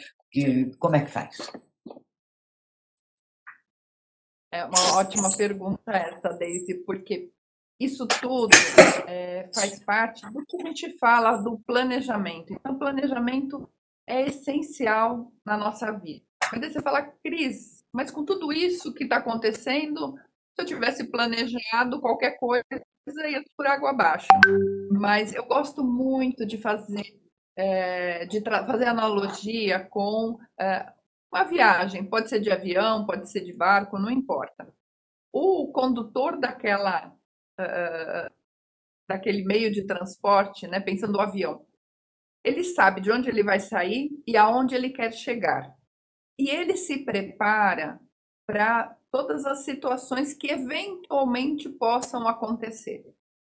Como 0.80 0.96
é 0.96 1.06
que 1.06 1.12
faz? 1.12 1.38
É 4.52 4.66
uma 4.66 4.98
ótima 4.98 5.30
pergunta 5.36 5.92
essa, 5.92 6.30
Daisy, 6.30 6.76
porque 6.86 7.32
isso 7.80 8.08
tudo 8.08 8.56
é, 9.08 9.50
faz 9.54 9.80
parte 9.84 10.26
do 10.32 10.44
que 10.46 10.62
a 10.62 10.66
gente 10.66 10.98
fala 10.98 11.38
do 11.38 11.60
planejamento. 11.60 12.54
Então, 12.54 12.78
planejamento 12.78 13.70
é 14.08 14.28
essencial 14.28 15.32
na 15.46 15.58
nossa 15.58 15.92
vida. 15.92 16.26
Mas 16.52 16.64
aí 16.64 16.72
você 16.72 16.82
fala, 16.82 17.04
Cris, 17.24 17.84
mas 17.94 18.10
com 18.10 18.24
tudo 18.24 18.52
isso 18.54 18.94
que 18.94 19.04
está 19.04 19.18
acontecendo, 19.18 20.16
se 20.56 20.62
eu 20.62 20.66
tivesse 20.66 21.04
planejado 21.04 22.00
qualquer 22.00 22.38
coisa, 22.40 22.66
ia 23.28 23.44
por 23.56 23.68
água 23.68 23.92
abaixo. 23.92 24.28
Mas 24.92 25.34
eu 25.34 25.46
gosto 25.46 25.84
muito 25.84 26.46
de 26.46 26.58
fazer, 26.58 27.04
é, 27.58 28.26
de 28.28 28.42
fazer 28.42 28.86
analogia 28.86 29.80
com 29.90 30.38
é, 30.60 30.94
uma 31.32 31.44
viagem. 31.44 32.08
Pode 32.08 32.30
ser 32.30 32.40
de 32.40 32.52
avião, 32.52 33.06
pode 33.06 33.30
ser 33.30 33.44
de 33.44 33.52
barco, 33.52 34.00
não 34.00 34.12
importa. 34.12 34.72
O 35.34 35.72
condutor 35.72 36.40
daquela 36.40 37.08
uh, 37.60 38.38
daquele 39.08 39.44
meio 39.44 39.72
de 39.72 39.86
transporte, 39.86 40.68
né, 40.68 40.80
pensando 40.80 41.14
no 41.14 41.22
avião, 41.22 41.66
ele 42.44 42.64
sabe 42.64 43.02
de 43.02 43.12
onde 43.12 43.30
ele 43.30 43.44
vai 43.44 43.60
sair 43.60 44.10
e 44.28 44.36
aonde 44.38 44.76
ele 44.76 44.90
quer 44.90 45.12
chegar. 45.12 45.74
E 46.38 46.50
ele 46.50 46.76
se 46.76 47.04
prepara 47.04 48.00
para 48.46 48.96
todas 49.12 49.46
as 49.46 49.64
situações 49.66 50.34
que 50.34 50.52
eventualmente 50.52 51.70
possam 51.70 52.28
acontecer. 52.28 53.06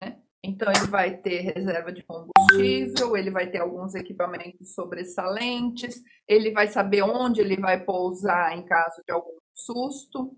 Né? 0.01 0.21
Então, 0.43 0.69
ele 0.69 0.87
vai 0.87 1.17
ter 1.17 1.41
reserva 1.41 1.91
de 1.91 2.03
combustível, 2.03 2.32
ele 3.15 3.31
vai 3.31 3.49
ter 3.49 3.59
alguns 3.59 3.95
equipamentos 3.95 4.73
sobressalentes, 4.73 6.01
ele 6.27 6.51
vai 6.51 6.67
saber 6.67 7.03
onde 7.03 7.41
ele 7.41 7.57
vai 7.57 7.83
pousar 7.83 8.57
em 8.57 8.65
caso 8.65 9.01
de 9.07 9.13
algum 9.13 9.37
susto. 9.53 10.37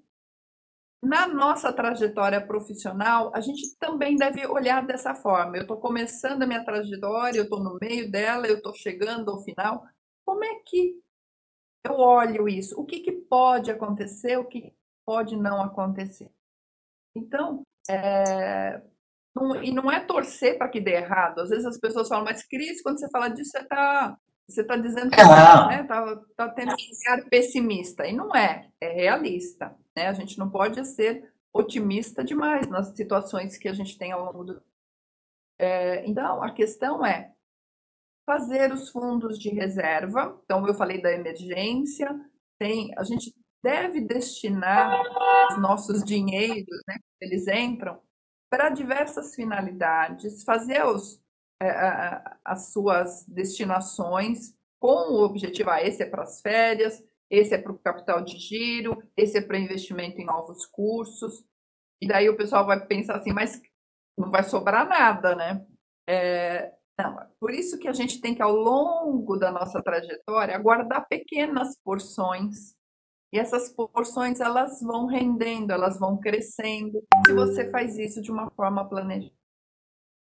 Na 1.01 1.27
nossa 1.27 1.71
trajetória 1.71 2.45
profissional, 2.45 3.31
a 3.35 3.39
gente 3.39 3.77
também 3.77 4.15
deve 4.15 4.45
olhar 4.47 4.85
dessa 4.85 5.13
forma. 5.13 5.57
Eu 5.57 5.61
estou 5.61 5.77
começando 5.77 6.41
a 6.41 6.47
minha 6.47 6.65
trajetória, 6.65 7.37
eu 7.37 7.43
estou 7.43 7.63
no 7.63 7.77
meio 7.79 8.09
dela, 8.09 8.47
eu 8.47 8.57
estou 8.57 8.73
chegando 8.73 9.29
ao 9.29 9.43
final. 9.43 9.85
Como 10.25 10.43
é 10.43 10.55
que 10.65 10.99
eu 11.83 11.93
olho 11.93 12.49
isso? 12.49 12.79
O 12.79 12.85
que, 12.85 12.99
que 13.01 13.11
pode 13.11 13.69
acontecer? 13.69 14.37
O 14.37 14.45
que 14.45 14.73
pode 15.05 15.35
não 15.35 15.61
acontecer? 15.61 16.31
Então, 17.15 17.61
é, 17.87 18.81
não, 19.35 19.63
e 19.63 19.71
não 19.71 19.91
é 19.91 19.99
torcer 19.99 20.57
para 20.57 20.69
que 20.69 20.79
dê 20.79 20.93
errado. 20.93 21.41
Às 21.41 21.49
vezes 21.49 21.65
as 21.65 21.77
pessoas 21.77 22.07
falam, 22.07 22.23
mas 22.23 22.43
Cris, 22.43 22.81
quando 22.81 22.99
você 22.99 23.09
fala 23.09 23.27
disso, 23.27 23.51
você 23.51 23.59
está 23.59 24.17
você 24.47 24.63
tá 24.63 24.77
dizendo 24.77 25.09
que 25.09 25.19
está 25.19 25.67
né, 25.67 25.83
tá, 25.83 26.21
tá 26.37 26.49
tendo 26.49 26.71
um 26.71 26.75
olhar 26.75 27.29
pessimista. 27.29 28.05
E 28.05 28.13
não 28.13 28.35
é, 28.35 28.69
é 28.79 28.93
realista. 28.93 29.75
Né? 29.95 30.07
A 30.07 30.13
gente 30.13 30.37
não 30.37 30.49
pode 30.49 30.85
ser 30.85 31.33
otimista 31.51 32.23
demais 32.23 32.67
nas 32.67 32.95
situações 32.95 33.57
que 33.57 33.67
a 33.67 33.73
gente 33.73 33.97
tem 33.97 34.11
ao 34.11 34.25
longo 34.25 34.43
do. 34.43 34.61
É, 35.57 36.05
então, 36.07 36.43
a 36.43 36.51
questão 36.51 37.03
é 37.03 37.33
fazer 38.25 38.71
os 38.71 38.89
fundos 38.89 39.39
de 39.39 39.49
reserva. 39.49 40.39
Então, 40.43 40.65
eu 40.67 40.75
falei 40.75 41.01
da 41.01 41.11
emergência, 41.11 42.07
tem, 42.59 42.93
a 42.97 43.03
gente 43.03 43.33
deve 43.63 44.01
destinar 44.01 45.01
os 45.49 45.57
nossos 45.59 46.03
dinheiros, 46.03 46.81
né, 46.87 46.97
eles 47.19 47.47
entram, 47.47 47.99
para 48.49 48.69
diversas 48.69 49.35
finalidades, 49.35 50.43
fazer 50.43 50.83
os, 50.85 51.21
é, 51.61 52.21
as 52.43 52.71
suas 52.71 53.25
destinações 53.27 54.55
com 54.79 55.13
o 55.13 55.23
objetivo, 55.23 55.69
ah, 55.69 55.81
esse 55.81 56.03
é 56.03 56.05
para 56.05 56.23
as 56.23 56.41
férias, 56.41 57.03
esse 57.29 57.53
é 57.53 57.57
para 57.57 57.71
o 57.71 57.79
capital 57.79 58.21
de 58.21 58.37
giro, 58.37 59.01
esse 59.17 59.37
é 59.37 59.41
para 59.41 59.57
investimento 59.57 60.21
em 60.21 60.25
novos 60.25 60.65
cursos. 60.67 61.45
E 62.01 62.07
daí 62.07 62.29
o 62.29 62.37
pessoal 62.37 62.65
vai 62.65 62.85
pensar 62.85 63.17
assim, 63.17 63.33
mas 63.33 63.61
não 64.17 64.29
vai 64.29 64.43
sobrar 64.43 64.87
nada, 64.87 65.35
né? 65.35 65.65
É, 66.07 66.71
não, 66.97 67.17
por 67.39 67.51
isso 67.51 67.79
que 67.79 67.87
a 67.87 67.93
gente 67.93 68.21
tem 68.21 68.35
que, 68.35 68.41
ao 68.41 68.55
longo 68.55 69.37
da 69.37 69.51
nossa 69.51 69.81
trajetória, 69.81 70.57
guardar 70.57 71.07
pequenas 71.07 71.77
porções. 71.83 72.74
E 73.33 73.39
essas 73.39 73.69
porções, 73.69 74.39
elas 74.39 74.81
vão 74.81 75.07
rendendo, 75.07 75.71
elas 75.71 75.99
vão 75.99 76.17
crescendo. 76.17 77.03
Se 77.25 77.33
você 77.33 77.69
faz 77.69 77.97
isso 77.97 78.21
de 78.21 78.31
uma 78.31 78.49
forma 78.51 78.87
planejada. 78.87 79.35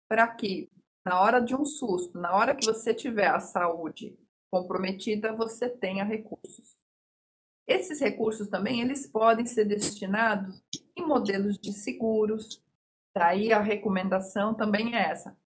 Para 0.09 0.29
que, 0.29 0.71
na 1.05 1.21
hora 1.21 1.41
de 1.41 1.55
um 1.55 1.65
susto, 1.65 2.19
na 2.19 2.35
hora 2.35 2.55
que 2.55 2.65
você 2.65 2.95
tiver 2.95 3.29
a 3.29 3.41
saúde 3.41 4.17
comprometida, 4.51 5.35
você 5.35 5.69
tenha 5.69 6.05
recursos. 6.05 6.77
Esses 7.67 8.01
recursos 8.01 8.49
também 8.49 8.81
eles 8.81 9.07
podem 9.07 9.47
ser 9.47 9.65
destinados 9.65 10.62
em 10.97 11.07
modelos 11.07 11.59
de 11.59 11.73
seguros. 11.73 12.62
Daí 13.15 13.53
a 13.53 13.61
recomendação 13.61 14.55
também 14.55 14.95
é 14.95 15.11
essa. 15.11 15.37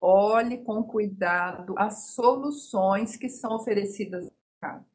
Olhe 0.00 0.64
com 0.64 0.82
cuidado 0.82 1.74
as 1.76 2.14
soluções 2.14 3.16
que 3.16 3.28
são 3.28 3.54
oferecidas 3.54 4.24
no 4.24 4.32
mercado. 4.62 4.89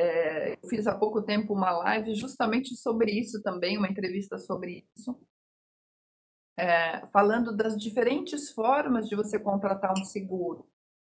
É, 0.00 0.52
eu 0.52 0.68
fiz 0.68 0.86
há 0.86 0.96
pouco 0.96 1.20
tempo 1.22 1.52
uma 1.52 1.72
live 1.72 2.14
justamente 2.14 2.76
sobre 2.76 3.10
isso 3.10 3.42
também, 3.42 3.76
uma 3.76 3.88
entrevista 3.88 4.38
sobre 4.38 4.86
isso, 4.96 5.20
é, 6.56 7.04
falando 7.08 7.56
das 7.56 7.76
diferentes 7.76 8.52
formas 8.52 9.08
de 9.08 9.16
você 9.16 9.40
contratar 9.40 9.90
um 9.92 10.04
seguro. 10.04 10.68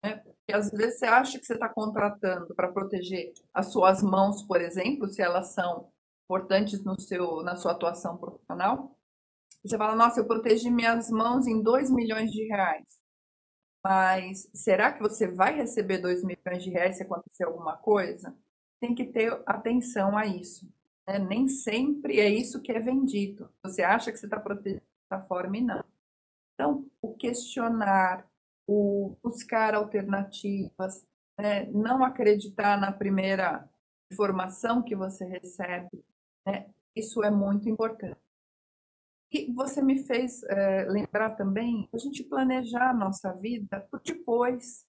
Né? 0.05 0.19
Porque 0.19 0.53
às 0.53 0.71
vezes 0.71 1.01
você 1.01 1.07
acha 1.07 1.41
que 1.41 1.45
você 1.45 1.55
está 1.55 1.69
contratando 1.69 2.55
para 2.55 2.71
proteger 2.71 3.33
as 3.53 3.73
suas 3.73 4.01
mãos, 4.01 4.45
por 4.45 4.61
exemplo, 4.61 5.09
se 5.09 5.21
elas 5.21 5.55
são 5.55 5.91
importantes 6.25 6.85
no 6.85 7.01
seu, 7.01 7.43
na 7.43 7.57
sua 7.57 7.73
atuação 7.73 8.17
profissional. 8.17 8.97
Você 9.65 9.77
fala, 9.77 9.97
nossa, 9.97 10.21
eu 10.21 10.27
protegi 10.27 10.71
minhas 10.71 11.11
mãos 11.11 11.49
em 11.49 11.61
2 11.61 11.91
milhões 11.91 12.31
de 12.31 12.45
reais. 12.47 12.87
Mas 13.85 14.49
será 14.55 14.93
que 14.93 15.01
você 15.01 15.27
vai 15.27 15.57
receber 15.57 15.99
2 15.99 16.23
milhões 16.23 16.63
de 16.63 16.71
reais 16.71 16.97
se 16.97 17.03
acontecer 17.03 17.43
alguma 17.43 17.77
coisa? 17.77 18.37
Tem 18.81 18.95
que 18.95 19.05
ter 19.05 19.43
atenção 19.47 20.17
a 20.17 20.27
isso. 20.27 20.69
Né? 21.07 21.19
Nem 21.19 21.49
sempre 21.49 22.21
é 22.21 22.29
isso 22.29 22.61
que 22.61 22.71
é 22.73 22.79
vendido. 22.79 23.51
Você 23.63 23.83
acha 23.83 24.13
que 24.13 24.19
você 24.19 24.27
está 24.27 24.39
protegido 24.39 24.83
dessa 25.11 25.25
forma 25.25 25.57
e 25.57 25.63
não. 25.63 25.85
Então, 26.55 26.91
o 27.01 27.15
questionar, 27.15 28.29
o 28.67 29.17
buscar 29.23 29.75
alternativas, 29.75 31.07
né? 31.39 31.67
não 31.67 32.05
acreditar 32.05 32.79
na 32.79 32.93
primeira 32.93 33.69
informação 34.13 34.83
que 34.83 34.97
você 34.97 35.25
recebe, 35.25 36.05
né? 36.47 36.69
isso 36.97 37.23
é 37.23 37.31
muito 37.31 37.69
importante. 37.69 38.19
E 39.31 39.53
você 39.53 39.83
me 39.83 40.03
fez 40.05 40.43
é, 40.45 40.85
lembrar 40.85 41.37
também 41.37 41.89
a 41.93 41.99
gente 41.99 42.25
planejar 42.25 42.91
a 42.91 42.95
nossa 42.95 43.33
vida 43.35 43.87
por 43.91 44.01
depois. 44.01 44.87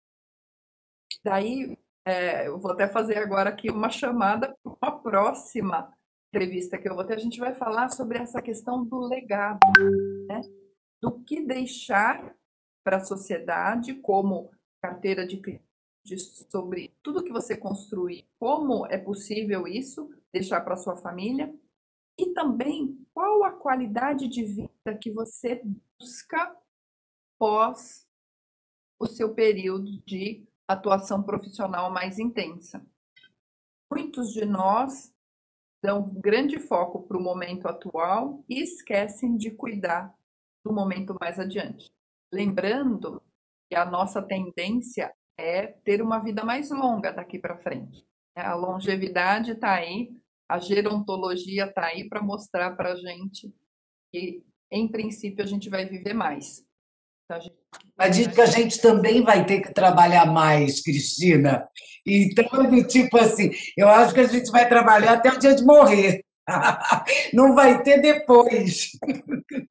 Daí, 1.24 1.78
é, 2.10 2.48
eu 2.48 2.60
vou 2.60 2.72
até 2.72 2.88
fazer 2.88 3.18
agora 3.18 3.52
aqui 3.52 3.70
uma 3.70 3.90
chamada 3.90 4.56
para 4.64 4.74
uma 4.82 5.00
próxima 5.00 5.94
entrevista 6.34 6.78
que 6.78 6.90
eu 6.90 6.96
vou 6.96 7.04
ter. 7.04 7.14
A 7.14 7.20
gente 7.20 7.40
vai 7.40 7.54
falar 7.54 7.90
sobre 7.90 8.18
essa 8.18 8.42
questão 8.42 8.84
do 8.84 9.00
legado, 9.00 9.60
né? 10.28 10.42
do 11.00 11.24
que 11.24 11.46
deixar 11.46 12.36
para 12.84 12.98
a 12.98 13.06
sociedade, 13.06 13.94
como 13.94 14.50
carteira 14.82 15.26
de 15.26 15.40
sobre 16.50 16.96
tudo 17.04 17.24
que 17.24 17.32
você 17.32 17.56
construir, 17.56 18.28
como 18.40 18.88
é 18.88 18.98
possível 18.98 19.68
isso, 19.68 20.10
deixar 20.34 20.62
para 20.62 20.76
sua 20.76 20.96
família, 20.96 21.54
e 22.18 22.34
também 22.34 23.06
qual 23.14 23.44
a 23.44 23.52
qualidade 23.52 24.28
de 24.28 24.44
vida 24.44 24.98
que 25.00 25.12
você 25.12 25.62
busca 26.00 26.56
pós 27.38 28.08
o 29.00 29.06
seu 29.06 29.34
período 29.34 30.02
de 30.06 30.49
atuação 30.70 31.24
profissional 31.24 31.92
mais 31.92 32.20
intensa. 32.20 32.86
Muitos 33.92 34.32
de 34.32 34.46
nós 34.46 35.12
dão 35.84 36.14
grande 36.14 36.60
foco 36.60 37.08
para 37.08 37.18
o 37.18 37.22
momento 37.22 37.68
atual 37.68 38.44
e 38.48 38.62
esquecem 38.62 39.36
de 39.36 39.50
cuidar 39.50 40.14
do 40.64 40.72
momento 40.72 41.18
mais 41.20 41.40
adiante. 41.40 41.92
Lembrando 42.32 43.20
que 43.68 43.76
a 43.76 43.84
nossa 43.84 44.22
tendência 44.22 45.12
é 45.40 45.66
ter 45.68 46.04
uma 46.04 46.20
vida 46.20 46.44
mais 46.44 46.70
longa 46.70 47.12
daqui 47.12 47.40
para 47.40 47.58
frente. 47.58 48.06
A 48.36 48.54
longevidade 48.54 49.54
está 49.54 49.74
aí, 49.74 50.16
a 50.48 50.60
gerontologia 50.60 51.66
está 51.66 51.88
aí 51.88 52.08
para 52.08 52.22
mostrar 52.22 52.76
para 52.76 52.94
a 52.94 52.96
gente 52.96 53.52
que, 54.12 54.46
em 54.72 54.88
princípio, 54.88 55.44
a 55.44 55.48
gente 55.48 55.68
vai 55.68 55.86
viver 55.86 56.14
mais. 56.14 56.64
Então, 57.30 57.42
gente... 57.42 57.56
Mas 57.96 58.16
diz 58.16 58.28
que 58.28 58.42
a 58.42 58.46
gente 58.48 58.82
também 58.82 59.22
vai 59.22 59.46
ter 59.46 59.62
que 59.62 59.72
trabalhar 59.72 60.26
mais, 60.26 60.82
Cristina. 60.82 61.70
Então, 62.04 62.68
do 62.68 62.84
tipo 62.88 63.18
assim, 63.18 63.52
eu 63.78 63.88
acho 63.88 64.16
que 64.16 64.22
a 64.22 64.28
gente 64.28 64.50
vai 64.50 64.68
trabalhar 64.68 65.14
até 65.14 65.30
o 65.32 65.38
dia 65.38 65.54
de 65.54 65.64
morrer. 65.64 66.26
Não 67.32 67.54
vai 67.54 67.84
ter 67.84 68.02
depois. 68.02 68.92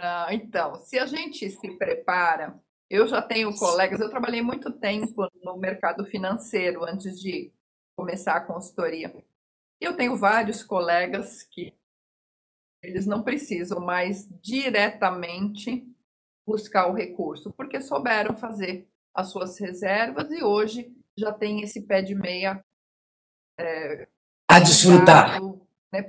Ah, 0.00 0.28
então, 0.32 0.76
se 0.76 0.96
a 0.96 1.06
gente 1.06 1.50
se 1.50 1.76
prepara, 1.76 2.56
eu 2.88 3.08
já 3.08 3.20
tenho 3.20 3.52
colegas, 3.58 3.98
eu 3.98 4.08
trabalhei 4.08 4.40
muito 4.40 4.70
tempo 4.70 5.28
no 5.42 5.56
mercado 5.56 6.04
financeiro 6.06 6.84
antes 6.84 7.20
de 7.20 7.52
começar 7.96 8.34
a 8.34 8.40
consultoria. 8.40 9.12
Eu 9.80 9.96
tenho 9.96 10.16
vários 10.16 10.62
colegas 10.62 11.42
que 11.42 11.74
eles 12.80 13.06
não 13.06 13.24
precisam 13.24 13.80
mais 13.80 14.28
diretamente 14.40 15.84
buscar 16.48 16.88
o 16.90 16.94
recurso, 16.94 17.52
porque 17.52 17.80
souberam 17.80 18.34
fazer 18.34 18.88
as 19.14 19.28
suas 19.28 19.58
reservas 19.58 20.30
e 20.30 20.42
hoje 20.42 20.90
já 21.16 21.32
tem 21.32 21.60
esse 21.60 21.82
pé 21.82 22.00
de 22.00 22.14
meia 22.14 22.64
é, 23.58 24.08
a 24.48 24.58
desfrutar. 24.58 25.40
Né. 25.92 26.06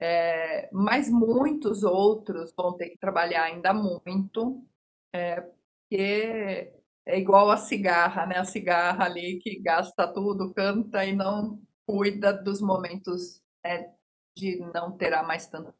É, 0.00 0.70
mas 0.72 1.10
muitos 1.10 1.82
outros 1.82 2.52
vão 2.56 2.76
ter 2.76 2.90
que 2.90 2.98
trabalhar 2.98 3.44
ainda 3.44 3.74
muito, 3.74 4.64
é, 5.12 5.40
porque 5.40 6.72
é 7.04 7.18
igual 7.18 7.50
a 7.50 7.56
cigarra, 7.56 8.26
né? 8.26 8.38
A 8.38 8.44
cigarra 8.44 9.06
ali 9.06 9.40
que 9.40 9.58
gasta 9.58 10.06
tudo, 10.06 10.54
canta 10.54 11.04
e 11.04 11.16
não 11.16 11.60
cuida 11.84 12.32
dos 12.32 12.60
momentos 12.60 13.42
é, 13.64 13.90
de 14.36 14.58
não 14.72 14.96
terá 14.96 15.22
mais 15.22 15.48
tanto, 15.48 15.74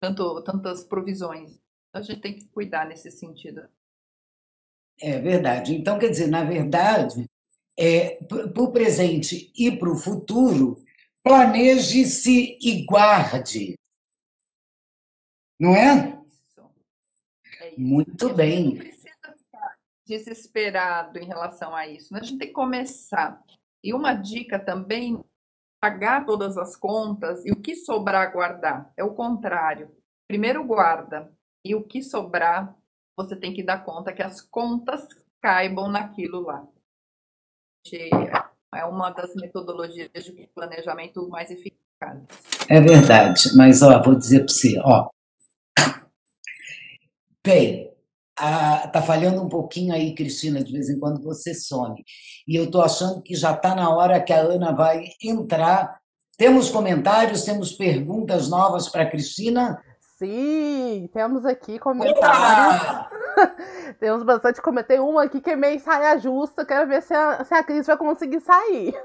tanto, 0.00 0.42
tantas 0.42 0.82
provisões. 0.82 1.60
A 1.92 2.00
gente 2.00 2.20
tem 2.20 2.34
que 2.34 2.48
cuidar 2.48 2.86
nesse 2.86 3.10
sentido. 3.10 3.68
É 5.00 5.18
verdade. 5.18 5.74
Então, 5.74 5.98
quer 5.98 6.10
dizer, 6.10 6.26
na 6.26 6.44
verdade, 6.44 7.28
é, 7.78 8.16
para 8.24 8.62
o 8.62 8.72
presente 8.72 9.52
e 9.56 9.70
para 9.70 9.90
o 9.90 9.96
futuro, 9.96 10.82
planeje-se 11.22 12.58
e 12.60 12.84
guarde. 12.84 13.78
Não 15.58 15.74
é? 15.74 16.20
é 17.60 17.68
isso. 17.70 17.80
Muito 17.80 18.34
bem. 18.34 18.74
Não 18.74 18.76
precisa 18.76 19.34
ficar 19.36 19.76
desesperado 20.06 21.18
em 21.18 21.26
relação 21.26 21.74
a 21.74 21.86
isso. 21.86 22.12
Né? 22.12 22.20
A 22.20 22.22
gente 22.24 22.38
tem 22.38 22.48
que 22.48 22.54
começar. 22.54 23.40
E 23.82 23.94
uma 23.94 24.14
dica 24.14 24.58
também, 24.58 25.22
pagar 25.80 26.26
todas 26.26 26.58
as 26.58 26.76
contas 26.76 27.44
e 27.46 27.52
o 27.52 27.60
que 27.60 27.76
sobrar 27.76 28.32
guardar. 28.32 28.92
É 28.96 29.04
o 29.04 29.14
contrário. 29.14 29.96
Primeiro 30.26 30.64
guarda 30.64 31.32
e 31.64 31.74
o 31.74 31.82
que 31.82 32.02
sobrar 32.02 32.76
você 33.16 33.34
tem 33.34 33.52
que 33.52 33.64
dar 33.64 33.84
conta 33.84 34.12
que 34.12 34.22
as 34.22 34.40
contas 34.40 35.06
caibam 35.42 35.88
naquilo 35.88 36.40
lá. 36.40 36.66
É 38.74 38.84
uma 38.84 39.10
das 39.10 39.34
metodologias 39.34 40.24
de 40.24 40.48
planejamento 40.54 41.28
mais 41.28 41.50
eficazes. 41.50 42.28
É 42.68 42.80
verdade, 42.80 43.56
mas 43.56 43.82
ó, 43.82 44.00
vou 44.02 44.14
dizer 44.14 44.44
para 44.44 44.54
você, 44.54 44.78
ó. 44.84 45.08
Bem, 47.44 47.90
a, 48.38 48.86
tá 48.88 49.02
falhando 49.02 49.42
um 49.42 49.48
pouquinho 49.48 49.92
aí, 49.92 50.14
Cristina, 50.14 50.62
de 50.62 50.72
vez 50.72 50.88
em 50.88 51.00
quando 51.00 51.22
você 51.22 51.54
some. 51.54 52.04
E 52.46 52.54
eu 52.54 52.70
tô 52.70 52.80
achando 52.80 53.22
que 53.22 53.34
já 53.34 53.52
está 53.52 53.74
na 53.74 53.90
hora 53.90 54.22
que 54.22 54.32
a 54.32 54.40
Ana 54.40 54.72
vai 54.72 55.10
entrar. 55.22 55.98
Temos 56.36 56.70
comentários, 56.70 57.42
temos 57.42 57.72
perguntas 57.72 58.48
novas 58.48 58.88
para 58.88 59.10
Cristina. 59.10 59.82
Sim, 60.18 61.08
temos 61.12 61.46
aqui 61.46 61.78
comentários. 61.78 63.06
temos 64.00 64.24
bastante 64.24 64.60
comentário. 64.60 65.00
Tem 65.00 65.08
uma 65.08 65.22
aqui 65.22 65.40
que 65.40 65.50
é 65.50 65.54
meio 65.54 65.78
saia 65.78 66.18
justa. 66.18 66.66
Quero 66.66 66.88
ver 66.88 67.02
se 67.02 67.14
a, 67.14 67.44
se 67.44 67.54
a 67.54 67.62
Cris 67.62 67.86
vai 67.86 67.96
conseguir 67.96 68.40
sair. 68.40 69.00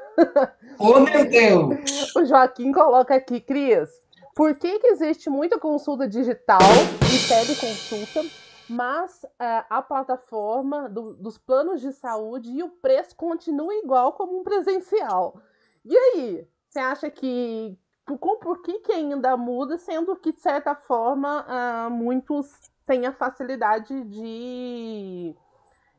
Oh, 0.80 1.00
meu 1.00 1.30
Deus! 1.30 2.14
O 2.18 2.26
Joaquim 2.26 2.72
coloca 2.72 3.14
aqui, 3.14 3.40
Cris, 3.40 3.90
por 4.36 4.56
que, 4.56 4.80
que 4.80 4.88
existe 4.88 5.30
muita 5.30 5.60
consulta 5.60 6.08
digital 6.08 6.60
e 6.62 7.28
teleconsulta, 7.28 8.22
mas 8.68 9.24
é, 9.40 9.64
a 9.70 9.82
plataforma 9.84 10.90
do, 10.90 11.16
dos 11.16 11.38
planos 11.38 11.80
de 11.80 11.92
saúde 11.92 12.50
e 12.50 12.64
o 12.64 12.70
preço 12.70 13.16
continua 13.16 13.74
igual 13.76 14.14
como 14.14 14.40
um 14.40 14.44
presencial? 14.44 15.40
E 15.86 15.96
aí, 15.96 16.48
você 16.68 16.80
acha 16.80 17.10
que, 17.12 17.78
por, 18.06 18.18
por 18.18 18.62
que, 18.62 18.80
que 18.80 18.92
ainda 18.92 19.36
muda, 19.38 19.78
sendo 19.78 20.16
que, 20.16 20.32
de 20.32 20.40
certa 20.40 20.76
forma, 20.76 21.46
uh, 21.48 21.90
muitos 21.90 22.48
têm 22.86 23.06
a 23.06 23.14
facilidade 23.14 24.04
de, 24.06 25.36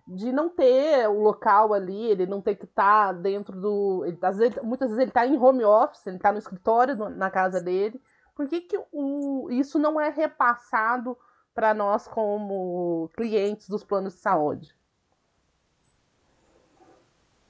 de 0.07 0.33
não 0.33 0.49
ter 0.49 1.09
o 1.09 1.21
local 1.21 1.73
ali, 1.73 2.11
ele 2.11 2.27
não 2.27 2.43
ter 2.43 2.57
que 2.57 2.67
estar 2.67 3.07
tá 3.07 3.13
dentro 3.13 3.59
do. 3.59 4.05
Ele, 4.07 4.19
às 4.23 4.37
vezes, 4.37 4.63
muitas 4.63 4.89
vezes 4.89 5.01
ele 5.01 5.11
está 5.11 5.27
em 5.27 5.39
home 5.39 5.65
office, 5.65 6.07
ele 6.07 6.17
está 6.17 6.31
no 6.31 6.39
escritório 6.39 6.97
na 7.11 7.31
casa 7.31 7.61
dele. 7.61 8.01
Por 8.35 8.49
que, 8.49 8.63
que 8.63 8.79
o, 8.93 9.49
isso 9.51 9.79
não 9.79 10.01
é 10.01 10.11
repassado 10.11 11.17
para 11.55 11.73
nós 11.73 12.07
como 12.09 13.09
clientes 13.17 13.69
dos 13.69 13.85
planos 13.85 14.15
de 14.15 14.21
saúde? 14.21 14.75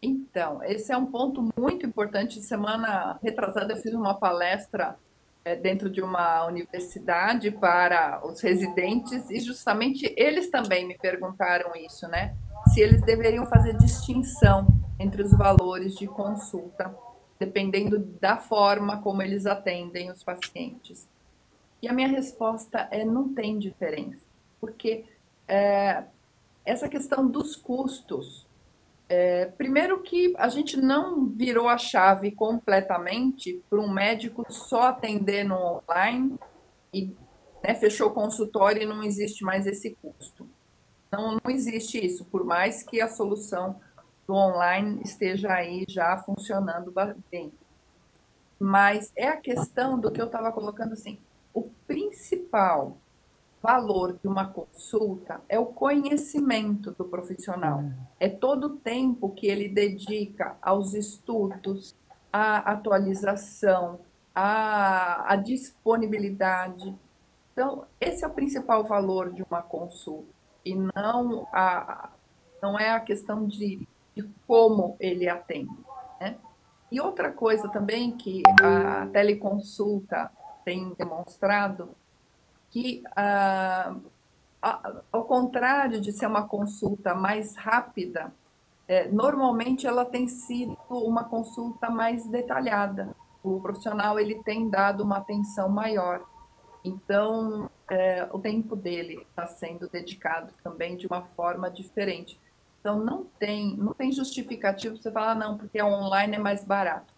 Então, 0.04 0.62
esse 0.62 0.92
é 0.92 0.96
um 0.96 1.06
ponto 1.06 1.48
muito 1.58 1.86
importante. 1.86 2.42
Semana 2.42 3.18
retrasada, 3.22 3.72
eu 3.72 3.78
fiz 3.78 3.94
uma 3.94 4.12
palestra 4.12 4.98
é, 5.42 5.56
dentro 5.56 5.88
de 5.88 6.02
uma 6.02 6.44
universidade 6.44 7.50
para 7.50 8.20
os 8.22 8.42
residentes 8.42 9.30
e 9.30 9.40
justamente 9.40 10.12
eles 10.14 10.50
também 10.50 10.86
me 10.86 10.98
perguntaram 10.98 11.74
isso, 11.74 12.06
né? 12.06 12.36
Se 12.68 12.82
eles 12.82 13.00
deveriam 13.00 13.46
fazer 13.46 13.74
distinção 13.78 14.66
entre 15.00 15.22
os 15.22 15.32
valores 15.32 15.94
de 15.94 16.06
consulta, 16.06 16.94
dependendo 17.38 17.98
da 18.20 18.36
forma 18.36 19.00
como 19.00 19.22
eles 19.22 19.46
atendem 19.46 20.10
os 20.10 20.22
pacientes. 20.22 21.08
E 21.80 21.88
a 21.88 21.94
minha 21.94 22.08
resposta 22.08 22.88
é: 22.90 23.06
não 23.06 23.32
tem 23.32 23.58
diferença, 23.58 24.20
porque 24.60 25.06
é, 25.48 26.04
essa 26.62 26.90
questão 26.90 27.26
dos 27.26 27.56
custos 27.56 28.43
é, 29.08 29.46
primeiro 29.46 30.02
que 30.02 30.34
a 30.38 30.48
gente 30.48 30.76
não 30.76 31.26
virou 31.26 31.68
a 31.68 31.76
chave 31.76 32.30
completamente 32.32 33.62
para 33.68 33.80
um 33.80 33.90
médico 33.90 34.44
só 34.50 34.84
atender 34.84 35.44
no 35.44 35.56
online 35.56 36.38
e 36.92 37.14
né, 37.62 37.74
fechou 37.74 38.08
o 38.08 38.14
consultório 38.14 38.82
e 38.82 38.86
não 38.86 39.02
existe 39.02 39.44
mais 39.44 39.66
esse 39.66 39.96
custo. 40.00 40.48
Não, 41.12 41.38
não 41.42 41.50
existe 41.50 42.04
isso, 42.04 42.24
por 42.24 42.44
mais 42.44 42.82
que 42.82 43.00
a 43.00 43.08
solução 43.08 43.78
do 44.26 44.34
online 44.34 45.00
esteja 45.02 45.52
aí 45.52 45.84
já 45.88 46.16
funcionando 46.18 46.92
bem. 47.30 47.52
Mas 48.58 49.12
é 49.14 49.28
a 49.28 49.36
questão 49.36 49.98
do 49.98 50.10
que 50.10 50.20
eu 50.20 50.26
estava 50.26 50.50
colocando 50.50 50.94
assim, 50.94 51.18
o 51.52 51.62
principal 51.86 52.96
valor 53.64 54.18
de 54.20 54.28
uma 54.28 54.46
consulta 54.46 55.40
é 55.48 55.58
o 55.58 55.64
conhecimento 55.64 56.90
do 56.90 57.06
profissional. 57.06 57.82
É 58.20 58.28
todo 58.28 58.64
o 58.64 58.76
tempo 58.76 59.30
que 59.30 59.46
ele 59.46 59.70
dedica 59.70 60.58
aos 60.60 60.92
estudos, 60.92 61.96
à 62.30 62.58
atualização, 62.72 64.00
à, 64.34 65.32
à 65.32 65.36
disponibilidade. 65.36 66.94
Então, 67.54 67.86
esse 67.98 68.22
é 68.22 68.28
o 68.28 68.34
principal 68.34 68.84
valor 68.84 69.32
de 69.32 69.42
uma 69.42 69.62
consulta 69.62 70.28
e 70.62 70.74
não 70.74 71.48
a 71.50 72.10
não 72.60 72.78
é 72.78 72.90
a 72.90 73.00
questão 73.00 73.46
de, 73.46 73.86
de 74.14 74.22
como 74.46 74.96
ele 74.98 75.28
atende. 75.28 75.76
Né? 76.18 76.36
E 76.90 76.98
outra 76.98 77.30
coisa 77.30 77.68
também 77.68 78.12
que 78.12 78.42
a 78.62 79.06
teleconsulta 79.06 80.30
tem 80.64 80.94
demonstrado 80.98 81.94
que, 82.74 83.04
ah, 83.14 83.94
ao 85.12 85.24
contrário 85.26 86.00
de 86.00 86.10
ser 86.10 86.26
uma 86.26 86.48
consulta 86.48 87.14
mais 87.14 87.54
rápida, 87.54 88.34
é, 88.88 89.06
normalmente 89.06 89.86
ela 89.86 90.04
tem 90.04 90.26
sido 90.26 90.76
uma 90.90 91.22
consulta 91.22 91.88
mais 91.88 92.26
detalhada. 92.26 93.14
O 93.44 93.60
profissional 93.60 94.18
ele 94.18 94.42
tem 94.42 94.68
dado 94.68 95.04
uma 95.04 95.18
atenção 95.18 95.68
maior. 95.68 96.26
Então, 96.84 97.70
é, 97.88 98.28
o 98.32 98.40
tempo 98.40 98.74
dele 98.74 99.24
está 99.30 99.46
sendo 99.46 99.88
dedicado 99.88 100.52
também 100.64 100.96
de 100.96 101.06
uma 101.06 101.22
forma 101.22 101.70
diferente. 101.70 102.40
Então, 102.80 102.98
não 102.98 103.24
tem, 103.38 103.76
não 103.76 103.94
tem 103.94 104.10
justificativo 104.10 104.96
você 104.96 105.12
falar, 105.12 105.36
não, 105.36 105.56
porque 105.56 105.80
online 105.80 106.34
é 106.34 106.40
mais 106.40 106.64
barato. 106.64 107.13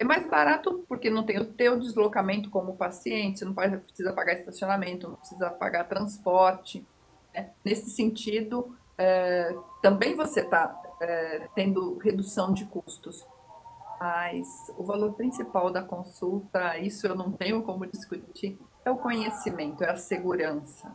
É 0.00 0.04
mais 0.04 0.26
barato 0.26 0.82
porque 0.88 1.10
não 1.10 1.24
tem 1.24 1.38
o 1.38 1.44
teu 1.44 1.78
deslocamento 1.78 2.48
como 2.48 2.74
paciente, 2.74 3.40
você 3.40 3.44
não 3.44 3.52
precisa 3.52 4.14
pagar 4.14 4.32
estacionamento, 4.32 5.06
não 5.06 5.16
precisa 5.16 5.50
pagar 5.50 5.84
transporte. 5.84 6.86
Né? 7.34 7.50
Nesse 7.62 7.90
sentido, 7.90 8.74
é, 8.96 9.54
também 9.82 10.16
você 10.16 10.40
está 10.40 10.74
é, 11.02 11.48
tendo 11.54 11.98
redução 11.98 12.54
de 12.54 12.64
custos. 12.64 13.26
Mas 14.00 14.72
o 14.78 14.84
valor 14.84 15.12
principal 15.12 15.70
da 15.70 15.82
consulta, 15.82 16.78
isso 16.78 17.06
eu 17.06 17.14
não 17.14 17.30
tenho 17.30 17.62
como 17.62 17.84
discutir, 17.84 18.58
é 18.82 18.90
o 18.90 18.96
conhecimento, 18.96 19.84
é 19.84 19.90
a 19.90 19.96
segurança. 19.96 20.90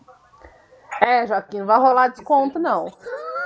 É, 0.99 1.27
Joaquim, 1.27 1.59
não 1.59 1.67
vai 1.67 1.77
rolar 1.77 2.07
desconto, 2.07 2.57
não. 2.57 2.91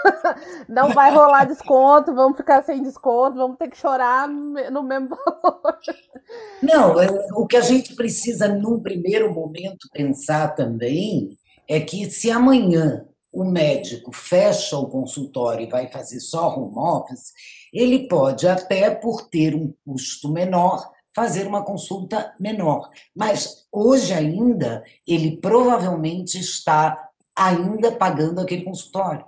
Não 0.67 0.93
vai 0.93 1.11
rolar 1.11 1.45
desconto, 1.45 2.13
vamos 2.13 2.37
ficar 2.37 2.63
sem 2.63 2.81
desconto, 2.81 3.37
vamos 3.37 3.57
ter 3.57 3.69
que 3.69 3.77
chorar 3.77 4.27
no 4.27 4.83
mesmo 4.83 5.09
valor. 5.09 5.79
Não, 6.61 6.99
é, 7.01 7.07
o 7.35 7.45
que 7.47 7.57
a 7.57 7.61
gente 7.61 7.95
precisa, 7.95 8.47
num 8.47 8.79
primeiro 8.81 9.33
momento, 9.33 9.89
pensar 9.91 10.55
também 10.55 11.37
é 11.67 11.79
que 11.79 12.09
se 12.09 12.29
amanhã 12.31 13.05
o 13.31 13.43
médico 13.43 14.11
fecha 14.11 14.77
o 14.77 14.89
consultório 14.89 15.65
e 15.65 15.69
vai 15.69 15.87
fazer 15.87 16.19
só 16.19 16.49
home 16.55 16.77
office, 16.77 17.31
ele 17.71 18.07
pode, 18.07 18.47
até 18.47 18.89
por 18.89 19.29
ter 19.29 19.55
um 19.55 19.73
custo 19.85 20.29
menor, 20.29 20.89
fazer 21.15 21.47
uma 21.47 21.63
consulta 21.63 22.33
menor. 22.39 22.89
Mas 23.15 23.67
hoje 23.71 24.13
ainda, 24.13 24.83
ele 25.07 25.37
provavelmente 25.37 26.39
está 26.39 27.09
ainda 27.35 27.91
pagando 27.91 28.41
aquele 28.41 28.63
consultório. 28.63 29.25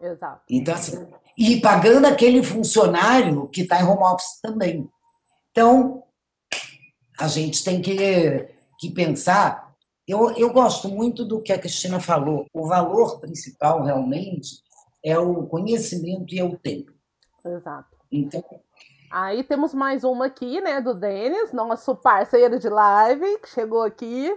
Exato. 0.00 0.42
Então, 0.48 0.74
assim, 0.74 1.06
e 1.36 1.60
pagando 1.60 2.06
aquele 2.06 2.42
funcionário 2.42 3.48
que 3.48 3.62
está 3.62 3.80
em 3.80 3.84
home 3.84 4.02
office 4.02 4.40
também. 4.40 4.88
Então, 5.50 6.02
a 7.18 7.28
gente 7.28 7.64
tem 7.64 7.80
que, 7.80 8.48
que 8.78 8.90
pensar. 8.90 9.74
Eu, 10.06 10.30
eu 10.32 10.52
gosto 10.52 10.88
muito 10.88 11.24
do 11.24 11.42
que 11.42 11.52
a 11.52 11.58
Cristina 11.58 12.00
falou. 12.00 12.46
O 12.52 12.66
valor 12.66 13.20
principal, 13.20 13.82
realmente, 13.82 14.62
é 15.04 15.18
o 15.18 15.46
conhecimento 15.46 16.34
e 16.34 16.38
é 16.38 16.44
o 16.44 16.56
tempo. 16.56 16.92
Exato. 17.44 17.96
Então. 18.10 18.42
Aí 19.10 19.42
temos 19.42 19.72
mais 19.72 20.04
uma 20.04 20.26
aqui, 20.26 20.60
né, 20.60 20.80
do 20.80 20.92
Denis, 20.92 21.52
nosso 21.52 21.94
parceiro 21.96 22.58
de 22.58 22.68
live, 22.68 23.38
que 23.38 23.48
chegou 23.48 23.82
aqui. 23.82 24.36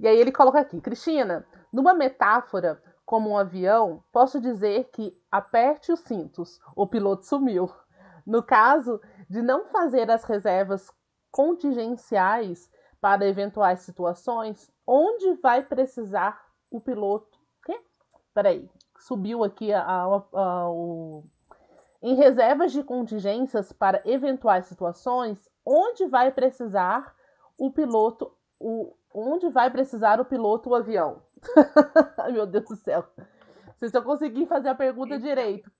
E 0.00 0.06
aí 0.06 0.18
ele 0.18 0.32
coloca 0.32 0.60
aqui: 0.60 0.80
Cristina, 0.80 1.44
numa 1.72 1.92
metáfora, 1.94 2.82
como 3.08 3.30
um 3.30 3.38
avião, 3.38 4.04
posso 4.12 4.38
dizer 4.38 4.90
que 4.92 5.10
aperte 5.32 5.90
os 5.90 6.00
cintos, 6.00 6.60
o 6.76 6.86
piloto 6.86 7.24
sumiu. 7.24 7.70
No 8.26 8.42
caso 8.42 9.00
de 9.30 9.40
não 9.40 9.64
fazer 9.68 10.10
as 10.10 10.24
reservas 10.24 10.92
contingenciais 11.30 12.70
para 13.00 13.26
eventuais 13.26 13.80
situações, 13.80 14.70
onde 14.86 15.32
vai 15.40 15.62
precisar 15.62 16.38
o 16.70 16.82
piloto. 16.82 17.38
Quê? 17.64 17.80
Peraí, 18.34 18.70
subiu 18.98 19.42
aqui 19.42 19.72
a, 19.72 19.82
a, 19.82 20.04
a, 20.34 20.70
o. 20.70 21.22
Em 22.02 22.14
reservas 22.14 22.72
de 22.72 22.82
contingências 22.82 23.72
para 23.72 24.02
eventuais 24.04 24.66
situações, 24.66 25.48
onde 25.64 26.04
vai 26.04 26.30
precisar 26.30 27.16
o 27.58 27.70
piloto, 27.70 28.30
o, 28.60 28.94
onde 29.18 29.48
vai 29.48 29.70
precisar 29.70 30.20
o 30.20 30.24
piloto 30.24 30.70
o 30.70 30.74
avião? 30.74 31.22
Ai, 32.18 32.32
meu 32.32 32.46
Deus 32.46 32.64
do 32.64 32.76
céu. 32.76 33.04
Se 33.80 33.96
eu 33.96 34.02
consegui 34.02 34.46
fazer 34.46 34.68
a 34.68 34.74
pergunta 34.74 35.14
então, 35.14 35.28
direito. 35.28 35.70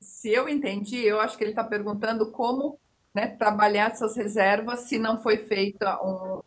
Se 0.00 0.32
eu 0.32 0.48
entendi, 0.48 1.04
eu 1.04 1.20
acho 1.20 1.36
que 1.36 1.44
ele 1.44 1.50
está 1.50 1.64
perguntando 1.64 2.30
como 2.30 2.78
né, 3.14 3.28
trabalhar 3.28 3.90
essas 3.90 4.16
reservas 4.16 4.80
se 4.80 4.98
não 4.98 5.22
foi 5.22 5.38
feita 5.38 6.02
um, 6.02 6.40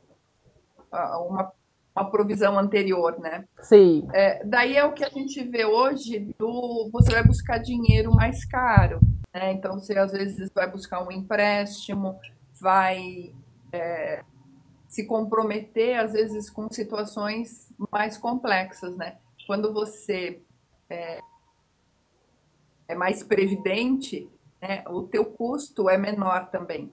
uma, 0.91 1.51
uma 1.95 2.11
provisão 2.11 2.57
anterior, 2.57 3.19
né? 3.19 3.45
Sim. 3.61 4.07
É, 4.13 4.43
daí 4.45 4.75
é 4.75 4.83
o 4.83 4.93
que 4.93 5.03
a 5.03 5.09
gente 5.09 5.43
vê 5.43 5.65
hoje 5.65 6.31
do 6.37 6.89
você 6.91 7.11
vai 7.11 7.23
buscar 7.23 7.59
dinheiro 7.59 8.11
mais 8.11 8.43
caro, 8.45 8.99
né? 9.33 9.53
Então 9.53 9.79
você 9.79 9.97
às 9.97 10.11
vezes 10.11 10.51
vai 10.53 10.69
buscar 10.69 11.01
um 11.05 11.11
empréstimo, 11.11 12.19
vai 12.59 13.31
é, 13.71 14.23
se 14.97 15.05
comprometer 15.05 15.99
às 15.99 16.13
vezes 16.13 16.49
com 16.49 16.71
situações 16.71 17.71
mais 17.91 18.17
complexas, 18.17 18.97
né? 18.97 19.19
Quando 19.45 19.71
você 19.71 20.41
é, 20.89 21.19
é 22.87 22.95
mais 22.95 23.21
previdente, 23.21 24.27
né, 24.59 24.83
o 24.87 25.03
teu 25.03 25.23
custo 25.23 25.87
é 25.87 25.99
menor 25.99 26.49
também. 26.49 26.91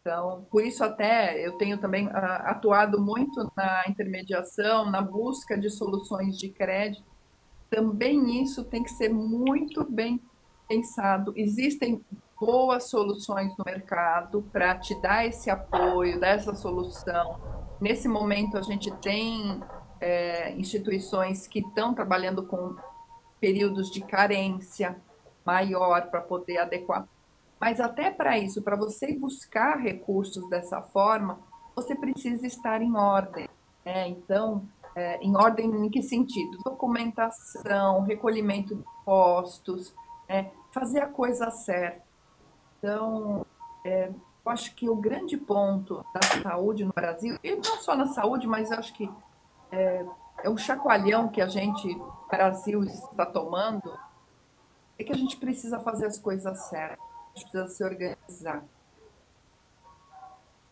Então, 0.00 0.44
por 0.50 0.64
isso 0.64 0.82
até 0.82 1.38
eu 1.46 1.56
tenho 1.56 1.78
também 1.78 2.08
uh, 2.08 2.10
atuado 2.46 3.00
muito 3.00 3.48
na 3.56 3.84
intermediação, 3.88 4.90
na 4.90 5.00
busca 5.00 5.56
de 5.56 5.70
soluções 5.70 6.36
de 6.36 6.48
crédito. 6.48 7.06
Também 7.70 8.42
isso 8.42 8.64
tem 8.64 8.82
que 8.82 8.90
ser 8.90 9.10
muito 9.10 9.88
bem 9.88 10.20
pensado. 10.66 11.32
Existem 11.36 12.04
boas 12.40 12.88
soluções 12.88 13.56
no 13.56 13.64
mercado 13.64 14.42
para 14.52 14.78
te 14.78 14.94
dar 15.00 15.26
esse 15.26 15.50
apoio, 15.50 16.20
dar 16.20 16.28
essa 16.28 16.54
solução. 16.54 17.40
Nesse 17.80 18.08
momento, 18.08 18.56
a 18.56 18.62
gente 18.62 18.90
tem 18.96 19.60
é, 20.00 20.52
instituições 20.52 21.46
que 21.46 21.60
estão 21.60 21.94
trabalhando 21.94 22.44
com 22.44 22.76
períodos 23.40 23.90
de 23.90 24.00
carência 24.00 25.00
maior 25.44 26.10
para 26.10 26.20
poder 26.20 26.58
adequar. 26.58 27.08
Mas 27.60 27.80
até 27.80 28.10
para 28.10 28.38
isso, 28.38 28.62
para 28.62 28.76
você 28.76 29.16
buscar 29.16 29.76
recursos 29.76 30.48
dessa 30.48 30.80
forma, 30.80 31.40
você 31.74 31.94
precisa 31.94 32.46
estar 32.46 32.82
em 32.82 32.96
ordem. 32.96 33.48
Né? 33.84 34.08
Então, 34.08 34.68
é, 34.94 35.18
em 35.18 35.36
ordem 35.36 35.66
em 35.66 35.90
que 35.90 36.02
sentido? 36.02 36.58
Documentação, 36.64 38.02
recolhimento 38.02 38.76
de 38.76 38.84
postos, 39.04 39.94
é, 40.28 40.50
fazer 40.70 41.00
a 41.00 41.08
coisa 41.08 41.50
certa. 41.50 42.07
Então, 42.78 43.44
é, 43.84 44.08
eu 44.08 44.52
acho 44.52 44.74
que 44.74 44.88
o 44.88 44.96
grande 44.96 45.36
ponto 45.36 46.04
da 46.14 46.42
saúde 46.42 46.84
no 46.84 46.92
Brasil, 46.92 47.38
e 47.42 47.56
não 47.56 47.76
só 47.76 47.96
na 47.96 48.06
saúde, 48.06 48.46
mas 48.46 48.72
acho 48.72 48.94
que 48.94 49.10
é, 49.70 50.06
é 50.42 50.50
um 50.50 50.56
chacoalhão 50.56 51.28
que 51.28 51.40
a 51.40 51.46
gente, 51.46 51.88
Brasil, 52.30 52.82
está 52.84 53.26
tomando, 53.26 53.92
é 54.98 55.04
que 55.04 55.12
a 55.12 55.16
gente 55.16 55.36
precisa 55.36 55.78
fazer 55.80 56.06
as 56.06 56.18
coisas 56.18 56.58
certas, 56.66 56.98
a 57.00 57.38
gente 57.38 57.50
precisa 57.50 57.68
se 57.68 57.84
organizar. 57.84 58.64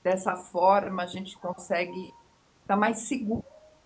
Dessa 0.03 0.37
forma, 0.37 1.03
a 1.03 1.07
gente 1.07 1.37
consegue 1.37 2.15
estar 2.63 2.77
mais 2.77 3.01
seguro 3.01 3.45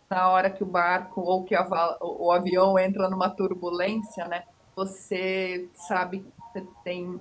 na 0.08 0.28
hora 0.28 0.50
que 0.50 0.62
o 0.62 0.66
barco 0.66 1.20
ou 1.20 1.44
que 1.44 1.54
o 2.00 2.32
avião 2.32 2.78
entra 2.78 3.08
numa 3.08 3.30
turbulência, 3.30 4.26
né? 4.26 4.44
Você 4.76 5.68
sabe 5.72 6.20
que 6.20 6.32
você 6.52 6.66
tem 6.84 7.20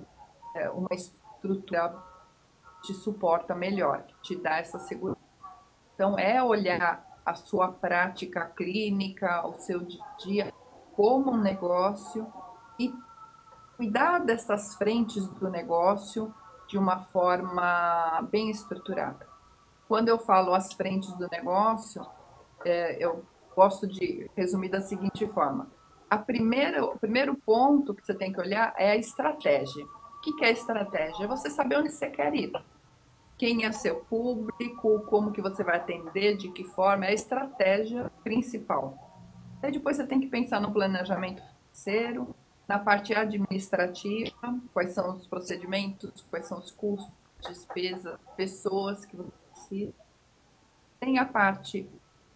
uma 0.74 0.88
estrutura 0.92 1.96
que 2.82 2.88
te 2.88 2.94
suporta 2.94 3.54
melhor, 3.54 4.02
que 4.02 4.20
te 4.22 4.36
dá 4.36 4.58
essa 4.58 4.78
segurança. 4.78 5.20
Então, 5.94 6.18
é 6.18 6.42
olhar 6.42 7.06
a 7.24 7.34
sua 7.34 7.70
prática 7.70 8.46
clínica, 8.46 9.46
o 9.46 9.52
seu 9.54 9.80
dia 9.80 10.00
dia, 10.18 10.52
como 10.92 11.32
um 11.32 11.40
negócio 11.40 12.26
e 12.78 12.92
cuidar 13.76 14.18
dessas 14.18 14.74
frentes 14.74 15.26
do 15.28 15.48
negócio 15.48 16.34
de 16.68 16.78
uma 16.78 17.04
forma 17.06 18.26
bem 18.30 18.50
estruturada. 18.50 19.26
Quando 19.88 20.08
eu 20.08 20.18
falo 20.18 20.54
as 20.54 20.72
frentes 20.72 21.12
do 21.14 21.28
negócio, 21.30 22.06
é, 22.64 23.02
eu 23.02 23.24
gosto 23.56 23.86
de 23.86 24.30
resumir 24.36 24.68
da 24.68 24.80
seguinte 24.80 25.26
forma: 25.28 25.68
a 26.08 26.18
primeira, 26.18 26.84
o 26.84 26.98
primeiro 26.98 27.34
ponto 27.34 27.94
que 27.94 28.04
você 28.04 28.14
tem 28.14 28.32
que 28.32 28.40
olhar 28.40 28.74
é 28.76 28.92
a 28.92 28.96
estratégia. 28.96 29.86
O 30.20 30.36
que 30.36 30.44
é 30.44 30.50
estratégia? 30.50 31.24
É 31.24 31.26
você 31.26 31.48
saber 31.48 31.78
onde 31.78 31.90
você 31.90 32.10
quer 32.10 32.34
ir. 32.34 32.52
Quem 33.38 33.64
é 33.64 33.72
seu 33.72 34.00
público, 34.00 35.00
como 35.06 35.32
que 35.32 35.40
você 35.40 35.64
vai 35.64 35.76
atender, 35.76 36.36
de 36.36 36.50
que 36.50 36.62
forma, 36.62 37.06
é 37.06 37.08
a 37.08 37.14
estratégia 37.14 38.12
principal. 38.22 39.10
Aí 39.62 39.72
depois 39.72 39.96
você 39.96 40.06
tem 40.06 40.20
que 40.20 40.26
pensar 40.26 40.60
no 40.60 40.72
planejamento 40.72 41.42
financeiro, 41.42 42.34
na 42.68 42.78
parte 42.78 43.14
administrativa, 43.14 44.60
quais 44.74 44.92
são 44.92 45.16
os 45.16 45.26
procedimentos, 45.26 46.24
quais 46.28 46.46
são 46.46 46.58
os 46.58 46.70
custos, 46.70 47.10
despesas, 47.40 48.18
pessoas 48.36 49.06
que 49.06 49.16
você 49.16 49.32
precisa. 49.50 49.94
Tem 51.00 51.18
a 51.18 51.24
parte 51.24 51.88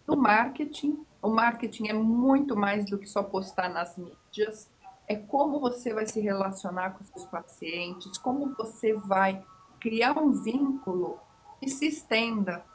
do 0.07 0.17
marketing. 0.17 1.05
O 1.21 1.29
marketing 1.29 1.89
é 1.89 1.93
muito 1.93 2.57
mais 2.57 2.89
do 2.89 2.97
que 2.97 3.07
só 3.07 3.21
postar 3.21 3.69
nas 3.69 3.95
mídias 3.95 4.69
é 5.07 5.15
como 5.15 5.59
você 5.59 5.93
vai 5.93 6.05
se 6.07 6.19
relacionar 6.19 6.91
com 6.91 7.03
seus 7.03 7.25
pacientes, 7.25 8.17
como 8.17 8.55
você 8.55 8.93
vai 8.93 9.43
criar 9.79 10.17
um 10.17 10.31
vínculo 10.31 11.19
que 11.59 11.69
se 11.69 11.87
estenda. 11.87 12.65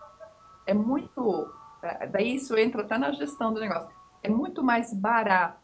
É 0.67 0.73
muito. 0.73 1.53
É, 1.83 2.07
daí 2.07 2.37
isso 2.37 2.57
entra 2.57 2.83
até 2.83 2.97
na 2.97 3.11
gestão 3.13 3.53
do 3.53 3.61
negócio. 3.61 3.91
É 4.23 4.29
muito 4.29 4.63
mais 4.63 4.93
barato 4.95 5.59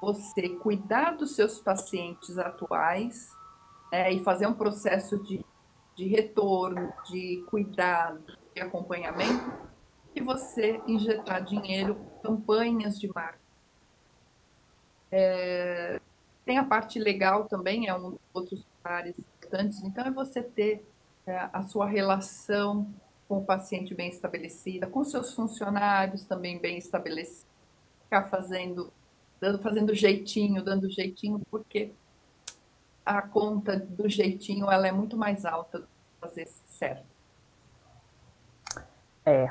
você 0.00 0.50
cuidar 0.50 1.16
dos 1.16 1.34
seus 1.34 1.58
pacientes 1.58 2.38
atuais 2.38 3.30
né, 3.90 4.12
e 4.12 4.22
fazer 4.22 4.46
um 4.46 4.54
processo 4.54 5.18
de, 5.24 5.44
de 5.96 6.06
retorno, 6.06 6.92
de 7.06 7.42
cuidado, 7.48 8.22
de 8.54 8.60
acompanhamento, 8.60 9.50
que 10.12 10.22
você 10.22 10.80
injetar 10.86 11.42
dinheiro 11.42 11.96
campanhas 12.22 12.98
de 13.00 13.10
marketing 13.12 13.43
é, 15.16 16.00
tem 16.44 16.58
a 16.58 16.64
parte 16.64 16.98
legal 16.98 17.44
também, 17.44 17.86
é 17.86 17.94
um 17.94 18.10
dos 18.10 18.20
outros 18.32 18.66
áreas 18.82 19.16
importantes. 19.16 19.80
Então, 19.84 20.04
é 20.04 20.10
você 20.10 20.42
ter 20.42 20.84
é, 21.24 21.48
a 21.52 21.62
sua 21.62 21.86
relação 21.86 22.92
com 23.28 23.38
o 23.38 23.44
paciente 23.44 23.94
bem 23.94 24.08
estabelecida, 24.08 24.88
com 24.88 25.04
seus 25.04 25.32
funcionários 25.32 26.24
também 26.24 26.58
bem 26.58 26.78
estabelecidos, 26.78 27.46
ficar 28.02 28.24
fazendo, 28.24 28.92
dando, 29.40 29.62
fazendo 29.62 29.94
jeitinho, 29.94 30.64
dando 30.64 30.90
jeitinho, 30.90 31.40
porque 31.48 31.92
a 33.06 33.22
conta 33.22 33.78
do 33.78 34.08
jeitinho 34.08 34.68
ela 34.68 34.88
é 34.88 34.92
muito 34.92 35.16
mais 35.16 35.44
alta 35.44 35.78
do 35.78 35.86
que 35.86 36.20
fazer 36.20 36.48
certo. 36.66 37.06
É, 39.24 39.48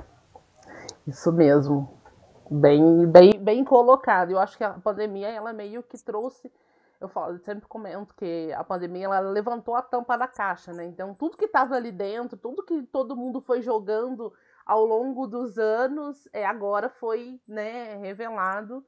isso 1.07 1.32
mesmo. 1.32 2.03
Bem, 2.49 3.05
bem, 3.07 3.31
bem 3.39 3.63
colocado. 3.63 4.31
Eu 4.31 4.39
acho 4.39 4.57
que 4.57 4.63
a 4.63 4.73
pandemia, 4.73 5.29
ela 5.29 5.53
meio 5.53 5.81
que 5.83 5.97
trouxe. 5.97 6.51
Eu, 6.99 7.07
falo, 7.07 7.33
eu 7.33 7.39
sempre 7.39 7.67
comento 7.67 8.13
que 8.15 8.51
a 8.53 8.63
pandemia 8.63 9.05
ela 9.05 9.19
levantou 9.19 9.75
a 9.75 9.81
tampa 9.81 10.17
da 10.17 10.27
caixa, 10.27 10.71
né? 10.73 10.85
Então, 10.85 11.13
tudo 11.13 11.37
que 11.37 11.45
estava 11.45 11.75
ali 11.75 11.91
dentro, 11.91 12.37
tudo 12.37 12.63
que 12.63 12.83
todo 12.83 13.15
mundo 13.15 13.41
foi 13.41 13.61
jogando 13.61 14.31
ao 14.65 14.85
longo 14.85 15.27
dos 15.27 15.57
anos, 15.57 16.27
é, 16.31 16.45
agora 16.45 16.89
foi 16.89 17.39
né, 17.47 17.95
revelado. 17.97 18.85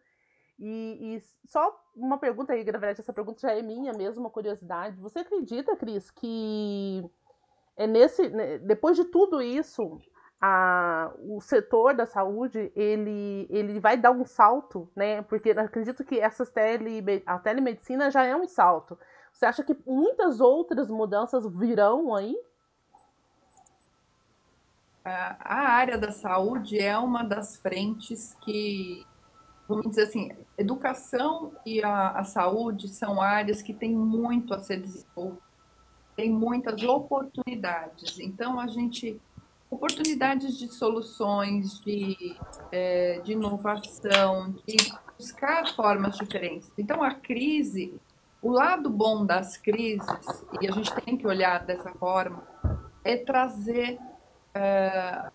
E, 0.57 1.17
e, 1.17 1.23
só 1.47 1.77
uma 1.95 2.17
pergunta 2.17 2.53
aí, 2.53 2.63
na 2.63 2.71
verdade, 2.71 3.01
essa 3.01 3.13
pergunta 3.13 3.41
já 3.41 3.51
é 3.51 3.61
minha 3.61 3.91
mesmo, 3.93 4.21
uma 4.21 4.29
curiosidade. 4.29 4.99
Você 5.01 5.19
acredita, 5.19 5.75
Cris, 5.75 6.09
que 6.11 7.03
é 7.75 7.85
nesse, 7.85 8.29
né, 8.29 8.57
depois 8.59 8.95
de 8.95 9.05
tudo 9.05 9.41
isso, 9.41 9.99
a, 10.39 11.11
o 11.19 11.39
setor 11.41 11.95
da 11.95 12.05
saúde 12.05 12.71
ele, 12.75 13.47
ele 13.49 13.79
vai 13.79 13.97
dar 13.97 14.11
um 14.11 14.25
salto, 14.25 14.89
né? 14.95 15.21
Porque 15.23 15.51
acredito 15.51 16.03
que 16.03 16.19
essas 16.19 16.49
tele, 16.49 17.23
a 17.25 17.39
telemedicina 17.39 18.11
já 18.11 18.23
é 18.23 18.35
um 18.35 18.47
salto. 18.47 18.97
Você 19.31 19.45
acha 19.45 19.63
que 19.63 19.77
muitas 19.85 20.39
outras 20.39 20.89
mudanças 20.89 21.45
virão 21.47 22.15
aí? 22.15 22.35
A 25.03 25.69
área 25.69 25.97
da 25.97 26.11
saúde 26.11 26.79
é 26.79 26.97
uma 26.97 27.23
das 27.23 27.57
frentes 27.57 28.33
que 28.41 29.05
vamos 29.67 29.89
dizer 29.89 30.03
assim, 30.03 30.31
educação 30.57 31.51
e 31.65 31.83
a, 31.83 32.11
a 32.11 32.23
saúde 32.23 32.87
são 32.87 33.21
áreas 33.21 33.61
que 33.61 33.73
têm 33.73 33.95
muito 33.95 34.53
a 34.53 34.59
ser 34.59 34.79
desenvolvido, 34.79 35.41
tem 36.15 36.31
muitas 36.31 36.81
oportunidades. 36.83 38.19
Então, 38.19 38.59
a 38.59 38.67
gente 38.67 39.19
oportunidades 39.69 40.57
de 40.57 40.67
soluções, 40.67 41.79
de, 41.81 42.35
é, 42.71 43.19
de 43.19 43.33
inovação, 43.33 44.51
de 44.65 44.77
buscar 45.17 45.73
formas 45.75 46.17
diferentes. 46.17 46.71
Então, 46.77 47.03
a 47.03 47.13
crise, 47.13 47.93
o 48.41 48.51
lado 48.51 48.89
bom 48.89 49.25
das 49.25 49.57
crises, 49.57 50.45
e 50.61 50.67
a 50.67 50.71
gente 50.71 50.93
tem 51.01 51.17
que 51.17 51.27
olhar 51.27 51.65
dessa 51.65 51.91
forma, 51.93 52.43
é 53.03 53.17
trazer, 53.17 53.99
é, 54.53 55.29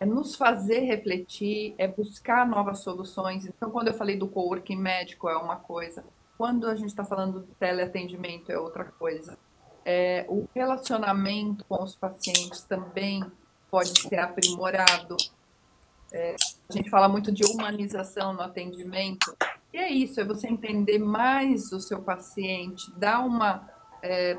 é 0.00 0.06
nos 0.06 0.36
fazer 0.36 0.80
refletir, 0.80 1.74
é 1.78 1.88
buscar 1.88 2.46
novas 2.46 2.80
soluções. 2.80 3.46
Então, 3.46 3.70
quando 3.70 3.88
eu 3.88 3.94
falei 3.94 4.16
do 4.16 4.28
coworking 4.28 4.76
médico, 4.76 5.28
é 5.28 5.36
uma 5.36 5.56
coisa. 5.56 6.04
Quando 6.36 6.68
a 6.68 6.76
gente 6.76 6.88
está 6.88 7.04
falando 7.04 7.40
do 7.40 7.54
teleatendimento, 7.54 8.52
é 8.52 8.58
outra 8.58 8.84
coisa. 8.84 9.36
É, 9.84 10.26
o 10.28 10.46
relacionamento 10.54 11.64
com 11.64 11.82
os 11.82 11.96
pacientes 11.96 12.62
também 12.62 13.24
pode 13.70 14.00
ser 14.00 14.18
aprimorado. 14.18 15.16
É, 16.12 16.36
a 16.68 16.72
gente 16.72 16.88
fala 16.88 17.08
muito 17.08 17.30
de 17.30 17.44
humanização 17.44 18.32
no 18.32 18.40
atendimento, 18.40 19.36
e 19.72 19.76
é 19.76 19.90
isso, 19.90 20.20
é 20.20 20.24
você 20.24 20.48
entender 20.48 20.98
mais 20.98 21.72
o 21.72 21.80
seu 21.80 22.00
paciente, 22.00 22.90
dar 22.96 23.20
uma. 23.20 23.68
É, 24.02 24.38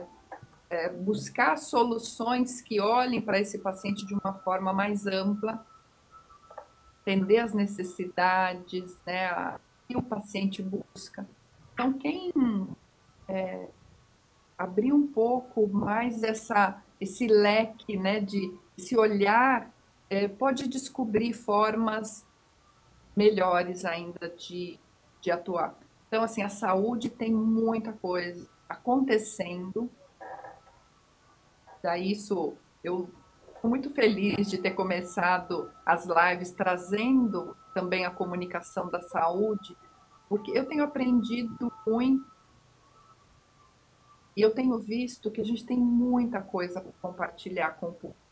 é, 0.69 0.87
buscar 0.89 1.57
soluções 1.57 2.61
que 2.61 2.79
olhem 2.79 3.19
para 3.19 3.39
esse 3.39 3.57
paciente 3.57 4.05
de 4.05 4.13
uma 4.13 4.33
forma 4.33 4.71
mais 4.71 5.07
ampla, 5.07 5.65
entender 7.01 7.39
as 7.39 7.53
necessidades, 7.53 8.95
né, 9.05 9.25
a, 9.27 9.59
que 9.87 9.97
o 9.97 10.01
paciente 10.01 10.61
busca. 10.61 11.27
Então, 11.73 11.93
quem 11.93 12.31
é, 13.27 13.67
abrir 14.57 14.93
um 14.93 15.07
pouco 15.07 15.67
mais 15.67 16.21
essa, 16.21 16.83
esse 17.01 17.25
leque 17.25 17.97
né, 17.97 18.19
de 18.19 18.53
esse 18.79 18.97
olhar 18.97 19.71
é, 20.09 20.27
pode 20.27 20.67
descobrir 20.67 21.33
formas 21.33 22.25
melhores 23.15 23.83
ainda 23.83 24.29
de, 24.29 24.79
de 25.21 25.29
atuar. 25.29 25.77
Então, 26.07 26.23
assim, 26.23 26.41
a 26.41 26.49
saúde 26.49 27.09
tem 27.09 27.31
muita 27.31 27.91
coisa 27.91 28.49
acontecendo. 28.67 29.91
Daí 31.83 32.13
isso, 32.13 32.55
eu 32.81 33.09
estou 33.53 33.69
muito 33.69 33.89
feliz 33.89 34.49
de 34.49 34.57
ter 34.57 34.71
começado 34.71 35.69
as 35.85 36.05
lives 36.05 36.51
trazendo 36.51 37.55
também 37.73 38.05
a 38.05 38.11
comunicação 38.11 38.89
da 38.89 39.01
saúde, 39.01 39.75
porque 40.29 40.57
eu 40.57 40.65
tenho 40.65 40.83
aprendido 40.83 41.71
muito 41.85 42.25
e 44.35 44.41
eu 44.41 44.53
tenho 44.53 44.79
visto 44.79 45.29
que 45.29 45.41
a 45.41 45.43
gente 45.43 45.65
tem 45.65 45.77
muita 45.77 46.41
coisa 46.41 46.79
para 46.79 46.93
compartilhar 47.01 47.71
com 47.71 47.89
o 47.89 47.93
público. 47.93 48.28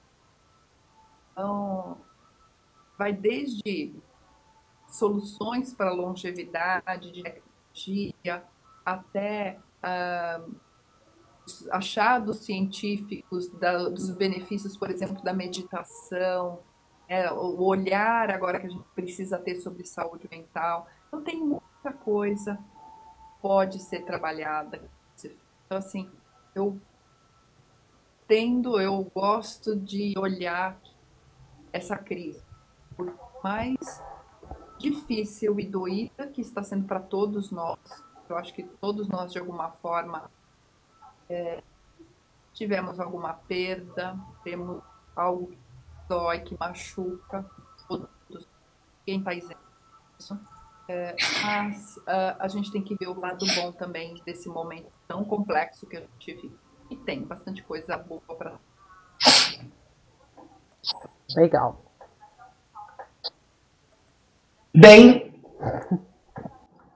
Então, 1.37 1.99
vai 2.97 3.13
desde 3.13 3.93
soluções 4.87 5.71
para 5.71 5.91
longevidade, 5.91 7.11
de 7.11 7.21
tecnologia, 7.21 8.43
até 8.83 9.59
uh, 9.83 10.55
achados 11.69 12.37
científicos 12.39 13.49
da, 13.49 13.87
dos 13.87 14.09
benefícios, 14.09 14.75
por 14.75 14.89
exemplo, 14.89 15.23
da 15.23 15.31
meditação, 15.31 16.59
é, 17.07 17.31
o 17.31 17.61
olhar 17.61 18.31
agora 18.31 18.59
que 18.59 18.65
a 18.65 18.69
gente 18.71 18.87
precisa 18.95 19.37
ter 19.37 19.57
sobre 19.57 19.85
saúde 19.85 20.27
mental. 20.31 20.87
Então, 21.07 21.21
tem 21.21 21.39
muita 21.39 21.93
coisa 22.03 22.57
pode 23.39 23.79
ser 23.79 24.03
trabalhada. 24.05 24.89
Então, 25.67 25.77
assim, 25.77 26.09
eu 26.55 26.81
tendo, 28.27 28.81
eu 28.81 29.03
gosto 29.13 29.75
de 29.75 30.15
olhar 30.17 30.79
essa 31.71 31.97
crise, 31.97 32.43
por 32.95 33.13
mais 33.43 34.01
difícil 34.77 35.59
e 35.59 35.65
doída 35.65 36.27
que 36.27 36.41
está 36.41 36.63
sendo 36.63 36.85
para 36.85 36.99
todos 36.99 37.51
nós, 37.51 37.79
eu 38.29 38.37
acho 38.37 38.53
que 38.53 38.63
todos 38.63 39.07
nós, 39.07 39.31
de 39.31 39.39
alguma 39.39 39.71
forma, 39.71 40.29
é, 41.29 41.63
tivemos 42.53 42.99
alguma 42.99 43.33
perda, 43.33 44.17
temos 44.43 44.81
algo 45.15 45.47
que 45.47 45.57
dói, 46.09 46.39
que 46.39 46.57
machuca, 46.59 47.45
todos, 47.87 48.09
quem 49.05 49.19
está 49.19 49.33
isso. 49.33 49.53
É, 50.89 51.15
mas 51.43 51.97
uh, 51.97 52.37
a 52.39 52.47
gente 52.47 52.71
tem 52.71 52.81
que 52.81 52.95
ver 52.95 53.07
o 53.07 53.19
lado 53.19 53.45
bom 53.55 53.71
também 53.73 54.13
desse 54.25 54.47
momento 54.47 54.89
tão 55.07 55.23
complexo 55.23 55.85
que 55.85 55.97
a 55.97 56.01
gente 56.01 56.33
vive. 56.33 56.57
E 56.89 56.95
tem 56.95 57.23
bastante 57.23 57.61
coisa 57.61 57.97
boa 57.97 58.21
para 58.21 58.57
Legal. 61.35 61.83
Bem, 64.73 65.33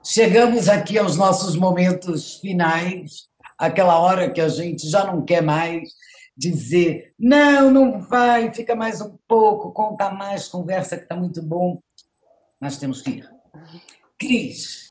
chegamos 0.04 0.70
aqui 0.70 0.98
aos 1.00 1.18
nossos 1.18 1.56
momentos 1.56 2.36
finais, 2.36 3.28
aquela 3.58 3.98
hora 4.00 4.30
que 4.30 4.40
a 4.40 4.48
gente 4.48 4.88
já 4.88 5.04
não 5.04 5.24
quer 5.24 5.42
mais 5.42 5.90
dizer, 6.38 7.14
não, 7.20 7.72
não 7.72 8.02
vai, 8.02 8.54
fica 8.54 8.76
mais 8.76 9.02
um 9.02 9.18
pouco, 9.28 9.72
conta 9.72 10.12
mais, 10.12 10.48
conversa 10.48 10.96
que 10.96 11.04
está 11.04 11.16
muito 11.16 11.42
bom. 11.42 11.82
Nós 12.60 12.78
temos 12.78 13.02
que 13.02 13.12
ir. 13.12 13.30
Cris, 14.18 14.91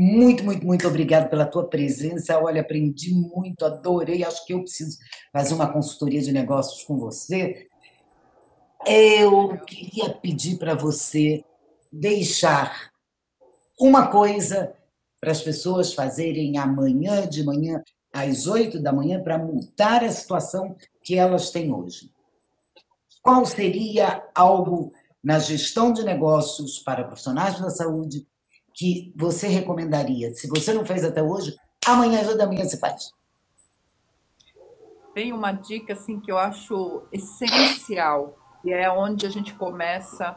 muito, 0.00 0.44
muito, 0.44 0.64
muito 0.64 0.86
obrigado 0.86 1.28
pela 1.28 1.44
tua 1.44 1.66
presença. 1.66 2.38
Olha, 2.38 2.60
aprendi 2.60 3.12
muito, 3.12 3.64
adorei. 3.64 4.22
Acho 4.22 4.46
que 4.46 4.52
eu 4.54 4.60
preciso 4.60 4.96
fazer 5.32 5.54
uma 5.54 5.72
consultoria 5.72 6.20
de 6.20 6.30
negócios 6.30 6.84
com 6.84 6.96
você. 6.96 7.66
Eu 8.86 9.58
queria 9.66 10.10
pedir 10.10 10.56
para 10.56 10.76
você 10.76 11.44
deixar 11.92 12.92
uma 13.76 14.06
coisa 14.06 14.72
para 15.20 15.32
as 15.32 15.42
pessoas 15.42 15.92
fazerem 15.92 16.58
amanhã 16.58 17.26
de 17.26 17.42
manhã, 17.42 17.82
às 18.12 18.46
oito 18.46 18.80
da 18.80 18.92
manhã, 18.92 19.20
para 19.20 19.36
mudar 19.36 20.04
a 20.04 20.12
situação 20.12 20.76
que 21.02 21.16
elas 21.16 21.50
têm 21.50 21.74
hoje. 21.74 22.08
Qual 23.20 23.44
seria 23.44 24.22
algo 24.32 24.92
na 25.20 25.40
gestão 25.40 25.92
de 25.92 26.04
negócios 26.04 26.78
para 26.78 27.02
profissionais 27.02 27.60
da 27.60 27.68
saúde 27.68 28.24
que 28.78 29.12
você 29.16 29.48
recomendaria? 29.48 30.32
Se 30.32 30.46
você 30.46 30.72
não 30.72 30.86
fez 30.86 31.04
até 31.04 31.20
hoje, 31.20 31.54
amanhã 31.84 32.20
oito 32.20 32.38
da 32.38 32.46
manhã 32.46 32.64
você 32.64 32.78
faz. 32.78 33.10
Tem 35.12 35.32
uma 35.32 35.50
dica 35.50 35.94
assim 35.94 36.20
que 36.20 36.30
eu 36.30 36.38
acho 36.38 37.02
essencial 37.12 38.38
e 38.64 38.72
é 38.72 38.88
onde 38.88 39.26
a 39.26 39.30
gente 39.30 39.52
começa 39.54 40.36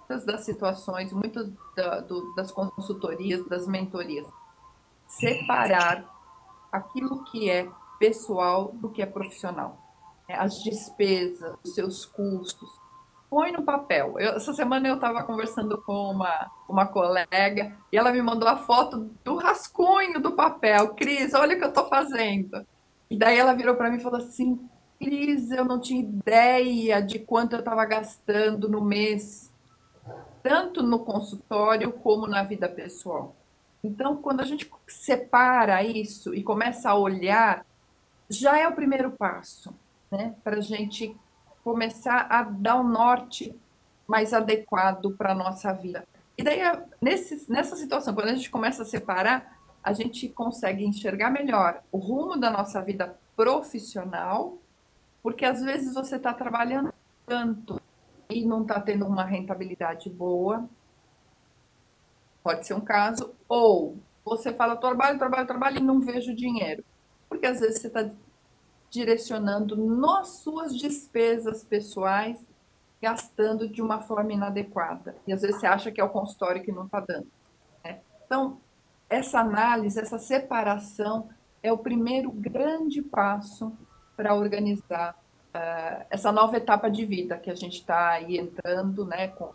muitas 0.00 0.24
das 0.24 0.44
situações, 0.44 1.12
muitas 1.12 1.48
da, 1.76 2.04
das 2.34 2.50
consultorias, 2.50 3.46
das 3.46 3.68
mentorias. 3.68 4.26
Separar 5.06 6.04
aquilo 6.72 7.22
que 7.24 7.48
é 7.48 7.68
pessoal 8.00 8.72
do 8.72 8.90
que 8.90 9.00
é 9.00 9.06
profissional. 9.06 9.78
As 10.28 10.62
despesas, 10.62 11.56
os 11.64 11.74
seus 11.74 12.04
custos. 12.04 12.68
Põe 13.30 13.52
no 13.52 13.62
papel. 13.62 14.18
Eu, 14.18 14.36
essa 14.36 14.54
semana 14.54 14.88
eu 14.88 14.94
estava 14.94 15.22
conversando 15.22 15.80
com 15.82 16.10
uma, 16.10 16.50
uma 16.68 16.86
colega 16.86 17.76
e 17.92 17.96
ela 17.96 18.10
me 18.10 18.22
mandou 18.22 18.48
a 18.48 18.56
foto 18.56 19.10
do 19.22 19.36
rascunho 19.36 20.20
do 20.20 20.32
papel. 20.32 20.94
Cris, 20.94 21.34
olha 21.34 21.54
o 21.54 21.58
que 21.58 21.64
eu 21.64 21.68
estou 21.68 21.88
fazendo. 21.88 22.66
E 23.10 23.18
daí 23.18 23.38
ela 23.38 23.54
virou 23.54 23.74
para 23.74 23.90
mim 23.90 23.98
e 23.98 24.02
falou 24.02 24.18
assim: 24.18 24.58
Cris, 24.98 25.50
eu 25.50 25.64
não 25.64 25.78
tinha 25.78 26.00
ideia 26.00 27.00
de 27.02 27.18
quanto 27.18 27.52
eu 27.52 27.60
estava 27.60 27.84
gastando 27.84 28.68
no 28.68 28.82
mês, 28.82 29.52
tanto 30.42 30.82
no 30.82 31.00
consultório 31.00 31.92
como 31.92 32.26
na 32.26 32.42
vida 32.42 32.68
pessoal. 32.68 33.36
Então, 33.84 34.16
quando 34.16 34.40
a 34.40 34.44
gente 34.44 34.68
separa 34.86 35.82
isso 35.84 36.34
e 36.34 36.42
começa 36.42 36.90
a 36.90 36.96
olhar, 36.96 37.64
já 38.28 38.58
é 38.58 38.66
o 38.66 38.74
primeiro 38.74 39.12
passo, 39.12 39.72
né? 40.10 40.34
Para 40.42 40.56
a 40.56 40.60
gente 40.60 41.16
começar 41.68 42.26
a 42.30 42.42
dar 42.42 42.76
um 42.76 42.88
norte 42.88 43.54
mais 44.06 44.32
adequado 44.32 45.12
para 45.16 45.32
a 45.32 45.34
nossa 45.34 45.72
vida. 45.72 46.06
E 46.36 46.42
daí, 46.42 46.60
nesse, 47.00 47.50
nessa 47.50 47.76
situação, 47.76 48.14
quando 48.14 48.28
a 48.28 48.34
gente 48.34 48.50
começa 48.50 48.82
a 48.82 48.86
separar, 48.86 49.58
a 49.82 49.92
gente 49.92 50.28
consegue 50.28 50.84
enxergar 50.84 51.30
melhor 51.30 51.82
o 51.92 51.98
rumo 51.98 52.38
da 52.38 52.50
nossa 52.50 52.80
vida 52.80 53.18
profissional 53.36 54.58
porque 55.22 55.44
às 55.44 55.60
vezes 55.60 55.92
você 55.92 56.16
está 56.16 56.32
trabalhando 56.32 56.90
tanto 57.26 57.78
e 58.30 58.46
não 58.46 58.62
está 58.62 58.80
tendo 58.80 59.06
uma 59.06 59.24
rentabilidade 59.24 60.08
boa. 60.08 60.68
Pode 62.42 62.66
ser 62.66 62.72
um 62.72 62.80
caso. 62.80 63.34
Ou 63.48 63.98
você 64.24 64.54
fala 64.54 64.74
trabalho, 64.76 65.18
trabalho, 65.18 65.46
trabalho 65.46 65.78
e 65.78 65.82
não 65.82 66.00
vejo 66.00 66.34
dinheiro. 66.34 66.82
Porque 67.28 67.46
às 67.46 67.60
vezes 67.60 67.80
você 67.80 67.88
está 67.88 68.08
direcionando 68.90 69.76
nas 69.76 70.40
suas 70.40 70.76
despesas 70.76 71.64
pessoais 71.64 72.42
gastando 73.00 73.68
de 73.68 73.80
uma 73.80 74.00
forma 74.00 74.32
inadequada. 74.32 75.16
E 75.26 75.32
às 75.32 75.42
vezes 75.42 75.60
você 75.60 75.66
acha 75.66 75.90
que 75.92 76.00
é 76.00 76.04
o 76.04 76.08
consultório 76.08 76.62
que 76.62 76.72
não 76.72 76.86
está 76.86 77.00
dando. 77.00 77.28
Né? 77.84 78.00
Então, 78.26 78.58
essa 79.08 79.40
análise, 79.40 79.98
essa 79.98 80.18
separação 80.18 81.28
é 81.62 81.72
o 81.72 81.78
primeiro 81.78 82.30
grande 82.30 83.02
passo 83.02 83.72
para 84.16 84.34
organizar 84.34 85.14
uh, 85.54 86.04
essa 86.10 86.32
nova 86.32 86.56
etapa 86.56 86.90
de 86.90 87.04
vida 87.04 87.38
que 87.38 87.50
a 87.50 87.54
gente 87.54 87.78
está 87.78 88.10
aí 88.10 88.36
entrando, 88.36 89.04
né? 89.04 89.28
Com... 89.28 89.52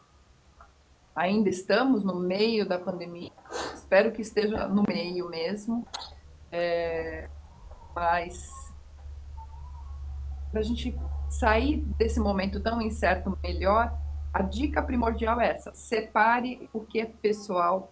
Ainda 1.16 1.50
estamos 1.50 2.04
no 2.04 2.16
meio 2.16 2.68
da 2.68 2.80
pandemia, 2.80 3.32
espero 3.76 4.12
que 4.12 4.22
esteja 4.22 4.68
no 4.68 4.84
meio 4.88 5.30
mesmo, 5.30 5.86
é... 6.52 7.30
mas 7.94 8.73
para 10.54 10.62
a 10.62 10.64
gente 10.64 10.96
sair 11.28 11.78
desse 11.98 12.20
momento 12.20 12.62
tão 12.62 12.80
incerto 12.80 13.36
melhor, 13.42 13.92
a 14.32 14.44
dica 14.44 14.84
primordial 14.84 15.42
é 15.42 15.50
essa: 15.50 15.74
separe 15.74 16.70
o 16.72 16.82
que 16.82 17.02
é 17.02 17.06
pessoal 17.06 17.92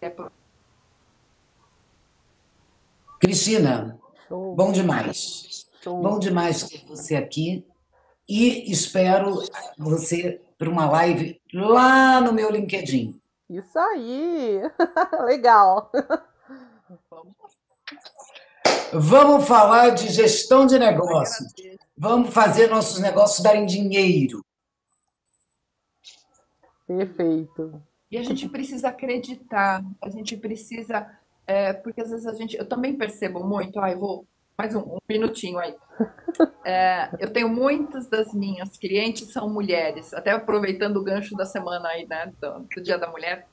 e 0.00 0.06
é 0.06 0.16
Cristina, 3.20 3.98
Show. 4.26 4.54
bom 4.54 4.72
demais. 4.72 5.66
Show. 5.82 6.00
Bom 6.00 6.18
demais 6.18 6.66
ter 6.66 6.82
você 6.86 7.14
aqui. 7.14 7.64
E 8.28 8.72
espero 8.72 9.42
você 9.78 10.40
para 10.58 10.68
uma 10.68 10.90
live 10.90 11.40
lá 11.52 12.20
no 12.20 12.32
meu 12.32 12.50
LinkedIn. 12.50 13.20
Isso 13.48 13.78
aí! 13.78 14.62
Legal! 15.24 15.92
Vamos 18.92 19.46
falar 19.46 19.90
de 19.90 20.08
gestão 20.08 20.66
de 20.66 20.78
negócios. 20.78 21.52
Vamos 21.96 22.32
fazer 22.32 22.68
nossos 22.68 23.00
negócios 23.00 23.42
darem 23.42 23.66
dinheiro. 23.66 24.44
Perfeito. 26.86 27.82
E 28.10 28.16
a 28.16 28.22
gente 28.22 28.48
precisa 28.48 28.88
acreditar, 28.88 29.84
a 30.00 30.08
gente 30.08 30.36
precisa. 30.36 31.06
É, 31.46 31.72
porque 31.72 32.00
às 32.00 32.10
vezes 32.10 32.26
a 32.26 32.34
gente. 32.34 32.56
Eu 32.56 32.68
também 32.68 32.96
percebo 32.96 33.42
muito, 33.44 33.80
ai, 33.80 33.94
ah, 33.94 33.96
vou. 33.96 34.26
Mais 34.56 34.74
um, 34.74 34.80
um 34.80 34.98
minutinho 35.08 35.58
aí. 35.58 35.74
É, 36.64 37.10
eu 37.20 37.30
tenho 37.30 37.48
muitas 37.48 38.08
das 38.08 38.32
minhas 38.32 38.76
clientes 38.76 39.30
são 39.30 39.48
mulheres, 39.48 40.12
até 40.14 40.30
aproveitando 40.32 40.96
o 40.96 41.04
gancho 41.04 41.36
da 41.36 41.44
semana 41.44 41.88
aí, 41.88 42.06
né, 42.06 42.32
do, 42.40 42.60
do 42.60 42.82
Dia 42.82 42.98
da 42.98 43.08
Mulher. 43.08 43.46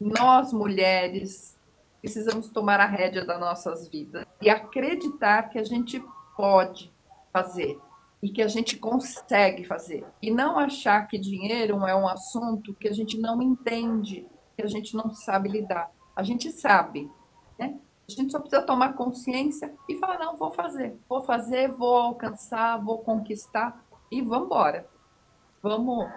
Nós, 0.00 0.52
mulheres, 0.52 1.56
precisamos 2.02 2.50
tomar 2.50 2.80
a 2.80 2.86
rédea 2.86 3.24
das 3.24 3.38
nossas 3.38 3.88
vidas 3.88 4.26
e 4.40 4.50
acreditar 4.50 5.48
que 5.48 5.58
a 5.58 5.62
gente 5.62 6.04
pode, 6.36 6.92
fazer 7.32 7.80
e 8.20 8.28
que 8.28 8.42
a 8.42 8.48
gente 8.48 8.76
consegue 8.76 9.64
fazer. 9.64 10.04
E 10.20 10.30
não 10.30 10.58
achar 10.58 11.06
que 11.06 11.18
dinheiro 11.18 11.86
é 11.86 11.94
um 11.94 12.08
assunto 12.08 12.74
que 12.74 12.88
a 12.88 12.92
gente 12.92 13.18
não 13.18 13.40
entende, 13.40 14.26
que 14.56 14.62
a 14.62 14.66
gente 14.66 14.96
não 14.96 15.14
sabe 15.14 15.48
lidar. 15.48 15.90
A 16.14 16.22
gente 16.22 16.50
sabe, 16.50 17.10
né? 17.58 17.78
A 18.06 18.12
gente 18.12 18.30
só 18.30 18.38
precisa 18.38 18.62
tomar 18.62 18.94
consciência 18.94 19.72
e 19.88 19.96
falar: 19.96 20.18
não, 20.18 20.36
vou 20.36 20.50
fazer, 20.50 20.94
vou 21.08 21.22
fazer, 21.22 21.70
vou 21.70 21.96
alcançar, 21.96 22.76
vou 22.78 22.98
conquistar 22.98 23.82
e 24.10 24.20
vamos 24.20 24.46
embora. 24.46 24.86
Vamos, 25.62 26.08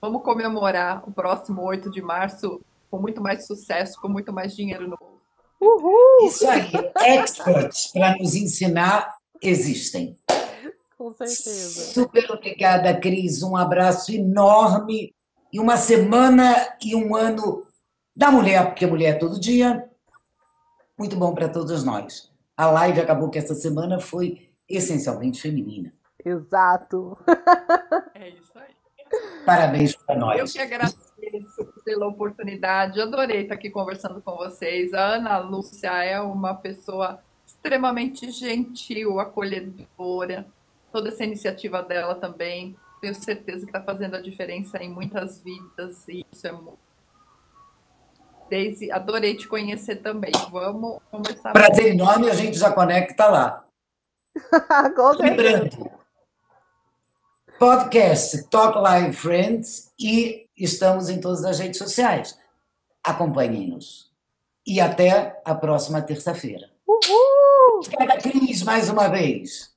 vamos 0.00 0.22
comemorar 0.22 1.08
o 1.08 1.12
próximo 1.12 1.62
8 1.62 1.90
de 1.90 2.02
março 2.02 2.60
com 2.90 2.98
muito 2.98 3.22
mais 3.22 3.46
sucesso, 3.46 4.00
com 4.00 4.08
muito 4.08 4.32
mais 4.32 4.54
dinheiro 4.54 4.88
no. 4.88 5.09
Uhul! 5.60 6.26
Isso 6.26 6.48
aí, 6.48 6.70
experts 7.04 7.88
para 7.92 8.16
nos 8.16 8.34
ensinar 8.34 9.14
existem. 9.42 10.16
Com 10.96 11.12
certeza. 11.14 11.92
Super 11.92 12.30
obrigada, 12.30 12.98
Cris. 12.98 13.42
Um 13.42 13.56
abraço 13.56 14.12
enorme. 14.12 15.14
E 15.52 15.58
uma 15.58 15.76
semana 15.76 16.54
e 16.82 16.94
um 16.94 17.16
ano 17.16 17.66
da 18.14 18.30
mulher, 18.30 18.66
porque 18.66 18.86
mulher 18.86 19.16
é 19.16 19.18
todo 19.18 19.40
dia. 19.40 19.88
Muito 20.98 21.16
bom 21.16 21.34
para 21.34 21.48
todos 21.48 21.82
nós. 21.82 22.30
A 22.56 22.70
live 22.70 23.00
acabou 23.00 23.30
que 23.30 23.38
essa 23.38 23.54
semana 23.54 23.98
foi 23.98 24.48
essencialmente 24.68 25.40
feminina. 25.40 25.92
Exato. 26.24 27.16
É 28.14 28.28
isso 28.28 28.52
aí. 28.54 28.79
Parabéns 29.44 29.96
para 29.96 30.16
nós. 30.16 30.38
Eu 30.38 30.46
que 30.46 30.58
agradeço 30.60 31.64
pela 31.84 32.06
oportunidade. 32.06 33.00
Adorei 33.00 33.42
estar 33.42 33.54
aqui 33.54 33.70
conversando 33.70 34.20
com 34.20 34.36
vocês. 34.36 34.94
A 34.94 35.16
Ana 35.16 35.38
Lúcia 35.38 35.90
é 36.04 36.20
uma 36.20 36.54
pessoa 36.54 37.20
extremamente 37.46 38.30
gentil, 38.30 39.18
acolhedora 39.18 40.46
toda 40.92 41.08
essa 41.08 41.24
iniciativa 41.24 41.82
dela 41.82 42.14
também. 42.14 42.76
Tenho 43.00 43.14
certeza 43.14 43.60
que 43.60 43.76
está 43.76 43.82
fazendo 43.82 44.16
a 44.16 44.20
diferença 44.20 44.82
em 44.82 44.90
muitas 44.90 45.42
vidas 45.42 46.06
e 46.08 46.24
isso 46.30 46.46
é 46.46 46.52
muito. 46.52 46.78
Daisy, 48.50 48.90
adorei 48.90 49.36
te 49.36 49.46
conhecer 49.46 49.96
também. 49.96 50.32
Vamos 50.50 50.98
conversar. 51.10 51.52
Prazer 51.52 51.94
enorme, 51.94 52.28
a 52.28 52.34
gente 52.34 52.58
já 52.58 52.72
conecta 52.72 53.28
lá. 53.28 53.64
Lembrando, 55.20 55.90
podcast 57.60 58.44
Talk 58.44 58.78
Live 58.78 59.12
Friends 59.12 59.92
e 60.00 60.46
estamos 60.56 61.10
em 61.10 61.20
todas 61.20 61.44
as 61.44 61.58
redes 61.58 61.76
sociais. 61.76 62.34
Acompanhem-nos. 63.04 64.10
E 64.66 64.80
até 64.80 65.38
a 65.44 65.54
próxima 65.54 66.00
terça-feira. 66.00 66.70
Uhul! 66.88 67.82
Obrigada, 67.84 68.16
Cris, 68.18 68.62
mais 68.62 68.88
uma 68.88 69.08
vez. 69.08 69.70